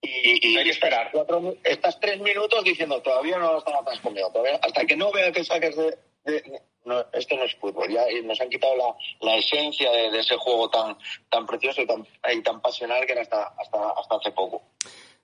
y, 0.01 0.49
y 0.51 0.57
Hay 0.57 0.63
que 0.63 0.69
esperar. 0.71 1.09
cuatro- 1.11 1.55
estás 1.63 1.99
tres 1.99 2.19
minutos 2.19 2.63
diciendo 2.63 3.01
todavía 3.01 3.37
no 3.37 3.57
están 3.59 3.75
atrás 3.75 3.99
conmigo, 3.99 4.31
todavía, 4.31 4.59
hasta 4.63 4.85
que 4.85 4.95
no 4.95 5.11
vea 5.11 5.31
que 5.31 5.43
saques 5.43 5.75
de... 5.75 5.97
de- 6.25 6.61
no, 6.85 7.05
esto 7.13 7.35
no 7.35 7.43
es 7.43 7.53
fútbol, 7.55 7.91
ya 7.91 8.09
y 8.09 8.21
nos 8.23 8.39
han 8.41 8.49
quitado 8.49 8.75
la, 8.77 8.95
la 9.19 9.35
esencia 9.35 9.91
de, 9.91 10.09
de 10.09 10.19
ese 10.21 10.37
juego 10.37 10.69
tan 10.69 10.97
tan 11.29 11.45
precioso 11.45 11.81
y 11.81 11.85
tan, 11.85 12.07
y 12.33 12.41
tan 12.41 12.61
pasional 12.61 13.05
que 13.05 13.11
era 13.11 13.21
hasta, 13.21 13.43
hasta, 13.59 13.89
hasta 13.91 14.15
hace 14.15 14.31
poco. 14.31 14.63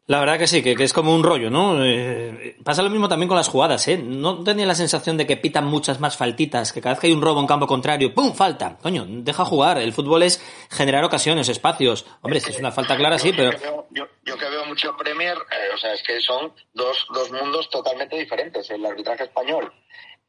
La 0.07 0.19
verdad 0.19 0.37
que 0.37 0.45
sí, 0.45 0.61
que, 0.61 0.75
que 0.75 0.83
es 0.83 0.93
como 0.93 1.15
un 1.15 1.23
rollo, 1.23 1.49
¿no? 1.49 1.83
Eh, 1.83 2.57
pasa 2.63 2.83
lo 2.83 2.91
mismo 2.91 3.09
también 3.09 3.27
con 3.27 3.37
las 3.37 3.47
jugadas, 3.47 3.87
¿eh? 3.87 3.97
No 3.97 4.43
tenía 4.43 4.67
la 4.67 4.75
sensación 4.75 5.17
de 5.17 5.25
que 5.25 5.35
pitan 5.35 5.65
muchas 5.65 5.99
más 5.99 6.15
faltitas, 6.15 6.71
que 6.71 6.79
cada 6.79 6.93
vez 6.93 6.99
que 6.99 7.07
hay 7.07 7.13
un 7.13 7.23
robo 7.23 7.39
en 7.39 7.47
campo 7.47 7.65
contrario, 7.65 8.13
¡pum! 8.13 8.31
falta. 8.35 8.77
Coño, 8.83 9.03
deja 9.07 9.45
jugar. 9.45 9.79
El 9.79 9.93
fútbol 9.93 10.21
es 10.21 10.39
generar 10.69 11.03
ocasiones, 11.03 11.49
espacios. 11.49 12.05
Hombre, 12.21 12.39
si 12.39 12.51
es 12.51 12.59
una 12.59 12.71
falta 12.71 12.95
clara, 12.95 13.17
sí, 13.17 13.33
pero... 13.35 13.51
Yo 13.51 13.57
que 13.57 13.65
veo, 13.65 13.87
yo, 13.89 14.07
yo 14.23 14.37
que 14.37 14.47
veo 14.47 14.65
mucho 14.65 14.95
Premier, 14.95 15.37
eh, 15.37 15.73
o 15.73 15.77
sea, 15.77 15.93
es 15.93 16.03
que 16.03 16.21
son 16.21 16.53
dos, 16.73 17.07
dos 17.11 17.31
mundos 17.31 17.67
totalmente 17.71 18.15
diferentes. 18.15 18.69
El 18.69 18.85
arbitraje 18.85 19.23
español 19.23 19.73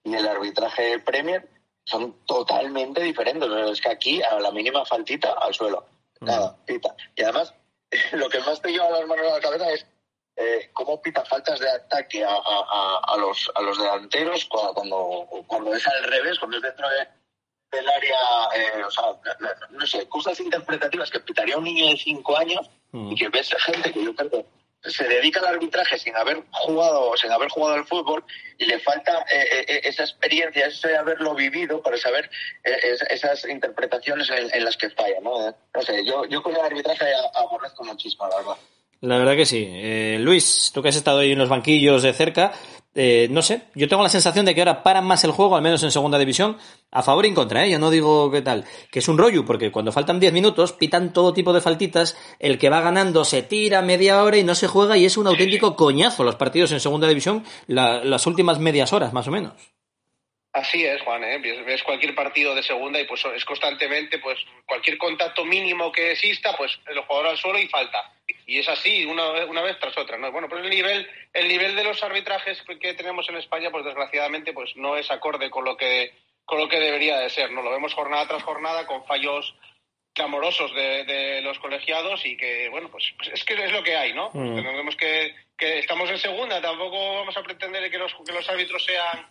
y 0.04 0.14
el 0.14 0.26
arbitraje 0.26 1.00
Premier 1.00 1.46
son 1.84 2.24
totalmente 2.24 3.02
diferentes. 3.02 3.46
Es 3.72 3.80
que 3.82 3.90
aquí, 3.90 4.22
a 4.22 4.40
la 4.40 4.50
mínima 4.52 4.86
faltita, 4.86 5.34
al 5.38 5.52
suelo. 5.52 5.84
Nada, 6.20 6.56
pita. 6.64 6.94
Y 7.14 7.22
además, 7.22 7.52
lo 8.12 8.28
que 8.28 8.40
más 8.40 8.60
te 8.60 8.70
lleva 8.70 8.90
las 8.90 9.06
manos 9.06 9.26
a 9.30 9.34
la 9.34 9.40
cabeza 9.40 9.70
es 9.72 9.86
eh, 10.36 10.70
cómo 10.74 11.00
pita 11.00 11.24
faltas 11.24 11.58
de 11.60 11.70
ataque 11.70 12.22
a, 12.24 12.28
a- 12.28 12.36
a- 12.36 13.00
a 13.14 13.16
los, 13.16 13.50
a 13.54 13.62
los 13.62 13.78
delanteros 13.78 14.44
cuando, 14.46 15.26
cuando, 15.46 15.74
es 15.74 15.86
al 15.86 16.04
revés, 16.04 16.38
cuando 16.38 16.58
es 16.58 16.62
dentro 16.62 16.86
de, 16.88 17.08
del 17.78 17.88
área, 17.88 18.18
eh, 18.54 18.84
o 18.84 18.90
sea, 18.90 19.04
no 19.70 19.86
sé, 19.86 20.06
cosas 20.08 20.38
interpretativas 20.40 21.10
que 21.10 21.20
pitaría 21.20 21.56
un 21.56 21.64
niño 21.64 21.90
de 21.90 21.96
5 21.96 22.36
años 22.36 22.70
y 22.92 23.14
que 23.16 23.28
ves 23.28 23.54
gente 23.64 23.92
que 23.92 24.04
yo 24.04 24.14
creo 24.14 24.30
que 24.30 24.46
se 24.88 25.04
dedica 25.04 25.40
al 25.40 25.46
arbitraje 25.46 25.98
sin 25.98 26.16
haber 26.16 26.42
jugado 26.50 27.16
sin 27.16 27.30
haber 27.32 27.48
jugado 27.48 27.74
al 27.74 27.84
fútbol 27.86 28.24
y 28.58 28.64
le 28.66 28.78
falta 28.80 29.24
eh, 29.32 29.64
eh, 29.68 29.80
esa 29.84 30.02
experiencia, 30.04 30.66
ese 30.66 30.96
haberlo 30.96 31.34
vivido 31.34 31.82
para 31.82 31.96
saber 31.96 32.30
eh, 32.64 32.76
es- 32.92 33.02
esas 33.10 33.44
interpretaciones 33.48 34.28
en, 34.30 34.64
las 34.64 34.76
que 34.76 34.90
falla, 34.90 35.20
¿no? 35.22 35.54
No 35.74 35.82
sé, 35.82 36.04
yo, 36.04 36.24
yo 36.26 36.42
con 36.42 36.54
el 36.54 36.60
arbitraje 36.62 37.04
aborrezco 37.34 37.84
muchísimo, 37.84 38.26
la 38.28 38.36
verdad. 38.36 38.56
La 39.02 39.18
verdad 39.18 39.36
que 39.36 39.44
sí. 39.46 39.68
Eh, 39.70 40.16
Luis, 40.20 40.70
tú 40.72 40.82
que 40.82 40.88
has 40.88 40.96
estado 40.96 41.18
ahí 41.18 41.32
en 41.32 41.38
los 41.38 41.50
banquillos 41.50 42.02
de 42.02 42.12
cerca, 42.14 42.52
eh, 42.96 43.28
no 43.30 43.42
sé, 43.42 43.62
yo 43.74 43.86
tengo 43.88 44.02
la 44.02 44.08
sensación 44.08 44.44
de 44.46 44.54
que 44.54 44.62
ahora 44.62 44.82
paran 44.82 45.04
más 45.06 45.22
el 45.24 45.30
juego, 45.30 45.54
al 45.54 45.62
menos 45.62 45.82
en 45.82 45.90
segunda 45.92 46.18
división, 46.18 46.56
a 46.90 47.02
favor 47.02 47.24
y 47.24 47.28
en 47.28 47.34
contra, 47.34 47.64
¿eh? 47.64 47.70
Yo 47.70 47.78
no 47.78 47.90
digo 47.90 48.30
qué 48.30 48.42
tal, 48.42 48.64
que 48.90 48.98
es 49.00 49.08
un 49.08 49.18
rollo, 49.18 49.44
porque 49.44 49.70
cuando 49.70 49.92
faltan 49.92 50.18
10 50.18 50.32
minutos 50.32 50.72
pitan 50.72 51.12
todo 51.12 51.32
tipo 51.32 51.52
de 51.52 51.60
faltitas, 51.60 52.16
el 52.40 52.58
que 52.58 52.70
va 52.70 52.80
ganando 52.80 53.24
se 53.24 53.42
tira 53.42 53.82
media 53.82 54.22
hora 54.22 54.38
y 54.38 54.44
no 54.44 54.54
se 54.54 54.66
juega 54.66 54.96
y 54.96 55.04
es 55.04 55.16
un 55.16 55.26
auténtico 55.26 55.76
coñazo 55.76 56.24
los 56.24 56.36
partidos 56.36 56.72
en 56.72 56.80
segunda 56.80 57.06
división 57.06 57.44
la- 57.66 58.02
las 58.02 58.26
últimas 58.26 58.58
medias 58.58 58.92
horas, 58.92 59.12
más 59.12 59.28
o 59.28 59.30
menos. 59.30 59.52
Así 60.52 60.82
es, 60.86 61.02
Juan, 61.02 61.22
¿eh? 61.22 61.38
ves, 61.38 61.66
ves 61.66 61.82
cualquier 61.82 62.14
partido 62.14 62.54
de 62.54 62.62
segunda 62.62 62.98
y 62.98 63.04
pues 63.06 63.22
es 63.36 63.44
constantemente, 63.44 64.18
pues 64.18 64.38
cualquier 64.66 64.96
contacto 64.96 65.44
mínimo 65.44 65.92
que 65.92 66.12
exista, 66.12 66.56
pues 66.56 66.72
el 66.88 66.98
jugador 67.00 67.26
al 67.28 67.36
suelo 67.36 67.58
y 67.58 67.66
falta. 67.68 67.98
Y 68.46 68.58
es 68.58 68.68
así, 68.68 69.04
una, 69.04 69.30
vez- 69.30 69.48
una 69.48 69.62
vez 69.62 69.78
tras 69.78 69.96
otra, 69.98 70.16
¿no? 70.18 70.32
Bueno, 70.32 70.48
pues 70.48 70.62
el 70.64 70.70
nivel, 70.70 71.08
el 71.32 71.48
nivel 71.48 71.76
de 71.76 71.84
los 71.84 72.02
arbitrajes 72.02 72.60
que- 72.62 72.78
que 72.78 72.94
tenemos 72.94 73.28
en 73.28 73.36
España, 73.36 73.70
pues 73.70 73.84
desgraciadamente, 73.84 74.52
pues 74.52 74.74
no 74.76 74.96
es 74.96 75.10
acorde 75.10 75.48
con 75.50 75.64
lo 75.64 75.76
que, 75.76 76.12
con 76.44 76.58
lo 76.58 76.68
que 76.68 76.78
debería 76.80 77.18
de 77.18 77.30
ser, 77.30 77.50
¿no? 77.52 77.62
Lo 77.62 77.70
vemos 77.70 77.94
jornada 77.94 78.26
tras 78.26 78.42
jornada 78.42 78.86
con 78.86 79.04
fallos 79.06 79.54
clamorosos 80.12 80.74
de, 80.74 81.04
de 81.04 81.40
los 81.42 81.58
colegiados 81.58 82.24
y 82.24 82.36
que, 82.36 82.68
bueno, 82.70 82.88
pues, 82.90 83.12
pues 83.16 83.28
es 83.34 83.44
que 83.44 83.52
es 83.54 83.72
lo 83.72 83.82
que 83.82 83.96
hay, 83.96 84.12
¿no? 84.14 84.30
Pues 84.32 84.50
Mm. 84.50 84.56
tenemos 84.56 84.96
que, 84.96 85.34
que 85.56 85.78
estamos 85.78 86.10
en 86.10 86.18
segunda, 86.18 86.60
tampoco 86.60 86.96
vamos 87.16 87.36
a 87.36 87.42
pretender 87.42 87.90
que 87.90 87.96
los, 87.98 88.12
que 88.26 88.32
los 88.32 88.48
árbitros 88.48 88.84
sean 88.84 89.26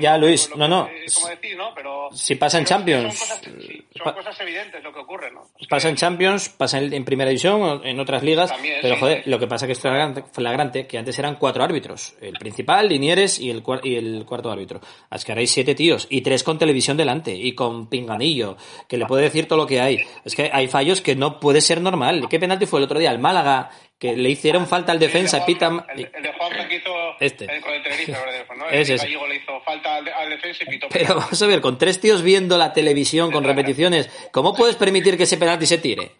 ya. 0.00 0.16
Luis, 0.18 0.48
no, 0.50 0.64
que- 0.64 0.68
no. 0.68 0.86
eh, 0.88 1.04
como 1.14 1.28
decir, 1.28 1.56
¿no? 1.56 1.72
Pero 1.74 2.08
Si 2.12 2.34
pasa 2.34 2.58
en 2.58 2.64
Champions, 2.64 3.16
Son, 3.18 3.28
cosas, 3.38 3.52
sí, 3.66 3.86
son 3.96 4.04
pa- 4.04 4.14
cosas 4.14 4.40
evidentes 4.40 4.82
lo 4.82 4.92
que 4.92 4.98
ocurre, 5.00 5.30
¿no? 5.30 5.42
Pasa 5.68 5.88
en 5.88 5.96
Champions, 5.96 6.48
pasa 6.48 6.78
en, 6.78 6.92
en 6.92 7.04
Primera 7.04 7.28
División, 7.30 7.82
en 7.84 8.00
otras 8.00 8.22
ligas, 8.22 8.50
También, 8.50 8.78
pero 8.82 8.94
sí, 8.94 9.00
joder, 9.00 9.24
sí. 9.24 9.30
lo 9.30 9.38
que 9.38 9.46
pasa 9.46 9.66
que 9.66 9.72
es 9.72 9.80
flagrante, 9.80 10.24
flagrante, 10.32 10.86
que 10.86 10.98
antes 10.98 11.18
eran 11.18 11.36
cuatro 11.36 11.62
árbitros, 11.62 12.14
el 12.20 12.32
principal, 12.38 12.88
Linieres 12.88 13.38
y 13.38 13.50
el, 13.50 13.62
y 13.84 13.94
el 13.96 14.24
cuarto 14.26 14.50
árbitro. 14.50 14.80
Es 15.10 15.24
que 15.24 15.32
ahora 15.32 15.40
hay 15.40 15.46
siete 15.46 15.74
tíos, 15.74 16.06
y 16.10 16.22
tres 16.22 16.42
con 16.42 16.58
televisión 16.58 16.96
delante, 16.96 17.32
y 17.34 17.54
con 17.54 17.88
pinganillo, 17.88 18.56
que 18.88 18.96
le 18.98 19.06
puede 19.06 19.24
decir 19.24 19.46
todo 19.46 19.58
lo 19.58 19.66
que 19.66 19.80
hay. 19.80 19.98
Es 20.24 20.34
que 20.34 20.50
hay 20.52 20.66
fallos 20.68 21.00
que 21.00 21.14
no 21.14 21.38
puede 21.38 21.60
ser 21.60 21.80
normal. 21.80 22.26
¿Qué 22.28 22.40
penalti 22.40 22.66
fue 22.66 22.80
el 22.80 22.84
otro 22.84 22.98
día? 22.98 23.10
El 23.10 23.18
Málaga, 23.18 23.70
que 24.00 24.16
le 24.16 24.30
hicieron 24.30 24.66
falta 24.66 24.90
al 24.92 24.98
defensa, 24.98 25.44
pita... 25.44 25.86
El, 25.94 26.10
el 26.12 26.22
de 26.22 26.32
Juanma 26.32 26.66
que 26.66 26.76
hizo 26.76 26.90
Este. 27.20 27.44
el, 27.44 27.60
con 27.60 27.72
el 27.74 27.82
Tenerife, 27.82 28.12
¿no? 28.56 28.66
Ese 28.70 28.94
El 28.94 28.96
es. 28.96 29.02
gallego 29.02 29.26
le 29.28 29.36
hizo 29.36 29.60
falta 29.60 29.94
al, 29.96 30.08
al 30.08 30.30
defensa 30.30 30.64
y 30.64 30.70
pitó. 30.70 30.88
Pero 30.90 31.14
vamos 31.16 31.40
a 31.42 31.46
ver, 31.46 31.60
con 31.60 31.76
tres 31.78 32.00
tíos 32.00 32.22
viendo 32.22 32.56
la 32.56 32.72
televisión 32.72 33.30
con 33.30 33.44
repeticiones, 33.44 34.08
¿cómo 34.32 34.54
puedes 34.54 34.74
permitir 34.76 35.16
que 35.18 35.24
ese 35.24 35.36
penalti 35.36 35.66
se 35.66 35.76
tire? 35.78 36.12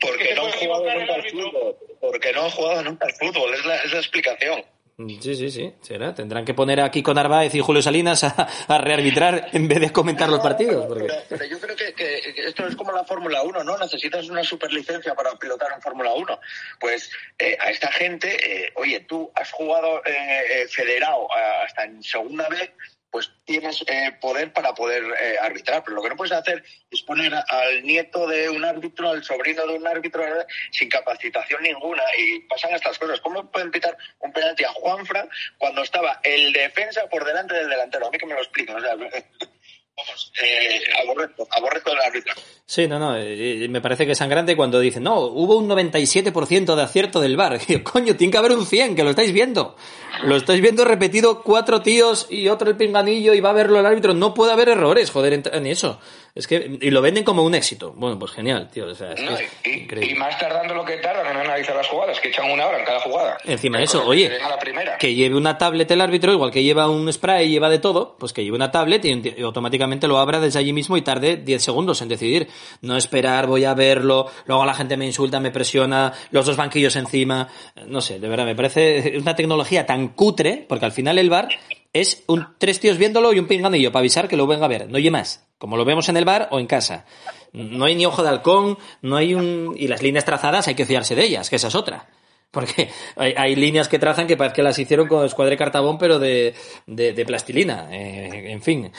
Porque 0.00 0.34
no 0.34 0.46
han 0.46 0.52
jugado 0.52 0.84
nunca 0.98 1.14
al 1.14 1.22
fútbol. 1.30 1.76
Porque 2.00 2.32
no 2.32 2.42
han 2.42 2.50
jugado 2.50 2.82
nunca 2.82 3.06
al 3.06 3.12
fútbol, 3.14 3.54
es 3.54 3.64
la, 3.64 3.76
es 3.76 3.92
la 3.92 3.98
explicación. 3.98 4.64
Sí, 5.08 5.34
sí, 5.34 5.50
sí, 5.50 5.74
será. 5.80 6.14
Tendrán 6.14 6.44
que 6.44 6.54
poner 6.54 6.80
aquí 6.80 7.02
con 7.02 7.14
Narváez 7.14 7.54
y 7.54 7.60
Julio 7.60 7.80
Salinas 7.80 8.24
a, 8.24 8.48
a 8.68 8.78
rearbitrar 8.78 9.48
en 9.52 9.68
vez 9.68 9.80
de 9.80 9.92
comentar 9.92 10.28
los 10.28 10.40
partidos. 10.40 10.86
Porque... 10.86 11.04
Pero, 11.04 11.22
pero 11.28 11.44
yo 11.44 11.60
creo 11.60 11.76
que, 11.76 12.18
esto 12.46 12.66
es 12.66 12.76
como 12.76 12.92
la 12.92 13.04
Fórmula 13.04 13.42
1, 13.42 13.64
¿no? 13.64 13.78
Necesitas 13.78 14.28
una 14.28 14.42
superlicencia 14.42 15.14
para 15.14 15.34
pilotar 15.36 15.72
en 15.74 15.80
Fórmula 15.80 16.12
1. 16.14 16.40
Pues 16.78 17.10
eh, 17.38 17.56
a 17.58 17.70
esta 17.70 17.90
gente, 17.92 18.64
eh, 18.64 18.72
oye, 18.76 19.00
tú 19.00 19.30
has 19.34 19.50
jugado 19.52 20.04
eh, 20.04 20.62
eh, 20.62 20.68
federado 20.68 21.28
hasta 21.64 21.84
en 21.84 22.02
segunda 22.02 22.48
vez, 22.48 22.70
pues 23.10 23.30
tienes 23.44 23.82
eh, 23.86 24.16
poder 24.20 24.52
para 24.52 24.72
poder 24.72 25.02
eh, 25.02 25.36
arbitrar. 25.40 25.82
Pero 25.84 25.96
lo 25.96 26.02
que 26.02 26.10
no 26.10 26.16
puedes 26.16 26.32
hacer 26.32 26.62
es 26.90 27.02
poner 27.02 27.34
al 27.34 27.82
nieto 27.82 28.26
de 28.26 28.48
un 28.48 28.64
árbitro, 28.64 29.10
al 29.10 29.24
sobrino 29.24 29.66
de 29.66 29.74
un 29.74 29.86
árbitro, 29.86 30.24
eh, 30.24 30.46
sin 30.70 30.88
capacitación 30.88 31.62
ninguna. 31.62 32.02
Y 32.18 32.40
pasan 32.40 32.74
estas 32.74 32.98
cosas. 32.98 33.20
¿Cómo 33.20 33.50
pueden 33.50 33.70
pitar 33.70 33.96
un 34.20 34.32
penalti 34.32 34.64
a 34.64 34.72
Juanfra 34.72 35.28
cuando 35.58 35.82
estaba 35.82 36.20
el 36.22 36.52
defensa 36.52 37.06
por 37.08 37.24
delante 37.24 37.54
del 37.54 37.68
delantero? 37.68 38.06
A 38.06 38.10
mí 38.10 38.18
que 38.18 38.26
me 38.26 38.34
lo 38.34 38.40
expliquen. 38.40 38.76
O 38.76 38.80
sea, 38.80 38.94
vamos, 39.96 40.32
eh, 40.42 40.80
aborrezco, 41.02 41.48
aborrezco 41.50 41.92
el 41.92 42.00
árbitro. 42.00 42.34
Sí, 42.64 42.86
no, 42.86 42.98
no, 42.98 43.16
eh, 43.16 43.66
me 43.68 43.80
parece 43.80 44.06
que 44.06 44.12
es 44.12 44.18
sangrante 44.18 44.56
cuando 44.56 44.78
dicen, 44.78 45.02
no, 45.02 45.20
hubo 45.20 45.56
un 45.56 45.68
97% 45.68 46.74
de 46.74 46.82
acierto 46.82 47.20
del 47.20 47.36
bar. 47.36 47.58
Coño, 47.82 48.16
tiene 48.16 48.30
que 48.30 48.38
haber 48.38 48.52
un 48.52 48.66
100, 48.66 48.94
que 48.94 49.04
lo 49.04 49.10
estáis 49.10 49.32
viendo. 49.32 49.76
Lo 50.22 50.36
estáis 50.36 50.60
viendo 50.60 50.84
repetido 50.84 51.42
cuatro 51.42 51.80
tíos 51.82 52.26
y 52.30 52.48
otro 52.48 52.70
el 52.70 52.76
pinganillo 52.76 53.34
y 53.34 53.40
va 53.40 53.50
a 53.50 53.54
verlo 53.54 53.80
el 53.80 53.86
árbitro. 53.86 54.14
No 54.14 54.34
puede 54.34 54.52
haber 54.52 54.68
errores, 54.68 55.10
joder, 55.10 55.42
en, 55.52 55.66
eso. 55.66 55.98
Es 56.34 56.46
que, 56.46 56.78
y 56.80 56.90
lo 56.90 57.02
venden 57.02 57.24
como 57.24 57.42
un 57.42 57.54
éxito. 57.54 57.92
Bueno, 57.96 58.18
pues 58.18 58.32
genial, 58.32 58.70
tío. 58.70 58.86
O 58.86 58.94
sea, 58.94 59.12
es 59.12 59.20
No, 59.20 59.32
y, 59.64 60.10
y 60.10 60.14
más 60.14 60.38
tardando 60.38 60.74
lo 60.74 60.84
que 60.84 60.96
tardan 60.98 61.26
en 61.26 61.36
analizar 61.38 61.74
las 61.74 61.88
jugadas, 61.88 62.20
que 62.20 62.28
echan 62.28 62.50
una 62.50 62.66
hora 62.66 62.78
en 62.78 62.84
cada 62.84 63.00
jugada. 63.00 63.38
Encima 63.44 63.78
de 63.78 63.84
eso, 63.84 64.06
oye, 64.06 64.30
la 64.38 64.96
que 64.98 65.14
lleve 65.14 65.36
una 65.36 65.58
tablet 65.58 65.90
el 65.90 66.00
árbitro, 66.00 66.32
igual 66.32 66.50
que 66.50 66.62
lleva 66.62 66.88
un 66.88 67.12
spray 67.12 67.48
y 67.48 67.50
lleva 67.50 67.68
de 67.68 67.78
todo, 67.78 68.16
pues 68.18 68.32
que 68.32 68.44
lleve 68.44 68.56
una 68.56 68.70
tablet 68.70 69.04
y, 69.04 69.34
y 69.36 69.42
automáticamente 69.42 70.06
lo 70.06 70.18
abra 70.18 70.40
desde 70.40 70.58
allí 70.58 70.72
mismo 70.72 70.96
y 70.96 71.02
tarde 71.02 71.36
10 71.36 71.62
segundos 71.62 72.02
en 72.02 72.08
decidir. 72.08 72.48
No 72.82 72.96
esperar, 72.96 73.46
voy 73.46 73.64
a 73.64 73.74
verlo, 73.74 74.30
luego 74.46 74.64
la 74.64 74.74
gente 74.74 74.96
me 74.96 75.06
insulta, 75.06 75.40
me 75.40 75.50
presiona, 75.50 76.12
los 76.30 76.46
dos 76.46 76.56
banquillos 76.56 76.94
encima. 76.96 77.48
No 77.86 78.00
sé, 78.00 78.20
de 78.20 78.28
verdad, 78.28 78.44
me 78.44 78.54
parece 78.54 79.18
una 79.18 79.34
tecnología 79.34 79.86
tan 79.86 80.09
cutre, 80.14 80.64
porque 80.68 80.84
al 80.84 80.92
final 80.92 81.18
el 81.18 81.30
bar 81.30 81.48
es 81.92 82.22
un 82.26 82.46
tres 82.58 82.80
tíos 82.80 82.98
viéndolo 82.98 83.32
y 83.32 83.38
un 83.38 83.46
pinganillo 83.46 83.90
para 83.90 84.00
avisar 84.00 84.28
que 84.28 84.36
lo 84.36 84.46
venga 84.46 84.66
a 84.66 84.68
ver. 84.68 84.88
No 84.88 84.96
oye 84.96 85.10
más. 85.10 85.46
Como 85.58 85.76
lo 85.76 85.84
vemos 85.84 86.08
en 86.08 86.16
el 86.16 86.24
bar 86.24 86.48
o 86.52 86.58
en 86.58 86.66
casa. 86.66 87.04
No 87.52 87.84
hay 87.84 87.94
ni 87.94 88.06
ojo 88.06 88.22
de 88.22 88.30
halcón, 88.30 88.78
no 89.02 89.16
hay 89.16 89.34
un... 89.34 89.74
Y 89.76 89.88
las 89.88 90.02
líneas 90.02 90.24
trazadas 90.24 90.68
hay 90.68 90.74
que 90.74 90.86
fiarse 90.86 91.14
de 91.14 91.24
ellas, 91.24 91.50
que 91.50 91.56
esa 91.56 91.68
es 91.68 91.74
otra. 91.74 92.08
Porque 92.50 92.88
hay, 93.16 93.34
hay 93.36 93.54
líneas 93.54 93.88
que 93.88 93.98
trazan 93.98 94.26
que 94.26 94.36
parece 94.36 94.56
que 94.56 94.62
las 94.62 94.78
hicieron 94.78 95.06
con 95.06 95.24
escuadre 95.24 95.56
cartabón, 95.56 95.98
pero 95.98 96.18
de, 96.18 96.54
de, 96.86 97.12
de 97.12 97.24
plastilina. 97.24 97.88
Eh, 97.92 98.50
en 98.50 98.60
fin. 98.62 98.90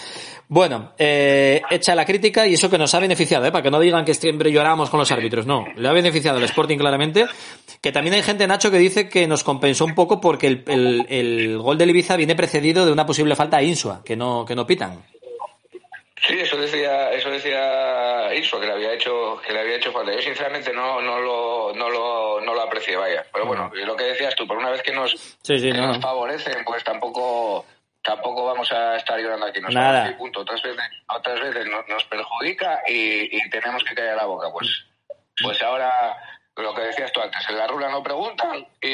Bueno, 0.48 0.94
eh, 0.98 1.62
hecha 1.70 1.96
la 1.96 2.06
crítica 2.06 2.48
y 2.48 2.54
eso 2.54 2.70
que 2.70 2.78
nos 2.78 2.94
ha 2.94 3.00
beneficiado, 3.00 3.46
¿eh? 3.46 3.52
para 3.52 3.64
que 3.64 3.72
no 3.72 3.80
digan 3.80 4.06
que 4.06 4.14
siempre 4.14 4.52
lloramos 4.52 4.90
con 4.90 5.00
los 5.00 5.12
árbitros. 5.12 5.46
No, 5.46 5.66
le 5.76 5.88
ha 5.88 5.92
beneficiado 5.94 6.38
el 6.38 6.46
Sporting 6.46 6.78
claramente. 6.78 7.26
Que 7.82 7.92
también 7.92 8.14
hay 8.16 8.22
gente, 8.22 8.48
Nacho, 8.48 8.72
que 8.72 8.78
dice 8.78 9.10
que 9.10 9.28
nos 9.28 9.44
compensó 9.44 9.86
un 9.86 9.96
poco 9.96 10.22
porque 10.22 10.48
el, 10.48 10.64
el, 10.68 11.06
el 11.10 11.58
gol 11.58 11.78
del 11.78 11.90
Ibiza 11.90 12.16
viene 12.16 12.36
precedido 12.36 12.86
de 12.86 12.92
una 12.92 13.06
posible 13.06 13.36
falta 13.36 13.58
a 13.58 13.64
Insua, 13.64 14.02
que 14.04 14.16
no, 14.16 14.46
que 14.46 14.56
no 14.56 14.66
pitan. 14.66 15.04
Sí, 16.28 16.40
eso 16.40 16.56
decía, 16.58 17.12
eso 17.12 17.30
decía 17.32 18.34
Iso, 18.36 18.60
que 18.60 18.68
le 18.68 18.74
había 18.74 18.94
hecho, 18.94 19.42
que 19.46 19.54
le 19.54 19.62
había 19.62 19.76
hecho 19.78 19.92
falta. 19.92 20.12
Yo 20.14 20.22
sinceramente 20.22 20.72
no, 20.72 21.02
no 21.02 21.20
lo, 21.20 21.74
no 21.74 21.90
lo, 21.90 22.40
no 22.42 22.54
lo 22.54 22.62
aprecié, 22.62 22.96
vaya. 22.96 23.26
Pero 23.34 23.46
bueno, 23.48 23.72
lo 23.74 23.96
que 23.96 24.04
decías 24.04 24.36
tú, 24.36 24.46
por 24.46 24.58
una 24.58 24.70
vez 24.70 24.84
que 24.84 24.92
nos, 24.92 25.12
Sí, 25.42 25.58
sí, 25.60 25.72
que 25.72 25.78
no. 25.80 25.88
nos 25.88 26.00
favorecen, 26.00 26.64
pues 26.64 26.84
tampoco, 26.84 27.66
tampoco 28.04 28.46
vamos 28.46 28.72
a 28.72 28.98
estar 28.98 29.20
llorando 29.20 29.48
aquí. 29.48 29.60
Nos 29.62 29.74
Nada. 29.74 30.16
punto. 30.16 30.42
Otras 30.42 30.62
veces, 30.62 30.84
otras 31.08 31.40
veces 31.40 31.66
nos, 31.66 31.88
nos 31.88 32.04
perjudica 32.06 32.82
y, 32.88 33.36
y 33.36 33.50
tenemos 33.50 33.84
que 33.84 33.96
callar 33.96 34.18
la 34.18 34.26
boca. 34.26 34.52
Pues, 34.52 34.86
pues 35.42 35.60
ahora, 35.64 36.16
lo 36.56 36.74
que 36.76 36.82
decías 36.84 37.12
tú 37.12 37.20
antes, 37.22 37.50
en 37.50 37.58
la 37.58 37.66
rula 37.66 37.90
no 37.90 38.04
preguntan 38.04 38.64
y, 38.80 38.88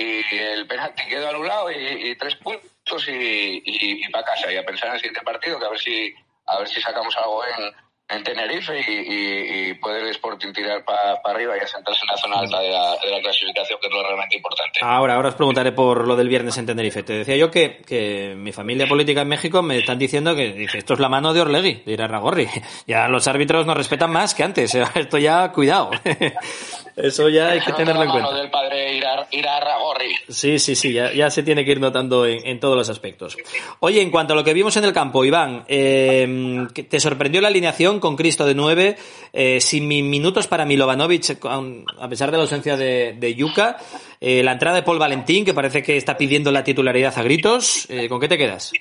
y 0.00 0.24
el 0.36 0.66
penalti 0.66 1.06
quedó 1.06 1.28
anulado 1.28 1.70
y, 1.70 2.10
y 2.10 2.16
tres 2.16 2.34
puntos 2.34 3.06
y, 3.08 3.62
y, 3.64 4.04
y 4.04 4.08
para 4.10 4.24
casa. 4.24 4.50
Y 4.52 4.56
a 4.56 4.64
pensar 4.64 4.88
en 4.88 4.94
el 4.94 5.00
siguiente 5.00 5.22
partido, 5.22 5.60
que 5.60 5.66
a 5.66 5.70
ver 5.70 5.78
si, 5.78 6.12
a 6.46 6.58
ver 6.58 6.68
si 6.68 6.80
sacamos 6.80 7.16
algo 7.16 7.42
en, 7.44 7.74
en 8.08 8.22
Tenerife 8.22 8.78
y, 8.78 8.92
y, 8.92 9.70
y 9.70 9.74
poder 9.74 10.04
el 10.04 10.10
Sporting 10.10 10.52
tirar 10.52 10.84
para 10.84 11.20
arriba 11.24 11.56
y 11.56 11.60
asentarse 11.60 12.02
en 12.02 12.08
la 12.08 12.16
zona 12.16 12.38
alta 12.38 12.60
de 12.60 12.70
la, 12.70 12.96
de 13.02 13.10
la 13.10 13.20
clasificación, 13.20 13.78
que 13.80 13.88
es 13.88 13.92
lo 13.92 14.02
realmente 14.02 14.36
importante. 14.36 14.80
Ahora, 14.82 15.14
ahora 15.14 15.30
os 15.30 15.34
preguntaré 15.34 15.72
por 15.72 16.06
lo 16.06 16.14
del 16.14 16.28
viernes 16.28 16.56
en 16.58 16.66
Tenerife. 16.66 17.02
Te 17.02 17.14
decía 17.14 17.36
yo 17.36 17.50
que, 17.50 17.82
que 17.82 18.34
mi 18.36 18.52
familia 18.52 18.86
política 18.86 19.22
en 19.22 19.28
México 19.28 19.62
me 19.62 19.78
están 19.78 19.98
diciendo 19.98 20.36
que 20.36 20.52
dice, 20.52 20.78
esto 20.78 20.94
es 20.94 21.00
la 21.00 21.08
mano 21.08 21.34
de 21.34 21.40
Orlegui, 21.40 21.82
de 21.84 21.92
Irarragorri. 21.92 22.48
Ya 22.86 23.08
los 23.08 23.26
árbitros 23.26 23.66
nos 23.66 23.76
respetan 23.76 24.12
más 24.12 24.34
que 24.34 24.44
antes. 24.44 24.74
Esto 24.94 25.18
ya, 25.18 25.50
cuidado. 25.50 25.90
Eso 26.96 27.28
ya 27.28 27.50
hay 27.50 27.60
que 27.60 27.72
tenerlo 27.72 28.04
en 28.04 28.10
cuenta. 28.10 28.32
del 28.34 28.50
padre 28.50 28.94
Ira- 28.96 29.28
Irarragorri. 29.30 30.14
Sí, 30.30 30.58
sí, 30.58 30.74
sí, 30.74 30.94
ya, 30.94 31.12
ya 31.12 31.28
se 31.30 31.42
tiene 31.42 31.62
que 31.64 31.72
ir 31.72 31.80
notando 31.80 32.24
en, 32.26 32.46
en 32.46 32.58
todos 32.58 32.74
los 32.74 32.88
aspectos. 32.88 33.36
Oye, 33.80 34.00
en 34.00 34.10
cuanto 34.10 34.32
a 34.32 34.36
lo 34.36 34.42
que 34.42 34.54
vimos 34.54 34.76
en 34.78 34.84
el 34.84 34.94
campo, 34.94 35.22
Iván, 35.24 35.64
eh, 35.68 36.66
¿te 36.88 36.98
sorprendió 36.98 37.40
la 37.42 37.48
alineación 37.48 38.00
con 38.00 38.16
Cristo 38.16 38.46
de 38.46 38.54
9, 38.54 38.96
eh, 39.34 39.60
sin 39.60 39.86
mi- 39.86 40.02
minutos 40.02 40.46
para 40.46 40.64
Milovanovic, 40.64 41.36
a 41.44 42.08
pesar 42.08 42.30
de 42.30 42.36
la 42.38 42.44
ausencia 42.44 42.76
de, 42.78 43.14
de 43.18 43.34
Yuka, 43.34 43.76
eh, 44.20 44.42
la 44.42 44.52
entrada 44.52 44.76
de 44.76 44.82
Paul 44.82 44.98
Valentín, 44.98 45.44
que 45.44 45.52
parece 45.52 45.82
que 45.82 45.98
está 45.98 46.16
pidiendo 46.16 46.50
la 46.50 46.64
titularidad 46.64 47.12
a 47.18 47.22
gritos, 47.22 47.86
eh, 47.90 48.08
¿con 48.08 48.18
qué 48.20 48.28
te 48.28 48.38
quedas? 48.38 48.72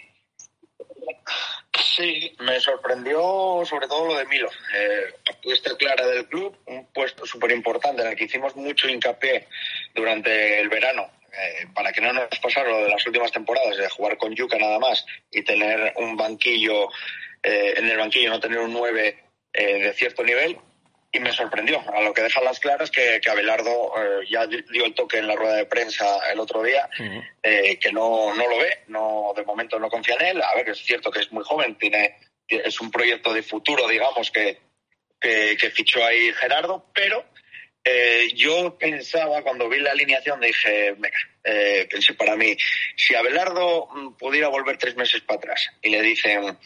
Sí, 1.84 2.36
me 2.40 2.60
sorprendió 2.60 3.64
sobre 3.66 3.88
todo 3.88 4.08
lo 4.08 4.16
de 4.16 4.26
Milo. 4.26 4.50
Eh, 4.74 5.14
apuesta 5.30 5.76
clara 5.78 6.06
del 6.08 6.28
club, 6.28 6.58
un 6.66 6.86
puesto 6.94 7.26
súper 7.26 7.52
importante 7.52 8.02
en 8.02 8.10
el 8.10 8.16
que 8.16 8.26
hicimos 8.26 8.56
mucho 8.56 8.88
hincapié 8.88 9.48
durante 9.94 10.60
el 10.60 10.70
verano 10.70 11.10
eh, 11.38 11.68
para 11.74 11.92
que 11.92 12.00
no 12.00 12.14
nos 12.14 12.40
pasara 12.42 12.70
lo 12.70 12.84
de 12.84 12.90
las 12.90 13.06
últimas 13.06 13.32
temporadas, 13.32 13.76
de 13.76 13.90
jugar 13.90 14.18
con 14.18 14.34
Yuca 14.34 14.58
nada 14.58 14.80
más 14.80 15.06
y 15.30 15.44
tener 15.44 15.94
un 15.98 16.16
banquillo, 16.16 16.88
eh, 17.44 17.74
en 17.76 17.90
el 17.90 17.98
banquillo 17.98 18.30
no 18.30 18.40
tener 18.40 18.60
un 18.60 18.72
9 18.72 19.18
eh, 19.52 19.80
de 19.84 19.94
cierto 19.94 20.24
nivel. 20.24 20.58
Y 21.16 21.20
me 21.22 21.32
sorprendió, 21.32 21.82
a 21.94 22.02
lo 22.02 22.14
que 22.14 22.24
dejan 22.24 22.44
las 22.44 22.60
claras, 22.60 22.92
que, 22.92 23.22
que 23.22 23.30
Abelardo 23.30 23.94
eh, 23.98 24.26
ya 24.30 24.46
di- 24.48 24.64
dio 24.70 24.84
el 24.86 24.94
toque 24.94 25.18
en 25.20 25.28
la 25.28 25.36
rueda 25.36 25.56
de 25.56 25.66
prensa 25.66 26.06
el 26.32 26.40
otro 26.40 26.62
día, 26.62 26.90
eh, 27.42 27.78
que 27.80 27.92
no, 27.94 28.34
no 28.36 28.48
lo 28.50 28.58
ve, 28.58 28.80
no 28.88 29.32
de 29.36 29.44
momento 29.44 29.80
no 29.80 29.90
confía 29.90 30.16
en 30.20 30.26
él. 30.38 30.42
A 30.42 30.54
ver, 30.56 30.70
es 30.70 30.80
cierto 30.80 31.10
que 31.12 31.22
es 31.22 31.32
muy 31.32 31.44
joven, 31.44 31.76
tiene 31.78 32.18
es 32.48 32.82
un 32.82 32.92
proyecto 32.92 33.34
de 33.34 33.44
futuro, 33.44 33.88
digamos, 33.88 34.30
que, 34.30 34.60
que, 35.22 35.56
que 35.60 35.70
fichó 35.72 36.04
ahí 36.06 36.34
Gerardo, 36.34 36.86
pero 36.94 37.24
eh, 37.84 38.28
yo 38.36 38.78
pensaba, 38.78 39.42
cuando 39.42 39.70
vi 39.70 39.80
la 39.80 39.92
alineación, 39.92 40.42
dije, 40.42 40.92
venga, 40.98 41.18
eh, 41.44 41.88
pensé 41.90 42.14
para 42.16 42.36
mí, 42.36 42.58
si 42.98 43.16
Abelardo 43.16 43.88
mm, 43.94 44.18
pudiera 44.18 44.50
volver 44.50 44.78
tres 44.78 44.96
meses 44.96 45.22
para 45.22 45.38
atrás 45.38 45.70
y 45.82 45.90
le 45.90 46.02
dicen, 46.02 46.58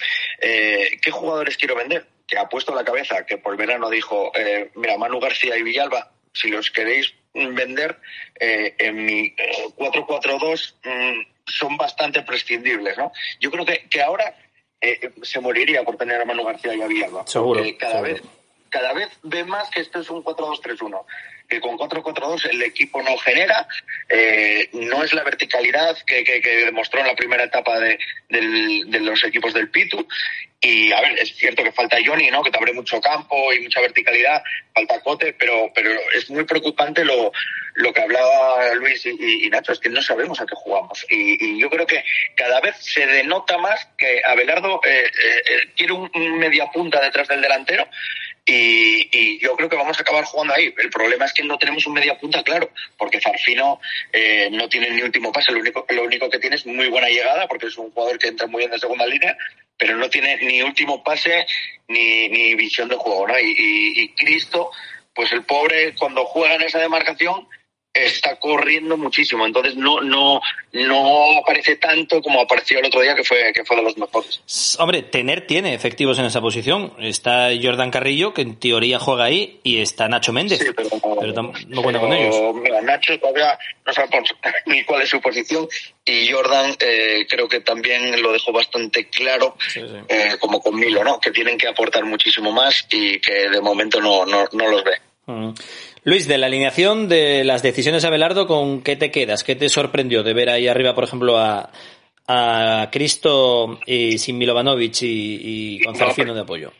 eh, 0.42 0.98
¿qué 1.02 1.12
jugadores 1.12 1.56
quiero 1.58 1.76
vender? 1.76 2.08
Que 2.30 2.38
ha 2.38 2.48
puesto 2.48 2.76
la 2.76 2.84
cabeza, 2.84 3.26
que 3.26 3.38
por 3.38 3.58
verano 3.58 3.90
dijo, 3.90 4.32
eh, 4.36 4.72
mira, 4.76 4.98
Manu 4.98 5.20
García 5.20 5.58
y 5.58 5.64
Villalba, 5.64 6.12
si 6.34 6.50
los 6.50 6.70
queréis 6.70 7.14
mm, 7.34 7.56
vender, 7.56 8.00
eh, 8.40 8.76
en 8.78 9.06
mi 9.06 9.34
eh, 9.36 9.68
4-4-2 9.78 10.76
mm, 10.84 11.22
son 11.46 11.78
bastante 11.78 12.22
prescindibles, 12.22 12.98
¿no? 12.98 13.12
Yo 13.40 13.50
creo 13.50 13.66
que, 13.66 13.88
que 13.90 14.02
ahora 14.02 14.36
eh, 14.80 15.12
se 15.24 15.40
moriría 15.40 15.84
por 15.84 15.98
tener 15.98 16.22
a 16.22 16.26
Manu 16.26 16.44
García 16.44 16.76
y 16.76 16.82
a 16.82 16.88
Villalba. 16.88 17.26
Seguro, 17.26 17.64
cada 17.80 17.94
seguro. 17.94 18.14
vez 18.14 18.22
cada 18.70 18.94
vez 18.94 19.10
ve 19.24 19.44
más 19.44 19.70
que 19.70 19.82
esto 19.82 20.00
es 20.00 20.10
un 20.10 20.24
4-2-3-1. 20.24 21.04
Que 21.50 21.60
con 21.60 21.78
4-4-2 21.78 22.46
el 22.52 22.62
equipo 22.62 23.02
no 23.02 23.18
genera, 23.18 23.68
eh, 24.08 24.70
no 24.74 25.04
es 25.04 25.14
la 25.14 25.24
verticalidad 25.24 25.98
que, 26.06 26.24
que- 26.24 26.66
demostró 26.66 27.00
en 27.02 27.08
la 27.08 27.16
primera 27.16 27.44
etapa 27.44 27.80
de, 27.80 27.98
del- 28.30 28.84
de 28.92 29.00
los 29.00 29.24
equipos 29.24 29.54
del 29.54 29.70
Pitu. 29.70 30.08
Y 30.62 30.92
a 30.92 31.00
ver, 31.02 31.18
es 31.20 31.36
cierto 31.38 31.64
que 31.64 31.72
falta 31.72 31.98
Johnny, 32.06 32.30
¿no? 32.30 32.44
Que 32.44 32.52
te 32.52 32.58
abre 32.58 32.74
mucho 32.74 33.00
campo 33.00 33.52
y 33.54 33.62
mucha 33.62 33.80
verticalidad, 33.80 34.44
falta 34.74 35.00
Cote, 35.02 35.34
pero, 35.34 35.72
pero 35.74 35.90
es 36.14 36.30
muy 36.30 36.44
preocupante 36.44 37.06
lo, 37.06 37.32
lo 37.76 37.94
que 37.94 38.02
hablaba 38.02 38.74
Luis 38.76 39.06
y, 39.06 39.50
Nacho, 39.50 39.72
es 39.72 39.80
que 39.80 39.88
no 39.90 40.02
sabemos 40.02 40.42
a 40.42 40.46
qué 40.46 40.56
jugamos. 40.56 41.06
Y, 41.10 41.58
yo 41.60 41.70
creo 41.70 41.88
que 41.88 42.04
cada 42.36 42.60
vez 42.60 42.76
se 42.78 43.06
denota 43.08 43.58
más 43.58 43.88
que 43.98 44.22
Abelardo 44.26 44.82
eh, 44.86 45.06
eh, 45.06 45.42
eh, 45.50 45.70
quiere 45.78 45.94
un, 45.94 46.12
un 46.14 46.38
media 46.38 46.68
punta 46.72 47.00
detrás 47.02 47.30
del 47.30 47.42
delantero 47.42 47.88
y, 48.50 49.10
y 49.12 49.40
yo 49.40 49.56
creo 49.56 49.70
que 49.70 49.76
vamos 49.76 49.98
a 49.98 50.02
acabar 50.02 50.24
jugando 50.26 50.54
ahí. 50.54 50.74
El 50.78 50.90
problema 50.90 51.26
es 51.26 51.34
que 51.34 51.44
no 51.44 51.58
tenemos 51.58 51.86
un 51.86 51.94
media 51.94 52.18
punta 52.18 52.42
claro, 52.44 52.72
porque 52.98 53.22
Zarfino 53.22 53.80
eh, 54.12 54.50
no 54.52 54.68
tiene 54.70 54.90
ni 54.90 55.02
último 55.02 55.32
pase, 55.32 55.52
lo 55.52 55.60
único, 55.60 55.86
lo 55.90 56.04
único 56.04 56.30
que 56.30 56.40
tiene 56.40 56.56
es 56.56 56.66
muy 56.66 56.88
buena 56.88 57.10
llegada, 57.10 57.48
porque 57.48 57.68
es 57.68 57.78
un 57.78 57.92
jugador 57.92 58.18
que 58.18 58.28
entra 58.30 58.48
muy 58.48 58.60
bien 58.60 58.72
de 58.72 58.80
segunda 58.80 59.06
línea, 59.06 59.38
pero 59.78 59.96
no 59.98 60.10
tiene 60.10 60.38
ni 60.38 60.62
último 60.62 61.04
pase 61.04 61.46
ni, 61.88 62.28
ni 62.30 62.56
visión 62.56 62.90
de 62.90 62.96
juego, 62.96 63.28
¿no? 63.28 63.40
Y, 63.40 63.46
y- 63.58 64.02
y 64.02 64.10
Cristo, 64.16 64.72
pues 65.14 65.32
el 65.32 65.44
pobre 65.44 65.94
cuando 65.96 66.26
juega 66.26 66.56
en 66.56 66.64
esa 66.64 66.80
demarcación 66.80 67.48
está 67.94 68.38
corriendo 68.40 68.98
muchísimo, 68.98 69.46
entonces 69.46 69.76
no 69.76 70.02
no 70.02 70.40
no 70.74 71.40
aparece 71.40 71.76
tanto 71.78 72.22
como 72.22 72.40
apareció 72.42 72.80
el 72.80 72.86
otro 72.86 73.02
día 73.02 73.16
que 73.16 73.24
fue 73.24 73.52
que 73.54 73.66
fue 73.66 73.76
de 73.78 73.82
los 73.82 73.98
mejores. 73.98 74.42
Hombre, 74.80 75.02
tener 75.02 75.48
tiene 75.48 75.74
efectivos 75.74 76.20
en 76.20 76.26
esa 76.26 76.40
posición. 76.40 76.94
Está 77.00 77.50
Jordan 77.62 77.90
Carrillo, 77.92 78.34
que 78.34 78.42
en 78.44 78.60
teoría 78.60 79.00
juega 79.00 79.24
ahí, 79.26 79.60
y 79.64 79.82
está 79.82 80.08
Nacho 80.08 80.32
Méndez. 80.34 80.60
pero 80.76 81.34
tam- 81.34 81.66
no 81.68 81.82
cuenta 81.82 82.00
con 82.00 82.10
Pero, 82.12 82.22
ellos. 82.22 82.56
Mira, 82.62 82.82
Nacho 82.82 83.20
todavía 83.20 83.58
no 83.86 83.92
sabemos 83.94 84.30
ni 84.68 84.84
cuál 84.84 85.02
es 85.02 85.10
su 85.10 85.20
posición 85.20 85.68
y 86.06 86.32
Jordan 86.32 86.76
eh, 86.80 87.26
creo 87.28 87.48
que 87.50 87.62
también 87.62 88.22
lo 88.22 88.32
dejó 88.32 88.52
bastante 88.52 89.10
claro, 89.10 89.56
eh, 90.08 90.36
como 90.40 90.62
con 90.62 90.76
Milo, 90.76 91.04
¿no? 91.04 91.20
Que 91.20 91.32
tienen 91.32 91.58
que 91.58 91.68
aportar 91.68 92.06
muchísimo 92.06 92.52
más 92.52 92.86
y 92.92 93.20
que 93.20 93.50
de 93.50 93.62
momento 93.62 94.00
no, 94.00 94.26
no, 94.28 94.46
no 94.54 94.68
los 94.70 94.84
ve. 94.84 94.92
Mm. 95.26 95.54
Luis, 96.04 96.28
de 96.28 96.38
la 96.38 96.48
alineación 96.48 97.10
de 97.10 97.44
las 97.44 97.62
decisiones 97.62 98.02
de 98.02 98.08
Abelardo, 98.08 98.48
¿con 98.48 98.82
qué 98.84 98.96
te 98.96 99.12
quedas? 99.12 99.44
¿Qué 99.44 99.56
te 99.56 99.70
sorprendió 99.70 100.24
de 100.24 100.34
ver 100.34 100.50
ahí 100.50 100.68
arriba, 100.68 100.96
por 100.96 101.04
ejemplo, 101.04 101.38
a, 101.38 101.70
a 102.28 102.90
Cristo 102.92 103.80
y 103.86 104.18
sin 104.18 104.38
Milovanovic 104.38 105.02
y, 105.02 105.78
y 105.78 105.80
con 105.82 105.96
Zarfino 105.96 106.34
de 106.34 106.42
apoyo? 106.42 106.72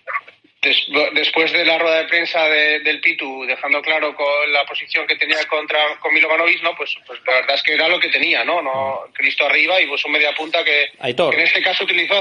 Des- 0.62 0.88
después 1.14 1.52
de 1.54 1.64
la 1.66 1.78
rueda 1.80 2.00
de 2.00 2.08
prensa 2.10 2.44
de- 2.50 2.80
del 2.82 3.00
Pitu, 3.02 3.46
dejando 3.46 3.82
claro 3.82 4.14
con 4.16 4.52
la 4.54 4.66
posición 4.66 5.06
que 5.08 5.16
tenía 5.16 5.38
contra 5.50 5.80
con 6.02 6.14
Milovanovic, 6.14 6.62
no, 6.64 6.76
pues, 6.76 6.96
pues 7.08 7.20
la 7.26 7.34
verdad 7.36 7.56
es 7.56 7.64
que 7.64 7.74
era 7.74 7.88
lo 7.88 8.00
que 8.00 8.10
tenía, 8.10 8.44
¿no? 8.44 8.62
no 8.62 9.02
Cristo 9.14 9.46
arriba 9.46 9.82
y 9.82 9.88
pues 9.88 10.04
un 10.06 10.12
media 10.14 10.34
punta 10.36 10.64
que, 10.64 10.92
que 11.32 11.38
en 11.38 11.44
este 11.48 11.62
caso 11.62 11.84
utilizó, 11.86 12.16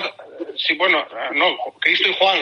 sí, 0.57 0.75
bueno, 0.75 1.05
no, 1.35 1.57
Cristo 1.81 2.09
y 2.09 2.15
Juan. 2.15 2.39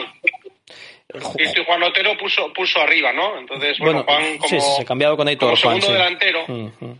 Cristo 1.07 1.61
y 1.61 1.65
Juan 1.65 1.83
Otero 1.83 2.17
puso 2.17 2.51
puso 2.51 2.81
arriba, 2.81 3.13
¿no? 3.13 3.39
Entonces, 3.39 3.79
bueno, 3.79 4.03
Juan 4.03 4.37
como, 4.37 4.49
sí, 4.49 4.59
sí, 4.59 4.75
se 4.75 4.81
ha 4.81 4.85
cambiado 4.85 5.15
con 5.15 5.27
Aitor, 5.27 5.49
como 5.49 5.61
Juan, 5.61 5.81
segundo 5.81 5.87
sí. 5.87 5.93
delantero 5.93 6.45
Mm, 6.47 6.85
mm. 6.85 6.99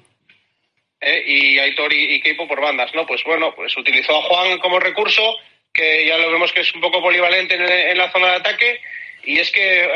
¿eh? 1.02 1.24
y 1.26 1.60
Aitor 1.60 1.92
y, 1.94 2.16
y 2.16 2.22
Keipo 2.22 2.48
por 2.48 2.62
bandas, 2.62 2.94
¿no? 2.96 3.06
Pues 3.06 3.24
bueno, 3.26 3.54
pues 3.56 3.76
utilizó 3.78 4.18
a 4.18 4.22
Juan 4.22 4.60
como 4.60 4.80
recurso, 4.80 5.36
que 5.74 6.06
ya 6.06 6.18
lo 6.18 6.32
vemos 6.32 6.52
que 6.54 6.62
es 6.62 6.74
un 6.74 6.82
poco 6.82 7.02
polivalente 7.02 7.56
en, 7.56 7.62
en 7.64 7.98
la 7.98 8.12
zona 8.12 8.30
de 8.30 8.36
ataque, 8.36 8.80
y 9.24 9.40
es 9.40 9.52
que, 9.52 9.90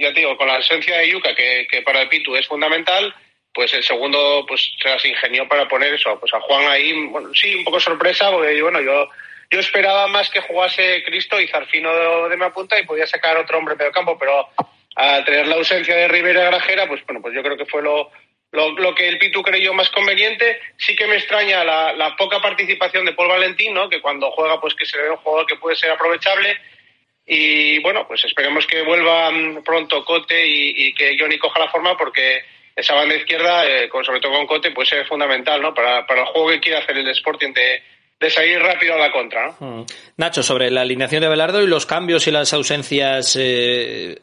ya 0.00 0.12
te 0.12 0.20
digo, 0.20 0.36
con 0.36 0.46
la 0.46 0.56
ausencia 0.56 0.98
de 0.98 1.10
Yuka, 1.10 1.34
que, 1.34 1.66
que 1.68 1.82
para 1.82 2.02
el 2.02 2.08
Pitu 2.08 2.36
es 2.36 2.46
fundamental, 2.46 3.12
pues 3.52 3.74
el 3.74 3.82
segundo 3.82 4.44
pues 4.46 4.70
se 4.80 4.88
las 4.88 5.04
ingenió 5.04 5.48
para 5.48 5.66
poner 5.66 5.94
eso, 5.94 6.16
pues 6.20 6.32
a 6.34 6.40
Juan 6.40 6.68
ahí, 6.68 6.92
bueno, 7.08 7.30
sí, 7.34 7.54
un 7.54 7.64
poco 7.64 7.80
sorpresa, 7.80 8.30
porque 8.30 8.62
bueno, 8.62 8.80
yo 8.80 9.08
yo 9.50 9.60
esperaba 9.60 10.06
más 10.08 10.30
que 10.30 10.40
jugase 10.40 11.02
Cristo 11.04 11.40
y 11.40 11.48
Zarfino 11.48 11.94
de, 11.94 12.28
de 12.30 12.36
me 12.36 12.46
apunta 12.46 12.78
y 12.78 12.86
podía 12.86 13.06
sacar 13.06 13.36
otro 13.36 13.58
hombre 13.58 13.76
medio 13.76 13.92
campo, 13.92 14.18
pero 14.18 14.48
al 14.96 15.24
tener 15.24 15.46
la 15.46 15.56
ausencia 15.56 15.94
de 15.94 16.08
Rivera 16.08 16.44
Grajera, 16.44 16.88
pues 16.88 17.04
bueno, 17.04 17.20
pues 17.20 17.34
yo 17.34 17.42
creo 17.42 17.56
que 17.56 17.66
fue 17.66 17.82
lo, 17.82 18.10
lo, 18.50 18.94
que 18.94 19.08
el 19.08 19.18
Pitu 19.18 19.42
creyó 19.42 19.74
más 19.74 19.90
conveniente. 19.90 20.58
Sí 20.78 20.96
que 20.96 21.06
me 21.06 21.16
extraña 21.16 21.62
la, 21.64 21.92
la 21.92 22.16
poca 22.16 22.40
participación 22.40 23.04
de 23.04 23.12
Paul 23.12 23.28
Valentín, 23.28 23.74
¿no? 23.74 23.88
que 23.88 24.00
cuando 24.00 24.30
juega 24.30 24.60
pues 24.60 24.74
que 24.74 24.86
se 24.86 24.96
ve 24.98 25.10
un 25.10 25.18
jugador 25.18 25.46
que 25.46 25.56
puede 25.56 25.76
ser 25.76 25.90
aprovechable. 25.90 26.56
Y 27.26 27.80
bueno, 27.80 28.06
pues 28.06 28.24
esperemos 28.24 28.66
que 28.66 28.82
vuelvan 28.82 29.62
pronto 29.64 30.04
Cote 30.04 30.46
y, 30.46 30.86
y 30.86 30.94
que 30.94 31.16
Johnny 31.18 31.38
coja 31.38 31.58
la 31.58 31.70
forma 31.70 31.96
porque 31.96 32.42
esa 32.74 32.94
banda 32.94 33.16
izquierda, 33.16 33.66
eh, 33.66 33.88
con, 33.88 34.04
sobre 34.04 34.20
todo 34.20 34.32
con 34.32 34.46
Cote, 34.46 34.70
puede 34.70 34.88
ser 34.88 35.06
fundamental 35.06 35.60
¿no? 35.60 35.74
para, 35.74 36.06
para 36.06 36.20
el 36.20 36.26
juego 36.28 36.48
que 36.50 36.60
quiere 36.60 36.78
hacer 36.78 36.96
el 36.96 37.08
Sporting 37.08 37.52
de, 37.52 37.82
de 38.18 38.30
salir 38.30 38.58
rápido 38.60 38.94
a 38.94 38.98
la 38.98 39.12
contra. 39.12 39.46
¿no? 39.60 39.80
Mm. 39.80 39.86
Nacho, 40.16 40.42
sobre 40.42 40.70
la 40.70 40.82
alineación 40.82 41.22
de 41.22 41.28
Belardo 41.28 41.62
y 41.62 41.66
los 41.66 41.86
cambios 41.86 42.26
y 42.26 42.30
las 42.30 42.52
ausencias 42.52 43.36
eh, 43.38 44.18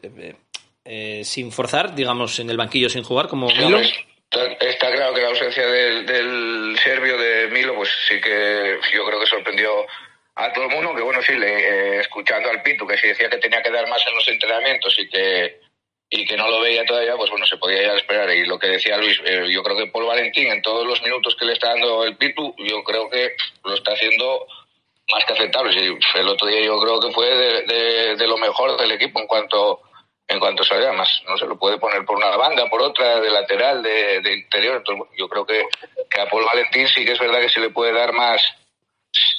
eh, 0.84 1.20
sin 1.24 1.52
forzar, 1.52 1.94
digamos, 1.94 2.38
en 2.40 2.50
el 2.50 2.56
banquillo 2.56 2.88
sin 2.88 3.04
jugar, 3.04 3.28
como 3.28 3.46
Milo. 3.48 3.78
Está, 3.78 4.46
está 4.60 4.92
claro 4.92 5.14
que 5.14 5.22
la 5.22 5.28
ausencia 5.28 5.66
del, 5.66 6.06
del 6.06 6.78
serbio 6.82 7.16
de 7.16 7.48
Milo, 7.48 7.74
pues 7.76 7.90
sí 8.08 8.20
que 8.20 8.78
yo 8.92 9.04
creo 9.06 9.20
que 9.20 9.26
sorprendió 9.26 9.86
a 10.36 10.52
todo 10.52 10.64
el 10.64 10.70
mundo, 10.70 10.94
que 10.94 11.02
bueno, 11.02 11.22
sí, 11.22 11.34
le, 11.34 11.46
eh, 11.46 12.00
escuchando 12.00 12.50
al 12.50 12.62
Pitu, 12.62 12.86
que 12.86 12.98
sí 12.98 13.08
decía 13.08 13.30
que 13.30 13.38
tenía 13.38 13.62
que 13.62 13.70
dar 13.70 13.88
más 13.88 14.04
en 14.06 14.14
los 14.14 14.26
entrenamientos 14.26 14.98
y 14.98 15.08
que 15.08 15.60
y 16.16 16.24
que 16.24 16.36
no 16.36 16.48
lo 16.48 16.60
veía 16.60 16.84
todavía, 16.84 17.16
pues 17.16 17.28
bueno, 17.28 17.44
se 17.44 17.56
podía 17.56 17.82
ya 17.82 17.94
esperar. 17.94 18.30
Y 18.30 18.46
lo 18.46 18.56
que 18.56 18.68
decía 18.68 18.96
Luis, 18.98 19.20
eh, 19.24 19.48
yo 19.50 19.64
creo 19.64 19.76
que 19.76 19.88
Paul 19.88 20.06
Valentín, 20.06 20.46
en 20.46 20.62
todos 20.62 20.86
los 20.86 21.02
minutos 21.02 21.34
que 21.34 21.44
le 21.44 21.54
está 21.54 21.70
dando 21.70 22.04
el 22.04 22.16
Pitu, 22.16 22.54
yo 22.58 22.84
creo 22.84 23.10
que 23.10 23.34
lo 23.64 23.74
está 23.74 23.94
haciendo 23.94 24.46
más 25.10 25.24
que 25.24 25.32
aceptable. 25.32 25.72
Sí, 25.72 25.98
el 26.14 26.28
otro 26.28 26.46
día 26.46 26.60
yo 26.60 26.78
creo 26.78 27.00
que 27.00 27.10
fue 27.10 27.28
de, 27.34 28.16
de, 28.16 28.26
lo 28.28 28.38
mejor 28.38 28.78
del 28.78 28.92
equipo 28.92 29.18
en 29.18 29.26
cuanto 29.26 29.80
en 30.28 30.38
cuanto 30.38 30.62
salga 30.62 30.92
más. 30.92 31.08
No 31.26 31.36
se 31.36 31.46
lo 31.46 31.58
puede 31.58 31.78
poner 31.78 32.04
por 32.04 32.16
una 32.16 32.36
banda, 32.36 32.70
por 32.70 32.80
otra, 32.80 33.20
de 33.20 33.30
lateral, 33.30 33.82
de, 33.82 34.20
de 34.20 34.34
interior. 34.34 34.76
Entonces, 34.76 35.06
yo 35.18 35.28
creo 35.28 35.44
que, 35.44 35.66
que 36.08 36.20
a 36.20 36.28
Paul 36.28 36.44
Valentín 36.44 36.86
sí 36.86 37.04
que 37.04 37.12
es 37.12 37.18
verdad 37.18 37.40
que 37.40 37.50
se 37.50 37.60
le 37.60 37.70
puede 37.70 37.92
dar 37.92 38.12
más, 38.12 38.40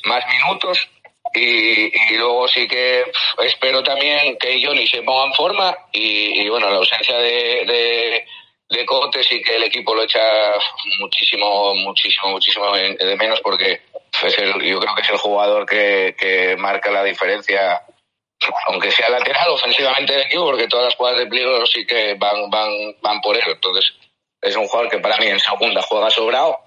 más 0.03 0.23
minutos 0.27 0.89
y, 1.35 1.91
y 2.13 2.17
luego 2.17 2.47
sí 2.47 2.67
que 2.67 3.03
espero 3.43 3.83
también 3.83 4.37
que 4.37 4.61
Johnny 4.63 4.87
se 4.87 5.01
ponga 5.03 5.25
en 5.25 5.33
forma 5.33 5.77
y, 5.91 6.47
bueno, 6.49 6.69
la 6.69 6.77
ausencia 6.77 7.17
de, 7.17 7.65
de, 7.65 8.25
de 8.69 8.85
Cote 8.85 9.21
que 9.21 9.55
el 9.55 9.63
equipo 9.63 9.95
lo 9.95 10.03
echa 10.03 10.21
muchísimo, 10.99 11.75
muchísimo, 11.75 12.29
muchísimo 12.29 12.71
de, 12.75 13.15
menos 13.17 13.41
porque 13.41 13.81
es 14.23 14.37
el, 14.37 14.53
yo 14.63 14.79
creo 14.79 14.95
que 14.95 15.01
es 15.01 15.09
el 15.09 15.17
jugador 15.17 15.65
que, 15.65 16.15
que 16.17 16.55
marca 16.57 16.91
la 16.91 17.03
diferencia 17.03 17.81
aunque 18.67 18.91
sea 18.91 19.09
lateral 19.09 19.49
ofensivamente 19.49 20.13
del 20.13 20.25
equipo 20.25 20.45
porque 20.45 20.67
todas 20.67 20.85
las 20.85 20.95
jugadas 20.95 21.19
de 21.19 21.27
peligro 21.27 21.65
sí 21.65 21.85
que 21.85 22.15
van, 22.15 22.49
van, 22.49 22.69
van 23.01 23.21
por 23.21 23.35
él. 23.35 23.43
Entonces 23.47 23.93
es 24.41 24.55
un 24.55 24.67
jugador 24.67 24.91
que 24.91 24.99
para 24.99 25.17
mí 25.17 25.27
en 25.27 25.39
segunda 25.39 25.81
juega 25.81 26.09
sobrado 26.09 26.64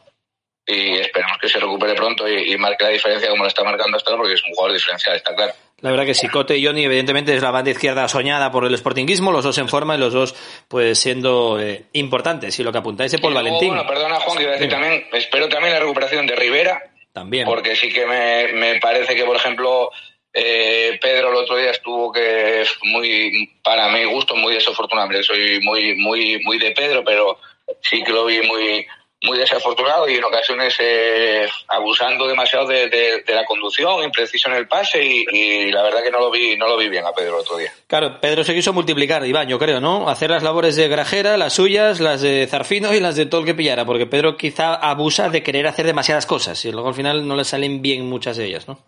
y 0.68 0.98
esperemos 0.98 1.38
que 1.40 1.48
se 1.48 1.58
recupere 1.58 1.94
pronto 1.94 2.28
y, 2.28 2.52
y 2.52 2.56
marque 2.58 2.84
la 2.84 2.90
diferencia 2.90 3.30
como 3.30 3.42
lo 3.42 3.48
está 3.48 3.64
marcando 3.64 3.96
hasta 3.96 4.10
ahora 4.10 4.22
porque 4.22 4.34
es 4.34 4.44
un 4.44 4.52
jugador 4.54 4.74
diferencial, 4.76 5.16
está 5.16 5.34
claro. 5.34 5.52
La 5.80 5.90
verdad 5.92 6.04
que 6.04 6.14
sí, 6.14 6.28
Cote 6.28 6.58
y 6.58 6.66
Johnny 6.66 6.84
evidentemente 6.84 7.34
es 7.34 7.42
la 7.42 7.52
banda 7.52 7.70
izquierda 7.70 8.08
soñada 8.08 8.50
por 8.50 8.64
el 8.64 8.76
sportinguismo, 8.76 9.30
los 9.30 9.44
dos 9.44 9.56
en 9.58 9.68
forma 9.68 9.94
y 9.94 9.98
los 9.98 10.12
dos 10.12 10.34
pues 10.66 10.98
siendo 10.98 11.60
eh, 11.60 11.84
importantes. 11.92 12.58
Y 12.58 12.64
lo 12.64 12.72
que 12.72 12.78
apuntáis 12.78 13.14
Y 13.14 13.16
luego, 13.18 13.36
Valentín. 13.36 13.68
Bueno, 13.68 13.86
perdona 13.86 14.16
Juan, 14.16 14.36
que 14.36 14.42
iba 14.42 14.52
a 14.52 14.54
decir 14.56 14.68
también, 14.68 15.06
espero 15.12 15.48
también 15.48 15.74
la 15.74 15.80
recuperación 15.80 16.26
de 16.26 16.34
Rivera, 16.34 16.82
También. 17.12 17.46
porque 17.46 17.76
sí 17.76 17.90
que 17.90 18.06
me, 18.06 18.52
me 18.54 18.80
parece 18.80 19.14
que, 19.14 19.24
por 19.24 19.36
ejemplo, 19.36 19.90
eh, 20.34 20.98
Pedro 21.00 21.30
el 21.30 21.36
otro 21.36 21.56
día 21.56 21.70
estuvo 21.70 22.12
que 22.12 22.62
es 22.62 22.76
muy, 22.82 23.48
para 23.62 23.88
mi 23.88 24.04
gusto, 24.04 24.34
muy 24.34 24.54
desafortunado. 24.54 25.22
Soy 25.22 25.60
muy, 25.62 25.94
muy, 25.94 26.40
muy 26.42 26.58
de 26.58 26.72
Pedro, 26.72 27.04
pero 27.04 27.38
sí 27.82 28.02
que 28.02 28.12
lo 28.12 28.24
vi 28.24 28.40
muy, 28.42 28.84
muy 29.22 29.38
desafortunado 29.38 30.08
y 30.08 30.14
en 30.14 30.24
ocasiones 30.24 30.76
eh, 30.78 31.46
abusando 31.68 32.26
demasiado 32.26 32.66
de, 32.66 32.88
de, 32.88 33.34
la 33.34 33.44
conducción, 33.44 34.04
impreciso 34.04 34.48
en 34.48 34.56
el 34.56 34.68
pase 34.68 35.04
y, 35.04 35.24
y 35.30 35.72
la 35.72 35.82
verdad 35.82 36.02
que 36.02 36.10
no 36.10 36.20
lo 36.20 36.30
vi, 36.30 36.56
no 36.56 36.68
lo 36.68 36.76
vi 36.76 36.88
bien 36.88 37.04
a 37.04 37.12
Pedro 37.12 37.34
el 37.34 37.40
otro 37.40 37.56
día. 37.56 37.72
Claro, 37.88 38.20
Pedro 38.20 38.44
se 38.44 38.54
quiso 38.54 38.72
multiplicar, 38.72 39.26
Iván, 39.26 39.48
yo 39.48 39.58
creo, 39.58 39.80
¿no? 39.80 40.08
Hacer 40.08 40.30
las 40.30 40.42
labores 40.42 40.76
de 40.76 40.88
Grajera, 40.88 41.36
las 41.36 41.54
suyas, 41.54 42.00
las 42.00 42.20
de 42.20 42.46
Zarfino 42.48 42.94
y 42.94 43.00
las 43.00 43.16
de 43.16 43.26
todo 43.26 43.40
el 43.40 43.46
que 43.46 43.54
pillara, 43.54 43.84
porque 43.84 44.06
Pedro 44.06 44.36
quizá 44.36 44.74
abusa 44.74 45.28
de 45.30 45.42
querer 45.42 45.66
hacer 45.66 45.86
demasiadas 45.86 46.26
cosas 46.26 46.64
y 46.64 46.70
luego 46.70 46.88
al 46.88 46.94
final 46.94 47.26
no 47.26 47.34
le 47.34 47.44
salen 47.44 47.82
bien 47.82 48.08
muchas 48.08 48.36
de 48.36 48.46
ellas, 48.46 48.68
¿no? 48.68 48.78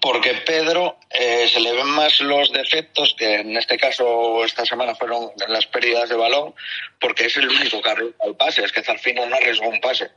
Porque 0.00 0.34
Pedro 0.46 0.98
eh, 1.10 1.48
se 1.48 1.60
le 1.60 1.72
ven 1.72 1.86
más 1.86 2.20
los 2.20 2.52
defectos, 2.52 3.14
que 3.18 3.34
en 3.36 3.56
este 3.56 3.76
caso 3.76 4.44
esta 4.44 4.64
semana 4.64 4.94
fueron 4.94 5.30
las 5.48 5.66
pérdidas 5.66 6.08
de 6.08 6.16
balón, 6.16 6.54
porque 7.00 7.26
es 7.26 7.36
el 7.36 7.48
único 7.48 7.82
que 7.82 7.90
arriesga 7.90 8.24
el 8.24 8.36
pase, 8.36 8.64
es 8.64 8.72
que 8.72 8.82
Zarfino 8.82 9.26
no 9.26 9.36
arriesgó 9.36 9.68
un 9.68 9.80
pase. 9.80 10.10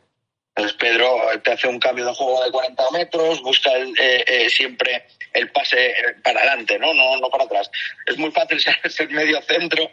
Entonces 0.56 0.78
Pedro 0.78 1.22
te 1.44 1.52
hace 1.52 1.68
un 1.68 1.80
cambio 1.80 2.06
de 2.06 2.16
juego 2.16 2.44
de 2.44 2.52
40 2.52 2.92
metros, 2.92 3.42
busca 3.44 3.72
el, 3.74 3.90
eh, 4.00 4.24
eh, 4.26 4.50
siempre 4.50 5.06
el 5.34 5.52
pase 5.52 5.94
para 6.24 6.40
adelante, 6.40 6.80
¿no? 6.80 6.94
No, 6.96 7.18
no 7.18 7.30
para 7.30 7.44
atrás. 7.44 7.70
Es 8.08 8.18
muy 8.18 8.32
fácil 8.32 8.60
ser, 8.90 9.10
medio 9.12 9.40
centro 9.44 9.92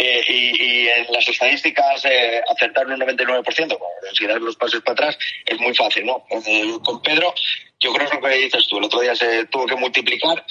eh, 0.00 0.22
y, 0.28 0.88
en 0.88 1.12
las 1.12 1.28
estadísticas 1.28 2.04
eh, 2.04 2.40
acertar 2.48 2.86
un 2.86 3.00
99%, 3.00 3.44
bueno, 3.44 3.84
si 4.14 4.26
das 4.26 4.40
los 4.40 4.56
pases 4.56 4.80
para 4.80 4.92
atrás 4.92 5.18
es 5.44 5.58
muy 5.58 5.74
fácil, 5.74 6.06
¿no? 6.06 6.24
Eh, 6.30 6.78
con 6.84 7.02
Pedro, 7.02 7.34
yo 7.80 7.92
creo 7.92 8.08
que 8.08 8.16
lo 8.16 8.22
que 8.22 8.34
dices 8.36 8.66
tú, 8.66 8.78
el 8.78 8.84
otro 8.84 9.00
día 9.00 9.14
se 9.14 9.46
tuvo 9.46 9.66
que 9.66 9.76
multiplicar 9.76 10.44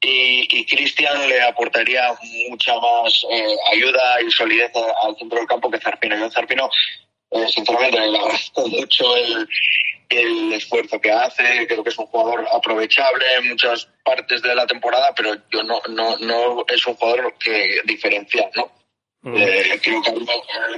y, 0.00 0.48
y 0.50 0.66
Cristian 0.66 1.28
le 1.28 1.42
aportaría 1.42 2.12
mucha 2.48 2.74
más 2.74 3.24
eh, 3.30 3.56
ayuda 3.72 4.20
y 4.20 4.30
solidez 4.30 4.72
al 5.02 5.16
centro 5.16 5.38
del 5.38 5.46
campo 5.46 5.70
que 5.70 5.78
Zarpino. 5.78 6.18
Yo 6.18 6.30
Zarpino, 6.30 6.68
eh, 7.30 7.46
sinceramente, 7.48 8.00
le 8.00 8.18
agradezco 8.18 8.66
mucho 8.68 9.16
el, 9.16 9.48
el 10.08 10.52
esfuerzo 10.54 11.00
que 11.00 11.12
hace, 11.12 11.66
creo 11.68 11.84
que 11.84 11.90
es 11.90 11.98
un 11.98 12.06
jugador 12.06 12.46
aprovechable 12.52 13.24
en 13.38 13.48
muchas 13.50 13.88
partes 14.04 14.42
de 14.42 14.54
la 14.54 14.66
temporada, 14.66 15.12
pero 15.16 15.36
yo 15.50 15.62
no, 15.62 15.80
no, 15.88 16.16
no 16.18 16.64
es 16.66 16.86
un 16.86 16.94
jugador 16.94 17.34
que 17.38 17.80
diferencial, 17.84 18.50
¿no? 18.56 18.72
Eh, 19.24 19.78
creo, 19.80 20.02
que, 20.02 20.12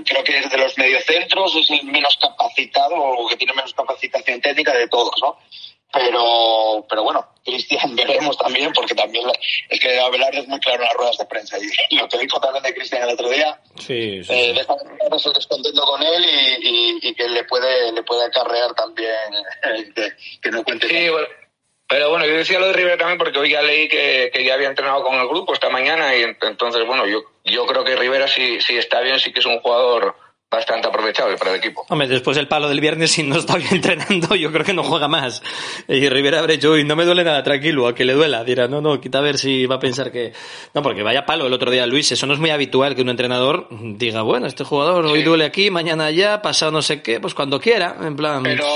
creo 0.04 0.22
que 0.22 0.38
es 0.38 0.50
de 0.50 0.58
los 0.58 0.76
mediocentros, 0.76 1.56
es 1.56 1.70
el 1.70 1.86
menos 1.86 2.18
capacitado 2.20 2.94
o 2.94 3.26
que 3.26 3.38
tiene 3.38 3.54
menos 3.54 3.72
capacitación 3.72 4.38
técnica 4.42 4.74
de 4.74 4.86
todos, 4.88 5.14
¿no? 5.22 5.38
Pero, 5.94 6.84
pero 6.88 7.04
bueno, 7.04 7.24
Cristian 7.44 7.94
veremos 7.94 8.36
también, 8.36 8.72
porque 8.72 8.94
también 8.94 9.24
es 9.68 9.80
que 9.80 10.00
Abelardo 10.00 10.40
es 10.40 10.48
muy 10.48 10.58
claro 10.58 10.82
en 10.82 10.88
las 10.88 10.94
ruedas 10.94 11.18
de 11.18 11.26
prensa. 11.26 11.56
Y 11.88 11.96
lo 11.96 12.08
que 12.08 12.18
dijo 12.18 12.40
también 12.40 12.64
de 12.64 12.74
Cristian 12.74 13.04
el 13.04 13.14
otro 13.14 13.28
día, 13.28 13.60
Sí, 13.78 14.24
sí. 14.24 14.32
eh, 14.32 14.52
deja 14.54 14.74
el 14.74 15.32
descontento 15.32 15.82
con 15.82 16.02
él 16.02 16.24
y, 16.24 16.68
y, 16.68 16.98
y, 17.02 17.14
que 17.14 17.28
le 17.28 17.44
puede, 17.44 17.92
le 17.92 18.02
puede 18.02 18.24
acarrear 18.24 18.74
también 18.74 19.14
eh, 19.64 19.92
que, 19.94 20.12
que, 20.42 20.50
no 20.50 20.64
cuente. 20.64 20.88
Sí, 20.88 21.08
bueno, 21.08 21.28
pero 21.88 22.10
bueno, 22.10 22.26
yo 22.26 22.34
decía 22.34 22.58
lo 22.58 22.68
de 22.68 22.72
Rivera 22.72 22.96
también 22.96 23.18
porque 23.18 23.38
hoy 23.38 23.50
ya 23.50 23.62
leí 23.62 23.88
que, 23.88 24.30
que 24.32 24.44
ya 24.44 24.54
había 24.54 24.68
entrenado 24.68 25.04
con 25.04 25.14
el 25.14 25.28
grupo 25.28 25.52
esta 25.52 25.68
mañana 25.68 26.16
y 26.16 26.22
entonces, 26.22 26.84
bueno, 26.86 27.06
yo, 27.06 27.20
yo 27.44 27.66
creo 27.66 27.84
que 27.84 27.94
Rivera 27.94 28.26
si, 28.26 28.60
si 28.60 28.76
está 28.76 29.00
bien, 29.00 29.20
sí 29.20 29.32
que 29.32 29.40
es 29.40 29.46
un 29.46 29.60
jugador 29.60 30.16
bastante 30.54 30.88
aprovechable 30.88 31.36
para 31.36 31.50
el 31.52 31.58
equipo. 31.58 31.84
Hombre, 31.88 32.08
después 32.08 32.36
del 32.36 32.48
palo 32.48 32.68
del 32.68 32.80
viernes, 32.80 33.12
si 33.12 33.22
no 33.22 33.36
está 33.36 33.56
bien 33.56 33.68
entrenando, 33.74 34.34
yo 34.34 34.52
creo 34.52 34.64
que 34.64 34.72
no 34.72 34.82
juega 34.82 35.08
más. 35.08 35.42
Y 35.88 36.08
Rivera 36.08 36.38
habrá 36.40 36.52
dicho, 36.54 36.70
uy, 36.72 36.84
no 36.84 36.96
me 36.96 37.04
duele 37.04 37.24
nada, 37.24 37.42
tranquilo, 37.42 37.86
a 37.88 37.94
que 37.94 38.04
le 38.04 38.12
duela. 38.14 38.44
Dirá, 38.44 38.68
no, 38.68 38.80
no, 38.80 39.00
quita 39.00 39.18
a 39.18 39.22
ver 39.22 39.38
si 39.38 39.66
va 39.66 39.76
a 39.76 39.80
pensar 39.80 40.10
que... 40.12 40.32
No, 40.74 40.82
porque 40.82 41.02
vaya 41.02 41.26
palo 41.26 41.46
el 41.46 41.52
otro 41.52 41.70
día, 41.70 41.86
Luis, 41.86 42.10
eso 42.12 42.26
no 42.26 42.34
es 42.34 42.38
muy 42.38 42.50
habitual 42.50 42.94
que 42.94 43.02
un 43.02 43.08
entrenador 43.10 43.68
diga, 43.70 44.22
bueno, 44.22 44.46
este 44.46 44.64
jugador 44.64 45.04
hoy 45.06 45.22
duele 45.22 45.44
aquí, 45.44 45.70
mañana 45.70 46.06
allá, 46.06 46.40
pasado 46.42 46.70
no 46.72 46.82
sé 46.82 47.02
qué, 47.02 47.20
pues 47.20 47.34
cuando 47.34 47.60
quiera, 47.60 47.96
en 48.02 48.16
plan... 48.16 48.42
Pero, 48.42 48.66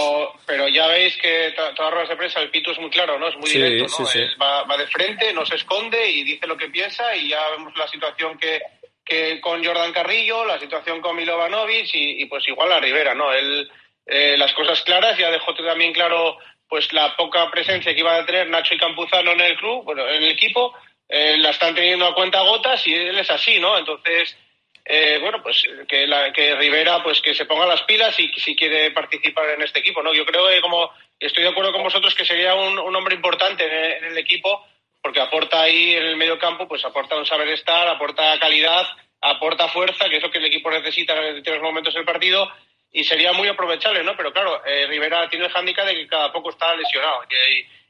pero 0.47 0.69
ya 0.69 0.87
veis 0.89 1.17
que 1.21 1.53
to- 1.57 1.75
todas 1.77 1.95
las 1.95 2.09
de 2.09 2.17
prensa 2.17 2.41
el 2.41 2.51
Pitu 2.51 2.71
es 2.71 2.79
muy 2.79 2.91
claro, 2.91 3.19
¿no? 3.19 3.29
Es 3.29 3.37
muy 3.37 3.47
Sí, 3.49 3.59
directo, 3.59 3.85
¿no? 4.01 4.07
sí, 4.07 4.19
sí. 4.19 4.25
Va, 4.41 4.65
va 4.65 4.77
de 4.77 4.87
frente, 4.87 5.33
no 5.33 5.45
se 5.47 5.57
esconde 5.57 6.11
y 6.11 6.25
dice 6.25 6.47
lo 6.47 6.57
que 6.57 6.69
piensa 6.69 7.15
y 7.17 7.29
ya 7.29 7.39
vemos 7.57 7.73
la 7.77 7.87
situación 7.89 8.39
que, 8.39 8.61
que 9.09 9.41
con 9.41 9.65
Jordan 9.65 9.93
Carrillo, 9.93 10.45
la 10.45 10.59
situación 10.59 11.01
con 11.01 11.17
Milovanovic 11.17 11.95
y, 11.95 12.23
y 12.23 12.27
pues 12.27 12.47
igual 12.47 12.71
a 12.73 12.81
Rivera, 12.81 13.15
¿no? 13.15 13.33
Él, 13.33 13.69
eh, 14.07 14.37
las 14.39 14.53
cosas 14.53 14.83
claras, 14.83 15.19
ya 15.19 15.31
dejó 15.31 15.55
también 15.55 15.93
claro 15.93 16.39
pues 16.69 16.93
la 16.93 17.17
poca 17.17 17.51
presencia 17.51 17.95
que 17.95 18.01
iban 18.01 18.23
a 18.23 18.27
tener 18.27 18.49
Nacho 18.49 18.75
y 18.75 18.79
Campuzano 18.79 19.33
en 19.33 19.41
el 19.41 19.57
club, 19.57 19.85
bueno, 19.85 20.07
en 20.07 20.23
el 20.23 20.31
equipo, 20.31 20.75
eh, 21.09 21.37
la 21.39 21.51
están 21.51 21.75
teniendo 21.75 22.07
a 22.07 22.15
cuenta 22.15 22.43
gotas 22.43 22.87
y 22.87 22.95
él 22.95 23.19
es 23.19 23.31
así, 23.31 23.59
¿no? 23.59 23.79
Entonces, 23.79 24.37
eh, 24.85 25.19
bueno, 25.21 25.43
pues 25.43 25.63
que, 25.89 26.07
la, 26.07 26.33
que 26.33 26.55
Rivera 26.57 27.03
pues 27.03 27.21
que 27.23 27.35
se 27.35 27.47
ponga 27.47 27.67
las 27.67 27.83
pilas 27.83 28.19
y 28.21 28.29
si 28.37 28.55
quiere 28.55 28.91
participar 28.91 29.49
en 29.51 29.63
este 29.63 29.81
equipo, 29.81 30.03
¿no? 30.03 30.13
Yo 30.13 30.27
creo 30.27 30.49
que 30.49 30.61
como 30.61 30.91
estoy 31.19 31.45
de 31.45 31.51
acuerdo 31.51 31.73
con 31.73 31.83
vosotros 31.83 32.15
que 32.15 32.25
sería 32.27 32.55
un, 32.55 32.79
un 32.79 32.97
hombre 32.97 33.15
importante 33.15 33.65
en 33.65 33.73
el, 33.73 33.93
en 33.93 34.05
el 34.13 34.19
equipo 34.19 34.67
porque 35.03 35.21
aporta 35.21 35.63
ahí 35.63 35.95
en 35.95 36.05
el 36.05 36.17
medio 36.17 36.39
campo, 36.39 36.67
pues 36.67 36.85
aporta 36.85 37.17
un 37.17 37.27
saber 37.27 37.49
estar, 37.49 37.89
aporta 37.89 38.39
calidad, 38.39 38.87
aporta 39.21 39.69
fuerza, 39.69 40.09
que 40.09 40.17
es 40.17 40.23
lo 40.23 40.31
que 40.31 40.39
el 40.39 40.47
equipo 40.47 40.71
necesita 40.71 41.15
en 41.15 41.37
determinados 41.37 41.63
momentos 41.63 41.95
del 41.95 42.05
partido 42.05 42.51
y 42.93 43.05
sería 43.05 43.33
muy 43.33 43.49
aprovechable, 43.49 44.03
¿no? 44.03 44.17
Pero 44.17 44.33
claro, 44.33 44.65
eh, 44.65 44.87
Rivera 44.87 45.29
tiene 45.29 45.47
el 45.47 45.53
hándicap 45.53 45.87
de 45.87 45.95
que 45.95 46.07
cada 46.07 46.33
poco 46.33 46.51
está 46.51 46.75
lesionado 46.75 47.23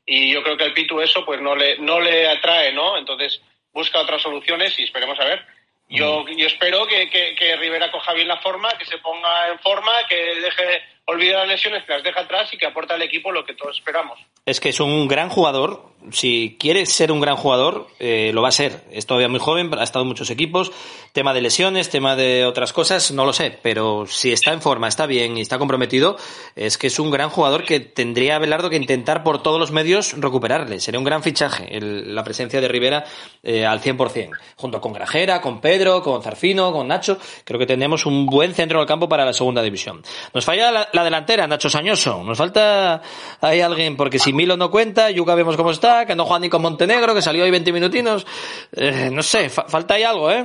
y, 0.06 0.16
y 0.16 0.32
yo 0.32 0.42
creo 0.42 0.56
que 0.56 0.64
el 0.64 0.74
Pitu 0.74 1.00
eso 1.00 1.24
pues 1.24 1.40
no 1.40 1.54
le, 1.54 1.78
no 1.78 2.00
le 2.00 2.28
atrae, 2.28 2.72
¿no? 2.72 2.96
Entonces 2.96 3.40
busca 3.72 4.00
otras 4.00 4.22
soluciones 4.22 4.78
y 4.78 4.84
esperemos 4.84 5.18
a 5.20 5.24
ver. 5.24 5.46
Yo, 5.90 6.26
yo 6.28 6.46
espero 6.46 6.86
que, 6.86 7.09
que, 7.09 7.34
que 7.34 7.56
Rivera 7.56 7.90
coja 7.90 8.12
bien 8.12 8.28
la 8.28 8.36
forma, 8.38 8.76
que 8.76 8.84
se 8.84 8.98
ponga 8.98 9.48
en 9.48 9.59
forma, 9.61 9.92
que 10.06 10.16
deje 10.16 10.82
olvide 11.09 11.32
las 11.32 11.48
lesiones, 11.48 11.84
que 11.84 11.94
las 11.94 12.02
deja 12.02 12.20
atrás 12.20 12.52
y 12.52 12.59
que 12.59 12.66
aporta 12.66 12.94
al 12.94 13.02
equipo 13.02 13.32
lo 13.32 13.44
que 13.44 13.54
todos 13.54 13.76
esperamos. 13.76 14.18
Es 14.44 14.61
que 14.61 14.68
es 14.68 14.80
un 14.80 15.09
gran 15.09 15.30
jugador. 15.30 15.88
Si 16.11 16.56
quiere 16.61 16.86
ser 16.86 17.11
un 17.11 17.20
gran 17.20 17.36
jugador, 17.36 17.88
eh, 17.98 18.30
lo 18.32 18.42
va 18.42 18.48
a 18.48 18.52
ser. 18.52 18.84
Es 18.90 19.06
todavía 19.06 19.28
muy 19.28 19.40
joven, 19.40 19.70
ha 19.76 19.82
estado 19.82 20.04
en 20.04 20.09
muchos 20.09 20.30
equipos. 20.30 20.70
Tema 21.12 21.34
de 21.34 21.40
lesiones, 21.40 21.90
tema 21.90 22.14
de 22.14 22.44
otras 22.44 22.72
cosas, 22.72 23.11
no 23.11 23.24
lo 23.24 23.32
sé. 23.32 23.59
Pero 23.62 24.06
si 24.06 24.32
está 24.32 24.52
en 24.52 24.62
forma, 24.62 24.86
está 24.86 25.06
bien 25.06 25.36
y 25.36 25.40
está 25.40 25.59
comprometido, 25.59 26.16
es 26.54 26.78
que 26.78 26.86
es 26.86 26.98
un 26.98 27.11
gran 27.11 27.30
jugador 27.30 27.64
que 27.64 27.80
tendría 27.80 28.36
Abelardo 28.36 28.70
que 28.70 28.76
intentar 28.76 29.22
por 29.22 29.42
todos 29.42 29.59
los 29.59 29.72
medios 29.72 30.14
recuperarle. 30.18 30.78
Sería 30.78 30.98
un 30.98 31.04
gran 31.04 31.22
fichaje 31.22 31.68
la 31.80 32.22
presencia 32.22 32.61
de 32.61 32.68
Rivera 32.68 33.04
eh, 33.42 33.64
al 33.64 33.80
100%. 33.80 34.30
Junto 34.56 34.80
con 34.80 34.92
Grajera, 34.92 35.40
con 35.40 35.61
Pedro, 35.61 36.02
con 36.02 36.22
Zarfino, 36.22 36.72
con 36.72 36.88
Nacho. 36.88 37.18
Creo 37.44 37.59
que 37.59 37.66
tenemos 37.66 38.06
un 38.06 38.26
buen 38.26 38.54
centro 38.54 38.78
del 38.78 38.88
campo 38.88 39.09
para 39.09 39.24
la 39.24 39.32
segunda 39.32 39.62
división. 39.62 40.02
Nos 40.34 40.44
falla 40.44 40.88
la, 40.92 40.97
la 40.99 41.05
delantera, 41.05 41.46
Nacho 41.46 41.70
Sañoso. 41.70 42.22
Nos 42.24 42.36
falta 42.38 43.01
ahí 43.40 43.61
alguien, 43.61 43.96
porque 43.96 44.18
si 44.18 44.32
Milo 44.32 44.57
no 44.57 44.70
cuenta, 44.70 45.11
Yuca 45.11 45.34
vemos 45.34 45.57
cómo 45.57 45.70
está, 45.70 46.07
que 46.07 46.14
no 46.14 46.24
juega 46.24 46.40
ni 46.40 46.49
con 46.49 46.62
Montenegro, 46.62 47.14
que 47.14 47.22
salió 47.22 47.44
ahí 47.44 47.51
20 47.51 47.72
minutinos. 47.72 48.26
Eh, 48.76 49.09
no 49.12 49.22
sé, 49.22 49.49
fa- 49.49 49.64
falta 49.68 49.94
ahí 49.94 50.03
algo, 50.03 50.30
¿eh? 50.30 50.44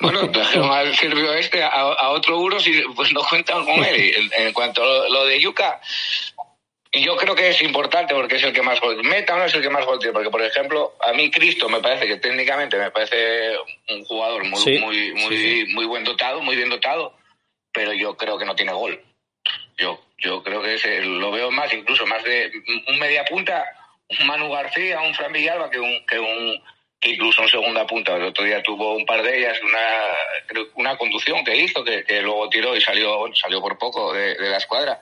Bueno, 0.00 0.30
trajeron 0.32 0.70
al 0.70 0.94
Silvio 0.96 1.32
este 1.34 1.62
a, 1.62 1.68
a 1.68 2.10
otro 2.10 2.38
Uros 2.38 2.66
y 2.66 2.82
pues 2.96 3.12
no 3.12 3.22
cuentan 3.28 3.64
con 3.64 3.84
él. 3.84 4.12
En, 4.16 4.46
en 4.46 4.52
cuanto 4.52 4.82
a 4.82 4.86
lo, 4.86 5.08
lo 5.08 5.24
de 5.26 5.40
Yuca, 5.40 5.80
yo 6.92 7.16
creo 7.16 7.34
que 7.34 7.50
es 7.50 7.62
importante 7.62 8.14
porque 8.14 8.36
es 8.36 8.42
el 8.42 8.52
que 8.52 8.62
más 8.62 8.80
gol 8.80 9.00
meta 9.04 9.36
no 9.36 9.44
es 9.44 9.54
el 9.54 9.62
que 9.62 9.70
más 9.70 9.84
gol 9.86 9.98
tiene. 9.98 10.12
Porque, 10.12 10.30
por 10.30 10.42
ejemplo, 10.42 10.94
a 11.06 11.12
mí 11.12 11.30
Cristo 11.30 11.68
me 11.68 11.80
parece 11.80 12.06
que 12.06 12.16
técnicamente 12.16 12.76
me 12.78 12.90
parece 12.90 13.56
un 13.90 14.04
jugador 14.06 14.44
muy, 14.44 14.58
Sí, 14.60 14.78
muy, 14.78 15.12
muy, 15.12 15.36
sí, 15.36 15.64
muy 15.74 15.84
buen 15.84 16.02
dotado, 16.04 16.40
muy 16.40 16.56
bien 16.56 16.70
dotado, 16.70 17.14
pero 17.72 17.92
yo 17.92 18.16
creo 18.16 18.38
que 18.38 18.44
no 18.44 18.54
tiene 18.54 18.72
gol. 18.72 19.00
Yo, 19.76 20.00
yo 20.18 20.42
creo 20.42 20.62
que 20.62 20.74
ese, 20.74 21.02
lo 21.02 21.30
veo 21.30 21.50
más, 21.50 21.72
incluso 21.72 22.06
más 22.06 22.22
de 22.24 22.50
un 22.88 22.98
media 22.98 23.24
punta, 23.24 23.64
un 24.20 24.26
Manu 24.26 24.50
García, 24.50 25.00
un 25.00 25.14
Fran 25.14 25.32
Villalba, 25.32 25.70
que 25.70 25.80
un, 25.80 26.06
que 26.06 26.18
un 26.18 26.62
que 27.00 27.10
incluso 27.10 27.40
un 27.40 27.48
segunda 27.48 27.86
punta. 27.86 28.16
El 28.16 28.24
otro 28.24 28.44
día 28.44 28.62
tuvo 28.62 28.94
un 28.94 29.06
par 29.06 29.22
de 29.22 29.38
ellas, 29.38 29.58
una, 29.62 30.62
una 30.74 30.96
conducción 30.98 31.42
que 31.44 31.56
hizo, 31.56 31.82
que, 31.82 32.04
luego 32.20 32.50
tiró 32.50 32.76
y 32.76 32.80
salió, 32.80 33.24
salió 33.34 33.60
por 33.62 33.78
poco 33.78 34.12
de, 34.12 34.34
de 34.34 34.50
la 34.50 34.58
escuadra. 34.58 35.00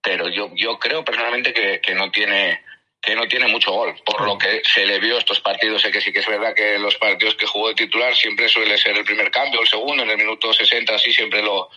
Pero 0.00 0.28
yo, 0.28 0.50
yo 0.56 0.78
creo 0.80 1.04
personalmente 1.04 1.52
que, 1.52 1.80
que 1.80 1.94
no 1.94 2.10
tiene 2.10 2.60
que 3.00 3.16
no 3.16 3.26
tiene 3.26 3.48
mucho 3.48 3.72
gol, 3.72 3.96
por 4.04 4.24
lo 4.24 4.38
que 4.38 4.62
se 4.64 4.86
le 4.86 5.00
vio 5.00 5.18
estos 5.18 5.40
partidos, 5.40 5.82
sé 5.82 5.90
que 5.90 6.00
sí 6.00 6.12
que 6.12 6.20
es 6.20 6.26
verdad 6.26 6.54
que 6.54 6.78
los 6.78 6.94
partidos 6.98 7.34
que 7.34 7.46
jugó 7.46 7.68
de 7.68 7.74
titular 7.74 8.14
siempre 8.14 8.48
suele 8.48 8.78
ser 8.78 8.96
el 8.96 9.02
primer 9.02 9.28
cambio, 9.32 9.60
el 9.60 9.66
segundo, 9.66 10.04
en 10.04 10.10
el 10.10 10.18
minuto 10.18 10.52
60 10.52 10.94
así 10.94 11.12
siempre 11.12 11.42
lo, 11.42 11.68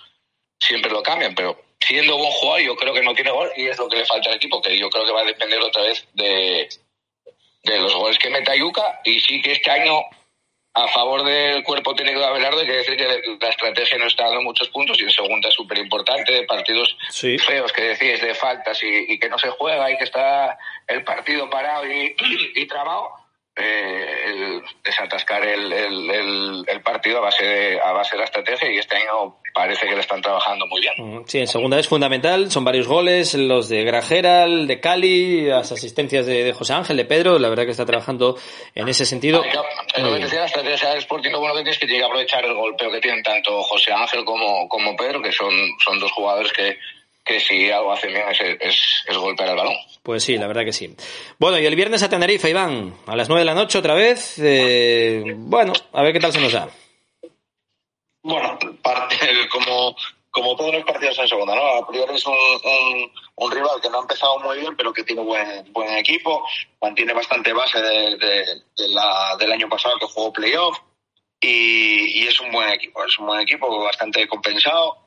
siempre 0.59 0.91
lo 0.91 1.03
cambian, 1.03 1.35
pero 1.35 1.61
siendo 1.79 2.17
buen 2.17 2.31
jugador 2.31 2.61
yo 2.61 2.75
creo 2.75 2.93
que 2.93 3.03
no 3.03 3.13
tiene 3.13 3.31
gol 3.31 3.51
y 3.55 3.67
es 3.67 3.77
lo 3.77 3.87
que 3.87 3.97
le 3.97 4.05
falta 4.05 4.29
al 4.29 4.35
equipo, 4.37 4.61
que 4.61 4.77
yo 4.77 4.89
creo 4.89 5.05
que 5.05 5.11
va 5.11 5.21
a 5.21 5.25
depender 5.25 5.59
otra 5.61 5.83
vez 5.83 6.07
de, 6.13 6.67
de 7.63 7.79
los 7.79 7.93
goles 7.95 8.17
que 8.17 8.29
meta 8.29 8.55
Yuca 8.55 9.01
y 9.03 9.19
sí 9.19 9.41
que 9.41 9.53
este 9.53 9.71
año 9.71 10.01
a 10.77 10.89
favor 10.89 11.23
del 11.23 11.63
cuerpo 11.63 11.95
técnico 11.95 12.19
de 12.19 12.25
Abelardo 12.25 12.59
hay 12.59 12.67
que 12.67 12.73
decir 12.73 12.97
que 12.97 13.07
la 13.39 13.49
estrategia 13.49 13.97
no 13.97 14.07
está 14.07 14.25
dando 14.25 14.41
muchos 14.41 14.67
puntos 14.69 14.99
y 14.99 15.03
en 15.03 15.09
segunda 15.09 15.47
es 15.47 15.55
súper 15.55 15.77
importante, 15.77 16.33
de 16.33 16.43
partidos 16.43 16.97
feos 17.11 17.71
que 17.71 17.81
decís 17.81 18.21
de 18.21 18.35
faltas 18.35 18.83
y, 18.83 19.13
y 19.13 19.17
que 19.17 19.29
no 19.29 19.39
se 19.39 19.49
juega 19.51 19.89
y 19.89 19.97
que 19.97 20.03
está 20.03 20.57
el 20.87 21.01
partido 21.05 21.49
parado 21.49 21.89
y, 21.89 22.13
y 22.55 22.67
trabado, 22.67 23.09
eh, 23.55 24.05
el 24.25 24.61
desatascar 24.83 25.45
el, 25.45 25.71
el, 25.71 26.09
el, 26.09 26.65
el 26.67 26.81
partido 26.81 27.19
a 27.19 27.21
base, 27.21 27.45
de, 27.45 27.79
a 27.79 27.91
base 27.93 28.15
de 28.15 28.19
la 28.19 28.25
estrategia 28.25 28.71
y 28.71 28.77
este 28.77 28.97
año 28.97 29.37
parece 29.53 29.87
que 29.87 29.95
lo 29.95 30.01
están 30.01 30.21
trabajando 30.21 30.67
muy 30.67 30.81
bien. 30.81 31.23
Sí, 31.25 31.39
en 31.39 31.47
segunda 31.47 31.79
es 31.79 31.87
fundamental, 31.87 32.51
son 32.51 32.65
varios 32.65 32.87
goles, 32.87 33.33
los 33.35 33.69
de 33.69 33.83
Grajera, 33.83 34.43
el 34.43 34.67
de 34.67 34.81
Cali, 34.81 35.45
las 35.45 35.71
asistencias 35.71 36.25
de, 36.25 36.43
de 36.43 36.53
José 36.53 36.73
Ángel, 36.73 36.97
de 36.97 37.05
Pedro, 37.05 37.39
la 37.39 37.47
verdad 37.47 37.63
que 37.63 37.71
está 37.71 37.85
trabajando 37.85 38.37
en 38.73 38.89
ese 38.89 39.05
sentido. 39.05 39.41
Lo 39.97 40.13
que 40.13 40.19
decía 40.19 40.41
la 40.41 40.45
estrategia 40.47 40.89
del 40.89 40.97
Sporting, 40.97 41.31
lo 41.31 41.39
bueno 41.39 41.55
que 41.55 41.61
tienes 41.61 41.75
es 41.75 41.79
que 41.79 41.87
tiene 41.87 42.01
que 42.01 42.05
aprovechar 42.05 42.43
el 42.43 42.53
golpeo 42.53 42.91
que 42.91 42.99
tienen 42.99 43.23
tanto 43.23 43.63
José 43.63 43.93
Ángel 43.93 44.25
como, 44.25 44.67
como 44.67 44.95
Pedro, 44.97 45.21
que 45.21 45.31
son, 45.31 45.53
son 45.83 45.99
dos 45.99 46.11
jugadores 46.11 46.51
que, 46.51 46.77
que 47.25 47.39
si 47.39 47.71
algo 47.71 47.91
hacen 47.91 48.13
bien 48.13 48.23
es, 48.29 48.39
es, 48.59 48.79
es 49.07 49.17
golpear 49.17 49.49
el 49.49 49.55
balón. 49.55 49.73
Pues 50.03 50.23
sí, 50.23 50.37
la 50.37 50.45
verdad 50.47 50.63
que 50.63 50.71
sí. 50.73 50.95
Bueno, 51.39 51.57
y 51.59 51.65
el 51.65 51.75
viernes 51.75 52.03
a 52.03 52.09
Tenerife, 52.09 52.49
Iván, 52.49 52.95
a 53.07 53.15
las 53.15 53.27
9 53.27 53.41
de 53.41 53.45
la 53.45 53.55
noche 53.55 53.79
otra 53.79 53.95
vez. 53.95 54.35
eh, 54.37 55.23
bueno, 55.35 55.73
a 55.91 56.03
ver 56.03 56.13
qué 56.13 56.19
tal 56.19 56.31
se 56.31 56.39
nos 56.39 56.53
da. 56.53 56.69
Bueno, 58.21 58.57
parte, 58.81 59.17
como, 59.51 59.95
como 60.31 60.55
todos 60.55 60.73
los 60.73 60.83
partidos 60.83 61.17
en 61.19 61.27
segunda, 61.27 61.55
¿no? 61.55 61.61
A 61.83 61.87
priori 61.87 62.15
es 62.15 62.25
un, 62.25 62.33
un, 62.33 63.11
un 63.35 63.51
rival 63.51 63.79
que 63.81 63.89
no 63.89 63.97
ha 63.99 64.01
empezado 64.01 64.39
muy 64.39 64.59
bien, 64.59 64.75
pero 64.75 64.93
que 64.93 65.03
tiene 65.03 65.21
buen, 65.23 65.71
buen 65.73 65.95
equipo, 65.95 66.43
mantiene 66.81 67.13
bastante 67.13 67.53
base 67.53 67.79
de, 67.81 68.17
de, 68.17 68.45
de 68.77 68.87
la, 68.89 69.35
del 69.39 69.51
año 69.51 69.69
pasado 69.69 69.97
que 69.99 70.07
jugó 70.07 70.33
playoff 70.33 70.77
y, 71.39 72.23
y 72.23 72.27
es 72.27 72.39
un 72.39 72.51
buen 72.51 72.69
equipo, 72.71 73.03
es 73.05 73.17
un 73.19 73.27
buen 73.27 73.41
equipo 73.41 73.83
bastante 73.83 74.27
compensado. 74.27 75.04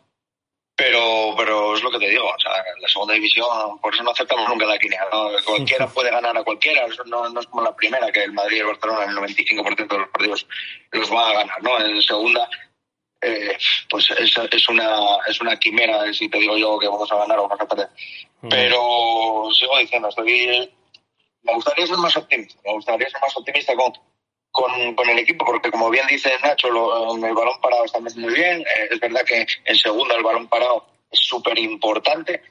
Pero, 0.79 1.35
pero 1.37 1.75
es 1.75 1.83
lo 1.83 1.91
que 1.91 1.99
te 1.99 2.09
digo, 2.09 2.25
o 2.25 2.39
sea, 2.39 2.53
la 2.81 2.89
segunda 2.89 3.15
división, 3.15 3.81
por 3.81 3.93
eso 3.93 4.05
no 4.05 4.13
aceptamos 4.13 4.49
nunca 4.49 4.65
la 4.65 4.79
quiniela, 4.79 5.09
¿no? 5.13 5.31
Cualquiera 5.45 5.89
puede 5.93 6.09
ganar 6.09 6.39
a 6.39 6.45
cualquiera, 6.45 6.87
eso 6.87 7.03
no, 7.07 7.29
no 7.31 7.41
es 7.41 7.49
como 7.49 7.63
la 7.63 7.75
primera, 7.75 8.13
que 8.13 8.23
el 8.23 8.33
Madrid 8.33 8.59
y 8.59 8.61
el 8.61 8.67
Barcelona 8.67 9.03
en 9.03 9.11
el 9.11 9.17
95% 9.17 9.89
de 9.89 9.99
los 9.99 10.09
partidos 10.11 10.47
los 10.93 11.11
van 11.11 11.31
a 11.31 11.39
ganar, 11.41 11.63
¿no? 11.65 11.81
En 11.81 12.01
segunda, 12.01 12.49
eh, 13.21 13.59
pues 13.91 14.09
es, 14.21 14.33
es 14.53 14.69
una 14.69 15.19
es 15.27 15.41
una 15.41 15.59
quimera 15.59 16.13
si 16.13 16.29
te 16.29 16.39
digo 16.39 16.57
yo 16.57 16.79
que 16.79 16.87
vamos 16.87 17.11
a 17.11 17.17
ganar 17.17 17.41
o 17.41 17.49
vamos 17.49 17.61
a 17.61 17.67
perder. 17.67 17.89
Pero 18.49 19.49
sigo 19.59 19.79
diciendo, 19.79 20.09
estoy 20.09 20.73
me 21.43 21.55
gustaría 21.55 21.89
ser 21.89 21.97
más 21.97 22.17
optimista, 22.17 22.61
me 22.65 22.75
gustaría 22.75 23.11
ser 23.11 23.21
más 23.21 23.37
optimista 23.37 23.75
con, 23.75 23.93
con, 24.59 24.97
con 24.97 25.09
el 25.09 25.21
equipo, 25.21 25.45
porque 25.45 25.71
como 25.71 25.89
bien 25.89 26.05
dice 26.09 26.33
Nacho, 26.43 26.69
lo, 26.69 27.15
el 27.15 27.33
balón 27.33 27.61
parado 27.61 27.85
estamos 27.85 28.17
muy 28.17 28.35
bien. 28.35 28.61
Eh, 28.63 28.89
es 28.91 28.99
verdad 28.99 29.25
que 29.25 29.47
en 29.65 29.77
segunda 29.77 30.17
el 30.17 30.25
balón 30.25 30.49
parado 30.49 30.85
es 31.13 31.21
súper 31.21 31.57
importante. 31.61 32.43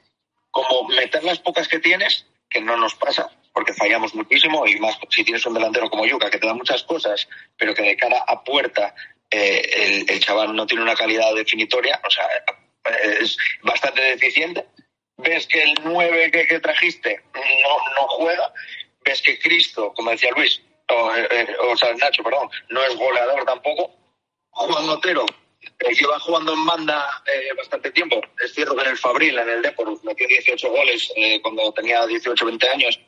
Como 0.50 0.88
meter 0.88 1.22
las 1.22 1.38
pocas 1.38 1.68
que 1.68 1.80
tienes, 1.80 2.24
que 2.48 2.62
no 2.62 2.78
nos 2.78 2.94
pasa, 2.94 3.30
porque 3.52 3.74
fallamos 3.74 4.14
muchísimo, 4.14 4.66
y 4.66 4.80
más 4.80 4.98
si 5.10 5.22
tienes 5.22 5.44
un 5.44 5.52
delantero 5.52 5.90
como 5.90 6.06
Yuka, 6.06 6.30
que 6.30 6.38
te 6.38 6.46
da 6.46 6.54
muchas 6.54 6.82
cosas, 6.84 7.28
pero 7.58 7.74
que 7.74 7.82
de 7.82 7.96
cara 7.98 8.24
a 8.26 8.42
puerta 8.42 8.94
eh, 9.30 9.68
el, 9.70 10.10
el, 10.10 10.20
chaval 10.20 10.56
no 10.56 10.66
tiene 10.66 10.82
una 10.82 10.96
calidad 10.96 11.34
definitoria, 11.34 12.00
o 12.06 12.10
sea, 12.10 12.26
es 13.20 13.36
bastante 13.60 14.00
deficiente. 14.00 14.64
Ves 15.18 15.46
que 15.46 15.62
el 15.62 15.74
9 15.84 16.30
que, 16.30 16.46
que 16.46 16.60
trajiste 16.60 17.20
no, 17.34 18.00
no 18.00 18.08
juega, 18.08 18.50
ves 19.04 19.20
que 19.20 19.38
Cristo, 19.38 19.92
como 19.94 20.10
decía 20.10 20.30
Luis, 20.34 20.62
o, 20.88 21.14
eh, 21.14 21.56
o 21.60 21.76
sea, 21.76 21.94
Nacho, 21.94 22.22
perdón, 22.22 22.48
no 22.70 22.82
es 22.82 22.96
goleador 22.96 23.44
tampoco. 23.44 23.94
Juan 24.50 24.88
Otero 24.88 25.24
eh, 25.60 25.94
lleva 25.94 26.18
jugando 26.20 26.52
en 26.52 26.66
banda 26.66 27.22
eh, 27.26 27.52
bastante 27.56 27.90
tiempo. 27.90 28.20
Es 28.42 28.54
cierto 28.54 28.74
que 28.74 28.82
en 28.82 28.88
el 28.88 28.98
Fabril, 28.98 29.38
en 29.38 29.48
el 29.48 29.62
Depor, 29.62 30.02
metió 30.04 30.26
18 30.26 30.70
goles 30.70 31.12
eh, 31.16 31.40
cuando 31.42 31.72
tenía 31.72 32.06
18 32.06 32.44
20 32.44 32.68
años, 32.68 33.00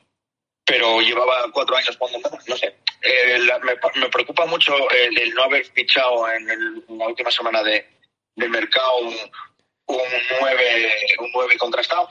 pero 0.64 1.00
llevaba 1.00 1.50
cuatro 1.52 1.76
años 1.76 1.96
jugando 1.96 2.18
en 2.18 2.22
banda. 2.22 2.38
No 2.46 2.56
sé. 2.56 2.76
Eh, 3.02 3.38
la, 3.40 3.58
me, 3.60 3.72
me, 3.94 4.08
preocupa 4.10 4.44
mucho 4.46 4.74
el, 4.90 5.18
el, 5.18 5.34
no 5.34 5.44
haber 5.44 5.64
fichado 5.64 6.30
en, 6.30 6.50
el, 6.50 6.84
en 6.86 6.98
la 6.98 7.08
última 7.08 7.30
semana 7.30 7.62
de, 7.62 7.86
de 8.36 8.48
mercado 8.48 8.98
un, 8.98 9.14
un 9.86 9.98
9 10.40 10.96
un 11.18 11.30
9 11.32 11.56
contrastado 11.56 12.08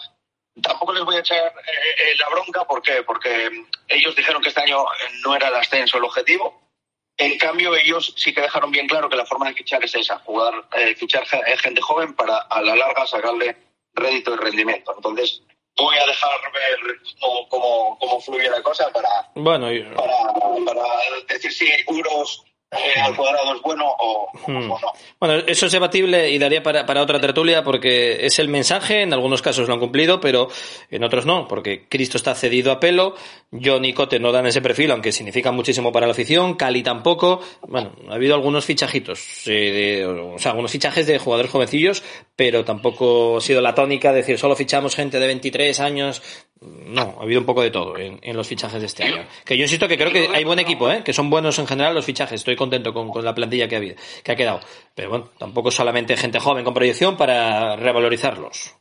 tampoco 0.61 0.93
les 0.93 1.03
voy 1.03 1.15
a 1.15 1.19
echar 1.19 1.37
eh, 1.37 2.15
la 2.17 2.29
bronca 2.29 2.65
¿por 2.65 2.81
qué? 2.81 3.03
porque 3.03 3.49
ellos 3.87 4.15
dijeron 4.15 4.41
que 4.41 4.49
este 4.49 4.61
año 4.61 4.85
no 5.23 5.35
era 5.35 5.47
el 5.47 5.55
ascenso 5.55 5.97
el 5.97 6.03
objetivo 6.03 6.61
en 7.17 7.37
cambio 7.37 7.75
ellos 7.75 8.13
sí 8.17 8.33
que 8.33 8.41
dejaron 8.41 8.71
bien 8.71 8.87
claro 8.87 9.09
que 9.09 9.15
la 9.15 9.25
forma 9.25 9.47
de 9.47 9.55
fichar 9.55 9.83
es 9.83 9.95
esa 9.95 10.19
jugar 10.19 10.53
eh, 10.77 10.95
fichar 10.95 11.25
gente 11.25 11.81
joven 11.81 12.13
para 12.15 12.37
a 12.37 12.61
la 12.61 12.75
larga 12.75 13.05
sacarle 13.07 13.55
rédito 13.93 14.33
y 14.33 14.37
rendimiento 14.37 14.93
entonces 14.95 15.41
voy 15.75 15.97
a 15.97 16.05
dejar 16.05 16.31
ver 16.53 16.99
cómo, 17.19 17.47
cómo, 17.49 17.97
cómo 17.99 18.21
fluye 18.21 18.49
la 18.49 18.61
cosa 18.61 18.89
para, 18.91 19.09
bueno, 19.35 19.67
para, 19.95 20.65
para 20.65 20.83
decir 21.27 21.51
si 21.53 21.69
Uros 21.87 22.43
eh, 22.71 22.99
al 23.01 23.15
cuadrado 23.15 23.55
es 23.55 23.61
bueno 23.63 23.85
o, 23.99 24.29
hmm. 24.45 24.71
o, 24.71 24.79
no. 24.79 24.91
Bueno, 25.19 25.43
eso 25.47 25.65
es 25.65 25.71
debatible 25.71 26.29
y 26.29 26.37
daría 26.37 26.61
para, 26.61 26.85
para, 26.85 27.01
otra 27.01 27.19
tertulia 27.19 27.63
porque 27.63 28.25
es 28.27 28.37
el 28.37 28.47
mensaje, 28.47 29.01
en 29.01 29.11
algunos 29.11 29.41
casos 29.41 29.67
lo 29.67 29.73
han 29.73 29.79
cumplido, 29.79 30.19
pero 30.19 30.49
en 30.91 31.03
otros 31.03 31.25
no, 31.25 31.47
porque 31.47 31.87
Cristo 31.89 32.17
está 32.17 32.35
cedido 32.35 32.71
a 32.71 32.79
pelo, 32.79 33.15
John 33.51 33.85
y 33.85 33.93
Cote 33.93 34.19
no 34.19 34.31
dan 34.31 34.45
ese 34.45 34.61
perfil, 34.61 34.91
aunque 34.91 35.11
significa 35.11 35.51
muchísimo 35.51 35.91
para 35.91 36.05
la 36.05 36.11
afición, 36.11 36.53
Cali 36.53 36.83
tampoco, 36.83 37.41
bueno, 37.67 37.93
ha 38.07 38.13
habido 38.13 38.35
algunos 38.35 38.65
fichajitos, 38.65 39.47
eh, 39.47 39.51
de, 39.51 40.05
o 40.05 40.37
sea, 40.37 40.51
algunos 40.51 40.71
fichajes 40.71 41.07
de 41.07 41.17
jugadores 41.17 41.51
jovencillos, 41.51 42.03
pero 42.35 42.63
tampoco 42.63 43.37
ha 43.37 43.41
sido 43.41 43.61
la 43.61 43.73
tónica 43.73 44.13
decir 44.13 44.37
solo 44.37 44.55
fichamos 44.55 44.95
gente 44.95 45.19
de 45.19 45.25
23 45.25 45.79
años, 45.79 46.21
No, 46.61 47.17
ha 47.19 47.23
habido 47.23 47.39
un 47.39 47.45
poco 47.45 47.61
de 47.61 47.71
todo 47.71 47.97
en, 47.97 48.19
en 48.21 48.35
los 48.35 48.45
fichajes 48.45 48.81
de 48.81 48.87
este 48.87 49.03
año. 49.05 49.25
Que 49.45 49.55
yo 49.55 49.63
insisto 49.63 49.87
que 49.87 49.97
creo 49.97 50.11
que 50.11 50.29
hay 50.33 50.43
buen 50.43 50.59
equipo, 50.59 50.91
¿eh? 50.91 51.03
que 51.05 51.13
son 51.13 51.29
buenos 51.29 51.57
en 51.57 51.67
general 51.67 51.95
los 51.95 52.05
fichajes. 52.05 52.41
Estoy 52.41 52.57
contento 52.57 52.93
con, 52.93 53.09
con 53.09 53.23
la 53.23 53.33
plantilla 53.33 53.67
que 53.69 53.75
ha, 53.75 53.77
habido, 53.77 53.95
que 54.23 54.31
ha 54.33 54.35
quedado. 54.35 54.59
Pero 54.93 55.09
bueno, 55.09 55.29
tampoco 55.37 55.71
solamente 55.71 56.17
gente 56.17 56.39
joven 56.39 56.65
con 56.65 56.73
proyección 56.73 57.15
para 57.15 57.77
revalorizarlos. 57.77 58.75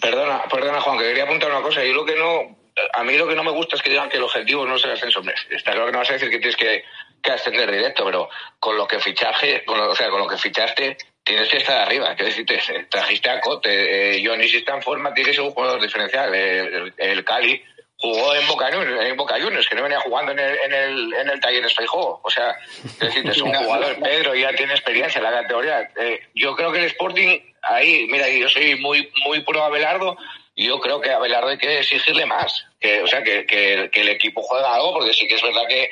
Perdona, 0.00 0.44
perdona 0.50 0.80
Juan, 0.80 0.98
que 0.98 1.04
quería 1.04 1.24
apuntar 1.24 1.50
una 1.50 1.60
cosa. 1.60 1.84
Yo 1.84 1.92
lo 1.92 2.06
que 2.06 2.16
no, 2.16 2.56
a 2.94 3.04
mí 3.04 3.16
lo 3.18 3.28
que 3.28 3.34
no 3.34 3.44
me 3.44 3.50
gusta 3.50 3.76
es 3.76 3.82
que 3.82 3.90
digan 3.90 4.08
que 4.08 4.16
el 4.16 4.22
objetivo 4.22 4.64
no 4.64 4.76
es 4.76 4.84
el 4.84 4.92
ascenso. 4.92 5.20
Está 5.50 5.72
claro 5.72 5.86
que 5.86 5.92
no 5.92 5.98
vas 5.98 6.10
a 6.10 6.14
decir 6.14 6.30
que 6.30 6.38
tienes 6.38 6.56
que, 6.56 6.84
que 7.22 7.32
ascender 7.32 7.70
directo, 7.70 8.04
pero 8.04 8.30
con 8.58 8.78
lo 8.78 8.88
que 8.88 8.98
fichaje, 8.98 9.62
con 9.64 9.78
o 9.78 9.94
sea, 9.94 10.08
con 10.08 10.20
lo 10.20 10.26
que 10.26 10.38
fichaste, 10.38 10.96
tienes 11.24 11.48
que 11.48 11.56
estar 11.58 11.78
arriba. 11.80 12.14
Quiero 12.14 12.26
decir, 12.30 12.46
te- 12.46 12.84
trajiste 12.90 13.30
a 13.30 13.40
Cote, 13.40 14.16
eh, 14.16 14.22
Johnny 14.24 14.48
si 14.48 14.58
está 14.58 14.74
en 14.74 14.82
forma, 14.82 15.12
tiene 15.14 15.30
que 15.30 15.34
ser 15.36 15.44
un 15.44 15.50
jugador 15.52 15.80
diferencial. 15.80 16.34
El, 16.34 16.92
el 16.96 17.24
Cali 17.24 17.62
jugó 17.96 18.34
en 18.34 18.46
Boca, 18.46 18.66
Juniors, 18.72 19.04
en 19.06 19.16
Boca 19.16 19.40
Juniors, 19.40 19.66
que 19.68 19.74
no 19.76 19.82
venía 19.82 20.00
jugando 20.00 20.32
en 20.32 20.38
el, 20.38 20.58
en 20.58 20.72
el, 20.74 21.14
en 21.14 21.28
el 21.30 21.40
taller 21.40 21.64
Espejo. 21.64 22.20
O 22.22 22.30
sea, 22.30 22.54
es 22.84 22.98
decir, 22.98 23.28
es 23.28 23.40
un 23.40 23.54
jugador, 23.54 23.96
Pedro 24.02 24.34
ya 24.34 24.52
tiene 24.54 24.74
experiencia 24.74 25.18
en 25.18 25.24
la 25.24 25.30
categoría. 25.42 25.90
Eh, 25.96 26.20
yo 26.34 26.54
creo 26.54 26.70
que 26.70 26.80
el 26.80 26.84
Sporting, 26.86 27.38
ahí, 27.62 28.06
mira, 28.10 28.28
yo 28.28 28.48
soy 28.48 28.76
muy, 28.76 29.10
muy 29.24 29.40
pro 29.40 29.62
Abelardo, 29.64 30.16
yo 30.56 30.78
creo 30.80 31.00
que 31.00 31.10
a 31.10 31.16
Abelardo 31.16 31.48
hay 31.48 31.58
que 31.58 31.78
exigirle 31.78 32.26
más. 32.26 32.66
Que, 32.80 33.00
o 33.02 33.06
sea, 33.06 33.22
que, 33.22 33.46
que, 33.46 33.88
que 33.90 34.00
el 34.02 34.10
equipo 34.10 34.42
juega 34.42 34.74
algo, 34.74 34.92
porque 34.92 35.14
sí 35.14 35.26
que 35.26 35.36
es 35.36 35.42
verdad 35.42 35.66
que 35.68 35.88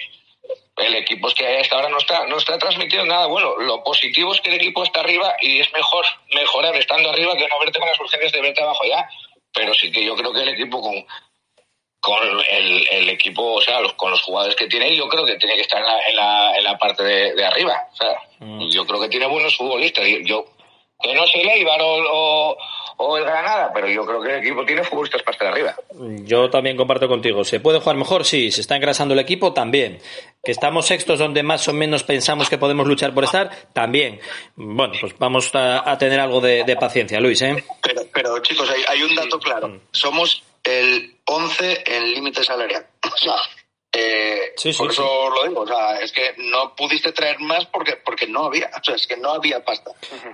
el 0.77 0.95
equipo 0.97 1.29
es 1.29 1.35
que 1.35 1.59
hasta 1.59 1.77
ahora 1.77 1.89
no 1.89 1.99
está, 1.99 2.27
no 2.27 2.39
está 2.39 2.59
transmitiendo 2.59 3.07
nada 3.07 3.27
bueno. 3.27 3.57
Lo 3.59 3.83
positivo 3.85 4.33
es 4.33 4.41
que 4.41 4.51
el 4.51 4.57
equipo 4.57 4.83
está 4.85 5.01
arriba 5.01 5.35
y 5.41 5.61
es 5.61 5.73
mejor 5.73 6.05
mejorar 6.35 6.75
estando 6.77 7.11
arriba 7.11 7.37
que 7.37 7.49
no 7.49 7.59
verte 7.61 7.79
con 7.79 7.89
las 7.89 8.01
urgencias 8.01 8.33
de 8.33 8.41
verte 8.41 8.63
abajo 8.63 8.85
ya. 8.87 9.07
Pero 9.53 9.75
sí 9.75 9.93
que 9.93 10.05
yo 10.05 10.17
creo 10.17 10.33
que 10.33 10.41
el 10.41 10.49
equipo 10.49 10.81
con, 10.81 10.95
con 12.01 12.41
el, 12.49 12.89
el 12.89 13.09
equipo, 13.11 13.55
o 13.55 13.61
sea, 13.61 13.81
los, 13.81 13.93
con 13.95 14.11
los 14.11 14.23
jugadores 14.23 14.57
que 14.57 14.67
tiene, 14.67 14.97
yo 14.97 15.09
creo 15.09 15.27
que 15.27 15.37
tiene 15.37 15.57
que 15.57 15.63
estar 15.63 15.79
en 15.79 15.87
la, 15.87 16.09
en 16.09 16.17
la, 16.17 16.57
en 16.57 16.65
la 16.65 16.79
parte 16.79 17.05
de, 17.05 17.35
de 17.35 17.45
arriba. 17.45 17.89
O 17.93 17.97
sea, 17.97 18.19
yo 18.71 18.87
creo 18.87 19.01
que 19.01 19.09
tiene 19.09 19.27
buenos 19.27 19.57
futbolistas. 19.57 20.05
Yo, 20.25 20.47
que 21.03 21.15
no 21.15 21.27
sé 21.27 21.43
el 21.43 21.51
Eibar 21.51 21.83
o, 21.83 21.97
o, 22.11 22.57
o 23.05 23.17
el 23.19 23.25
Granada, 23.25 23.71
pero 23.75 23.89
yo 23.89 24.05
creo 24.05 24.21
que 24.23 24.31
el 24.31 24.39
equipo 24.41 24.65
tiene 24.65 24.85
futbolistas 24.85 25.23
para 25.23 25.33
estar 25.33 25.49
arriba. 25.49 25.75
Yo 26.25 26.49
también 26.51 26.77
comparto 26.77 27.09
contigo. 27.09 27.45
¿Se 27.45 27.61
puede 27.61 27.81
jugar 27.81 27.97
mejor? 27.97 28.25
Sí. 28.25 28.51
¿Se 28.51 28.61
está 28.61 28.77
engrasando 28.77 29.15
el 29.15 29.21
equipo? 29.21 29.53
También. 29.53 29.99
¿Que 30.45 30.53
estamos 30.53 30.87
sextos 30.87 31.19
donde 31.19 31.43
más 31.43 31.67
o 31.69 31.73
menos 31.73 32.03
pensamos 32.05 32.49
que 32.49 32.59
podemos 32.59 32.87
luchar 32.87 33.15
por 33.15 33.25
estar? 33.25 33.51
También. 33.73 34.21
Bueno, 34.57 34.95
pues 35.01 35.15
vamos 35.19 35.55
a, 35.55 35.91
a 35.91 35.99
tener 35.99 36.21
algo 36.21 36.41
de, 36.41 36.65
de 36.65 36.77
paciencia, 36.77 37.21
Luis, 37.21 37.43
¿eh? 37.43 37.65
Pero, 37.83 38.03
pero 38.13 38.39
chicos, 38.41 38.69
hay, 38.71 38.83
hay 38.89 39.03
un 39.03 39.15
dato 39.15 39.39
claro. 39.39 39.81
Somos 39.91 40.43
el 40.65 41.17
11 41.25 41.83
en 41.87 42.13
límite 42.15 42.45
salarial. 42.45 42.87
O 43.05 43.17
sea, 43.17 43.35
eh, 43.93 44.53
Sí, 44.57 44.73
sí, 44.73 44.79
por 44.79 44.93
sí. 44.93 45.01
eso 45.01 45.31
lo 45.31 45.49
digo. 45.49 45.61
O 45.63 45.67
sea, 45.67 45.99
es 46.01 46.13
que 46.13 46.35
no 46.39 46.75
pudiste 46.75 47.13
traer 47.13 47.39
más 47.41 47.67
porque 47.67 47.97
porque 47.97 48.27
no 48.27 48.47
había. 48.47 48.71
O 48.81 48.85
sea, 48.85 48.95
es 48.95 49.07
que 49.07 49.17
no 49.17 49.31
había 49.33 49.65
pasta. 49.65 49.91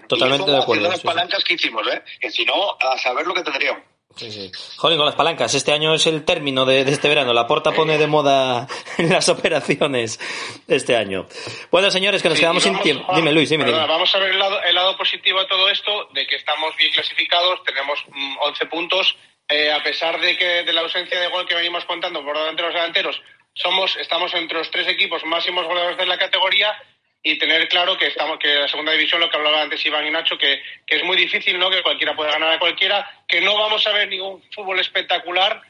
Totalmente 0.08 0.44
Y 0.44 0.46
de 0.46 0.52
luego, 0.52 0.62
acuerdo, 0.62 0.88
las 0.88 1.00
palancas 1.00 1.44
que 1.44 1.54
hicimos, 1.54 1.86
¿eh? 1.92 2.02
Que 2.20 2.30
si 2.30 2.44
no, 2.44 2.76
a 2.80 2.96
saber 2.98 3.26
lo 3.26 3.34
que 3.34 3.42
tendríamos. 3.42 3.82
Sí, 4.16 4.32
sí. 4.32 4.50
Joder, 4.78 4.96
con 4.96 5.06
las 5.06 5.14
palancas. 5.14 5.54
Este 5.54 5.70
año 5.72 5.94
es 5.94 6.06
el 6.08 6.24
término 6.24 6.64
de, 6.64 6.84
de 6.84 6.90
este 6.92 7.08
verano. 7.08 7.32
La 7.32 7.46
porta 7.46 7.70
pone 7.72 7.98
de 7.98 8.06
moda 8.08 8.66
las 8.98 9.28
operaciones 9.28 10.18
este 10.66 10.96
año. 10.96 11.26
Bueno, 11.70 11.90
señores, 11.90 12.22
que 12.22 12.28
nos 12.28 12.38
Sí, 12.38 12.42
quedamos 12.42 12.62
sin 12.64 12.78
tiempo. 12.80 13.14
Dime, 13.14 13.32
Luis, 13.32 13.48
dime. 13.50 13.64
perdona, 13.64 13.82
dime. 13.84 13.92
vamos 13.94 14.12
a 14.14 14.18
ver 14.18 14.30
el 14.30 14.38
lado, 14.38 14.60
el 14.62 14.74
lado 14.74 14.96
positivo 14.96 15.38
de 15.40 15.46
todo 15.46 15.68
esto, 15.68 16.08
de 16.14 16.26
que 16.26 16.36
estamos 16.36 16.74
bien 16.76 16.92
clasificados, 16.92 17.62
tenemos 17.64 17.98
mm, 18.08 18.36
11 18.40 18.66
puntos, 18.66 19.16
eh, 19.48 19.70
a 19.70 19.82
pesar 19.84 20.18
de 20.20 20.36
que 20.36 20.64
de 20.64 20.72
la 20.72 20.80
ausencia 20.80 21.20
de 21.20 21.28
gol 21.28 21.46
que 21.46 21.54
venimos 21.54 21.84
contando 21.84 22.24
por 22.24 22.36
delante 22.36 22.62
de 22.62 22.68
los 22.68 22.74
delanteros, 22.74 23.22
somos, 23.58 23.96
estamos 23.96 24.32
entre 24.34 24.58
los 24.58 24.70
tres 24.70 24.88
equipos 24.88 25.24
máximos 25.24 25.66
goleadores 25.66 25.98
de 25.98 26.06
la 26.06 26.18
categoría 26.18 26.76
y 27.22 27.36
tener 27.38 27.68
claro 27.68 27.98
que 27.98 28.06
estamos 28.06 28.38
que 28.38 28.54
la 28.54 28.68
segunda 28.68 28.92
división, 28.92 29.20
lo 29.20 29.28
que 29.28 29.36
hablaba 29.36 29.60
antes 29.60 29.84
Iván 29.84 30.06
y 30.06 30.10
Nacho, 30.10 30.38
que, 30.38 30.62
que 30.86 30.96
es 30.96 31.04
muy 31.04 31.16
difícil, 31.16 31.58
¿no? 31.58 31.68
Que 31.68 31.82
cualquiera 31.82 32.14
puede 32.14 32.30
ganar 32.30 32.52
a 32.52 32.58
cualquiera, 32.58 33.10
que 33.26 33.40
no 33.40 33.56
vamos 33.56 33.86
a 33.86 33.92
ver 33.92 34.08
ningún 34.08 34.42
fútbol 34.52 34.78
espectacular 34.78 35.60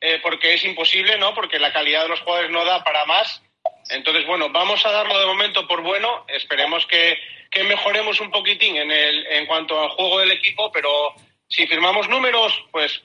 eh, 0.00 0.20
porque 0.22 0.54
es 0.54 0.64
imposible, 0.64 1.16
¿no? 1.16 1.34
Porque 1.34 1.58
la 1.58 1.72
calidad 1.72 2.02
de 2.02 2.08
los 2.08 2.20
jugadores 2.20 2.50
no 2.50 2.64
da 2.64 2.84
para 2.84 3.04
más. 3.06 3.42
Entonces, 3.90 4.26
bueno, 4.26 4.50
vamos 4.50 4.84
a 4.84 4.92
darlo 4.92 5.18
de 5.18 5.26
momento 5.26 5.66
por 5.66 5.80
bueno. 5.80 6.24
Esperemos 6.28 6.86
que, 6.86 7.18
que 7.50 7.64
mejoremos 7.64 8.20
un 8.20 8.30
poquitín 8.30 8.76
en, 8.76 8.90
el, 8.90 9.26
en 9.26 9.46
cuanto 9.46 9.80
al 9.80 9.88
juego 9.88 10.20
del 10.20 10.30
equipo, 10.30 10.70
pero 10.70 11.14
si 11.48 11.66
firmamos 11.66 12.08
números, 12.08 12.52
pues 12.70 13.02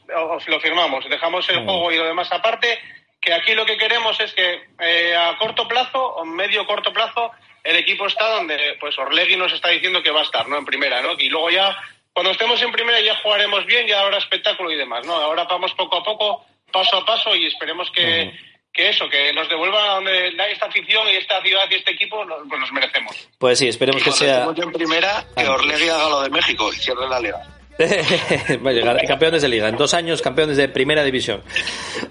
lo 0.48 0.60
firmamos. 0.60 1.10
Dejamos 1.10 1.50
el 1.50 1.64
juego 1.64 1.92
y 1.92 1.98
lo 1.98 2.06
demás 2.06 2.32
aparte. 2.32 2.80
Que 3.24 3.34
aquí 3.34 3.54
lo 3.54 3.66
que 3.66 3.78
queremos 3.78 4.20
es 4.20 4.34
que 4.34 4.62
eh, 4.80 5.16
a 5.16 5.38
corto 5.38 5.68
plazo 5.68 6.00
o 6.04 6.26
medio 6.26 6.66
corto 6.66 6.92
plazo 6.92 7.32
el 7.64 7.78
equipo 7.78 8.06
está 8.08 8.28
donde 8.36 8.76
pues 8.80 8.98
Orlegui 8.98 9.38
nos 9.38 9.54
está 9.54 9.70
diciendo 9.70 10.04
que 10.04 10.12
va 10.12 10.20
a 10.20 10.24
estar, 10.24 10.48
¿no? 10.50 10.58
En 10.58 10.66
primera, 10.66 11.02
¿no? 11.02 11.14
Y 11.18 11.30
luego 11.30 11.50
ya, 11.50 11.74
cuando 12.12 12.32
estemos 12.32 12.62
en 12.62 12.72
primera 12.74 13.00
ya 13.00 13.16
jugaremos 13.24 13.66
bien, 13.66 13.88
ya 13.88 14.02
habrá 14.02 14.18
espectáculo 14.18 14.70
y 14.72 14.76
demás, 14.76 15.06
¿no? 15.06 15.14
Ahora 15.16 15.46
vamos 15.46 15.74
poco 15.74 15.98
a 15.98 16.04
poco, 16.04 16.46
paso 16.74 16.98
a 16.98 17.06
paso 17.06 17.34
y 17.36 17.46
esperemos 17.46 17.90
que, 17.92 18.34
que 18.74 18.90
eso, 18.90 19.08
que 19.08 19.32
nos 19.32 19.48
devuelva 19.48 19.82
a 19.84 19.96
donde 19.96 20.36
da 20.36 20.48
esta 20.50 20.66
afición 20.66 21.08
y 21.08 21.16
esta 21.16 21.42
ciudad 21.42 21.64
y 21.72 21.76
este 21.76 21.92
equipo, 21.92 22.26
nos- 22.26 22.46
pues 22.50 22.60
nos 22.60 22.72
merecemos. 22.74 23.30
Pues 23.38 23.60
sí, 23.60 23.70
esperemos 23.70 24.02
Y 24.02 24.04
que 24.04 24.12
sea. 24.12 24.44
en 24.44 24.72
primera, 24.74 25.24
que 25.38 25.48
Orlegui 25.48 25.88
haga 25.88 26.10
lo 26.10 26.22
de 26.24 26.30
México 26.32 26.70
y 26.74 26.76
cierre 26.76 27.08
la 27.08 27.22
liga. 27.22 27.38
Va 28.66 28.70
a 28.70 28.74
llegar 28.74 28.98
campeones 29.08 29.42
de 29.42 29.48
liga. 29.50 29.68
En 29.68 29.78
dos 29.78 29.94
años, 29.94 30.22
campeones 30.22 30.58
de 30.58 30.70
primera 30.70 31.04
división. 31.04 31.42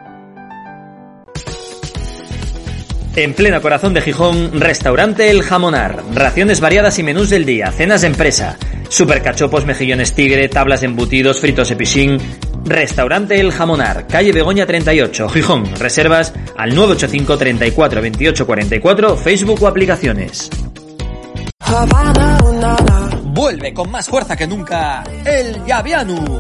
En 3.18 3.34
pleno 3.34 3.62
corazón 3.62 3.94
de 3.94 4.02
Gijón, 4.02 4.62
restaurante 4.62 5.30
El 5.30 5.44
Jamonar. 5.44 6.02
Raciones 6.14 6.62
variadas 6.62 6.98
y 7.00 7.04
menús 7.04 7.30
del 7.30 7.46
día, 7.46 7.72
cenas 7.72 8.02
de 8.02 8.08
empresa, 8.08 8.58
supercachopos, 8.88 9.66
mejillones 9.66 10.14
tigre, 10.14 10.48
tablas 10.48 10.82
de 10.82 10.86
embutidos, 10.86 11.42
fritos 11.42 11.72
epichín. 11.72 12.20
Restaurante 12.64 13.40
El 13.40 13.52
Jamonar, 13.52 14.08
calle 14.08 14.32
Begoña 14.32 14.66
38, 14.66 15.28
Gijón. 15.30 15.66
Reservas 15.80 16.34
al 16.56 16.74
985 16.74 17.38
34 17.38 18.02
28 18.02 18.46
44, 18.46 19.18
Facebook 19.18 19.64
o 19.64 19.68
aplicaciones. 19.68 20.50
Vuelve 23.38 23.72
con 23.72 23.92
más 23.92 24.08
fuerza 24.08 24.36
que 24.36 24.48
nunca 24.48 25.04
el 25.24 25.64
Yavianu. 25.64 26.40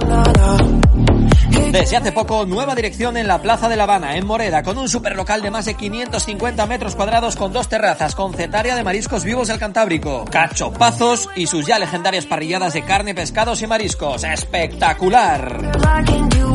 Desde 1.71 1.95
hace 1.95 2.11
poco, 2.11 2.47
nueva 2.47 2.73
dirección 2.73 3.17
en 3.17 3.27
la 3.27 3.39
Plaza 3.39 3.69
de 3.69 3.75
La 3.75 3.83
Habana, 3.83 4.17
en 4.17 4.25
Moreda, 4.25 4.63
con 4.63 4.79
un 4.79 4.89
superlocal 4.89 5.43
de 5.43 5.51
más 5.51 5.65
de 5.65 5.75
550 5.75 6.65
metros 6.65 6.95
cuadrados 6.95 7.35
con 7.35 7.53
dos 7.53 7.69
terrazas, 7.69 8.15
con 8.15 8.33
cetaria 8.33 8.75
de 8.75 8.83
mariscos 8.83 9.23
vivos 9.23 9.47
del 9.47 9.59
Cantábrico, 9.59 10.25
cachopazos 10.25 11.29
y 11.35 11.45
sus 11.45 11.67
ya 11.67 11.77
legendarias 11.77 12.25
parrilladas 12.25 12.73
de 12.73 12.81
carne, 12.81 13.13
pescados 13.13 13.61
y 13.61 13.67
mariscos. 13.67 14.23
¡Espectacular! 14.23 15.73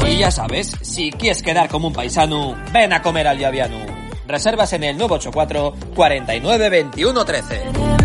Y 0.08 0.16
ya 0.18 0.32
sabes, 0.32 0.76
si 0.82 1.12
quieres 1.12 1.40
quedar 1.40 1.68
como 1.68 1.86
un 1.86 1.92
paisano, 1.92 2.56
ven 2.72 2.92
a 2.92 3.00
comer 3.00 3.28
al 3.28 3.38
Yaviano. 3.38 3.78
Reservas 4.26 4.72
en 4.72 4.82
el 4.82 4.98
984 4.98 5.94
49 5.94 6.68
21 6.68 7.24
13. 7.24 8.01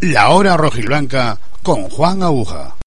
La 0.00 0.30
hora 0.30 0.56
rojiblanca 0.56 1.38
con 1.62 1.82
Juan 1.90 2.22
Aguja. 2.22 2.79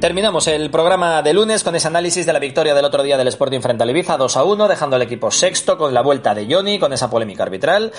Terminamos 0.00 0.46
el 0.46 0.70
programa 0.70 1.20
de 1.20 1.34
lunes 1.34 1.62
con 1.62 1.76
ese 1.76 1.86
análisis 1.86 2.24
de 2.24 2.32
la 2.32 2.38
victoria 2.38 2.74
del 2.74 2.86
otro 2.86 3.02
día 3.02 3.18
del 3.18 3.28
Sporting 3.28 3.60
frente 3.60 3.82
al 3.82 3.90
Ibiza 3.90 4.16
2 4.16 4.34
a 4.38 4.44
1, 4.44 4.66
dejando 4.66 4.96
al 4.96 5.02
equipo 5.02 5.30
sexto 5.30 5.76
con 5.76 5.92
la 5.92 6.00
vuelta 6.00 6.34
de 6.34 6.46
Johnny, 6.50 6.78
con 6.78 6.94
esa 6.94 7.10
polémica 7.10 7.42
arbitral. 7.42 7.92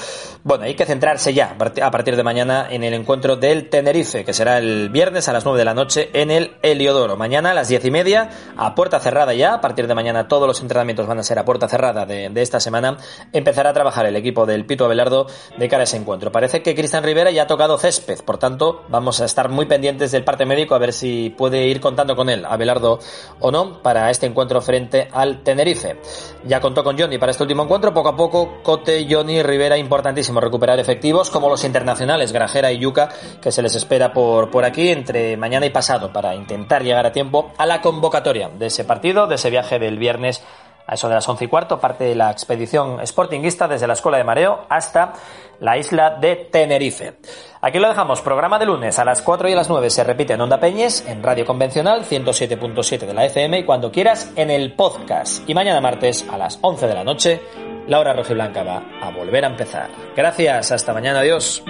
Bueno, 0.43 0.63
hay 0.63 0.73
que 0.73 0.87
centrarse 0.87 1.31
ya 1.31 1.55
a 1.55 1.91
partir 1.91 2.15
de 2.15 2.23
mañana 2.23 2.65
en 2.71 2.83
el 2.83 2.95
encuentro 2.95 3.35
del 3.35 3.69
Tenerife, 3.69 4.25
que 4.25 4.33
será 4.33 4.57
el 4.57 4.89
viernes 4.89 5.29
a 5.29 5.33
las 5.33 5.45
9 5.45 5.59
de 5.59 5.65
la 5.65 5.75
noche 5.75 6.09
en 6.13 6.31
el 6.31 6.55
Heliodoro. 6.63 7.17
Mañana 7.17 7.51
a 7.51 7.53
las 7.53 7.67
10 7.67 7.85
y 7.85 7.91
media, 7.91 8.31
a 8.57 8.73
puerta 8.73 8.99
cerrada 8.99 9.35
ya, 9.35 9.53
a 9.53 9.61
partir 9.61 9.85
de 9.85 9.93
mañana 9.93 10.27
todos 10.27 10.47
los 10.47 10.59
entrenamientos 10.59 11.05
van 11.05 11.19
a 11.19 11.23
ser 11.23 11.37
a 11.37 11.45
puerta 11.45 11.67
cerrada 11.67 12.07
de, 12.07 12.29
de 12.29 12.41
esta 12.41 12.59
semana, 12.59 12.97
empezará 13.31 13.69
a 13.69 13.73
trabajar 13.73 14.07
el 14.07 14.15
equipo 14.15 14.47
del 14.47 14.65
Pito 14.65 14.85
Abelardo 14.85 15.27
de 15.55 15.69
cara 15.69 15.81
a 15.81 15.83
ese 15.83 15.97
encuentro. 15.97 16.31
Parece 16.31 16.63
que 16.63 16.73
Cristian 16.73 17.03
Rivera 17.03 17.29
ya 17.29 17.43
ha 17.43 17.47
tocado 17.47 17.77
césped, 17.77 18.23
por 18.25 18.39
tanto, 18.39 18.85
vamos 18.89 19.21
a 19.21 19.25
estar 19.25 19.49
muy 19.49 19.67
pendientes 19.67 20.11
del 20.11 20.23
parte 20.23 20.47
médico 20.47 20.73
a 20.73 20.79
ver 20.79 20.93
si 20.93 21.29
puede 21.37 21.67
ir 21.67 21.79
con 21.79 21.90
contando 21.91 22.15
con 22.15 22.29
él, 22.29 22.45
Abelardo 22.45 22.99
o 23.41 23.51
no, 23.51 23.81
para 23.81 24.09
este 24.09 24.25
encuentro 24.25 24.61
frente 24.61 25.09
al 25.11 25.43
Tenerife. 25.43 25.97
Ya 26.45 26.61
contó 26.61 26.85
con 26.85 26.97
Johnny 26.97 27.17
para 27.17 27.31
este 27.31 27.43
último 27.43 27.63
encuentro, 27.63 27.93
poco 27.93 28.07
a 28.07 28.15
poco 28.15 28.61
Cote, 28.63 29.05
Johnny, 29.09 29.43
Rivera, 29.43 29.77
importantísimo 29.77 30.39
recuperar 30.39 30.79
efectivos 30.79 31.29
como 31.29 31.49
los 31.49 31.65
internacionales 31.65 32.31
Grajera 32.31 32.71
y 32.71 32.79
Yuca, 32.79 33.09
que 33.41 33.51
se 33.51 33.61
les 33.61 33.75
espera 33.75 34.13
por, 34.13 34.49
por 34.49 34.63
aquí 34.63 34.87
entre 34.87 35.35
mañana 35.35 35.65
y 35.65 35.69
pasado 35.69 36.13
para 36.13 36.33
intentar 36.33 36.81
llegar 36.81 37.05
a 37.05 37.11
tiempo 37.11 37.51
a 37.57 37.65
la 37.65 37.81
convocatoria 37.81 38.47
de 38.47 38.67
ese 38.67 38.85
partido, 38.85 39.27
de 39.27 39.35
ese 39.35 39.49
viaje 39.49 39.77
del 39.77 39.97
viernes 39.97 40.41
a 40.87 40.93
eso 40.93 41.07
de 41.07 41.15
las 41.15 41.27
once 41.27 41.45
y 41.45 41.47
cuarto, 41.47 41.79
parte 41.79 42.03
de 42.03 42.15
la 42.15 42.31
expedición 42.31 43.05
sportinguista 43.05 43.67
desde 43.67 43.87
la 43.87 43.93
Escuela 43.93 44.17
de 44.17 44.23
Mareo 44.23 44.65
hasta 44.69 45.13
la 45.59 45.77
isla 45.77 46.17
de 46.19 46.35
Tenerife. 46.51 47.13
Aquí 47.61 47.79
lo 47.79 47.87
dejamos, 47.87 48.21
programa 48.21 48.57
de 48.57 48.65
lunes 48.65 48.97
a 48.99 49.05
las 49.05 49.21
4 49.21 49.49
y 49.49 49.53
a 49.53 49.55
las 49.55 49.69
9 49.69 49.89
se 49.89 50.03
repite 50.03 50.33
en 50.33 50.41
Onda 50.41 50.59
Peñes, 50.59 51.05
en 51.07 51.21
radio 51.21 51.45
convencional 51.45 52.03
107.7 52.03 52.99
de 52.99 53.13
la 53.13 53.25
FM 53.25 53.59
y 53.59 53.63
cuando 53.63 53.91
quieras 53.91 54.31
en 54.35 54.49
el 54.49 54.73
podcast. 54.73 55.47
Y 55.47 55.53
mañana 55.53 55.79
martes 55.79 56.25
a 56.31 56.37
las 56.37 56.57
11 56.61 56.87
de 56.87 56.93
la 56.93 57.03
noche, 57.03 57.41
la 57.87 57.99
hora 57.99 58.13
rojiblanca 58.13 58.63
va 58.63 58.83
a 59.01 59.11
volver 59.11 59.45
a 59.45 59.49
empezar. 59.49 59.89
Gracias, 60.15 60.71
hasta 60.71 60.93
mañana, 60.93 61.19
adiós. 61.19 61.63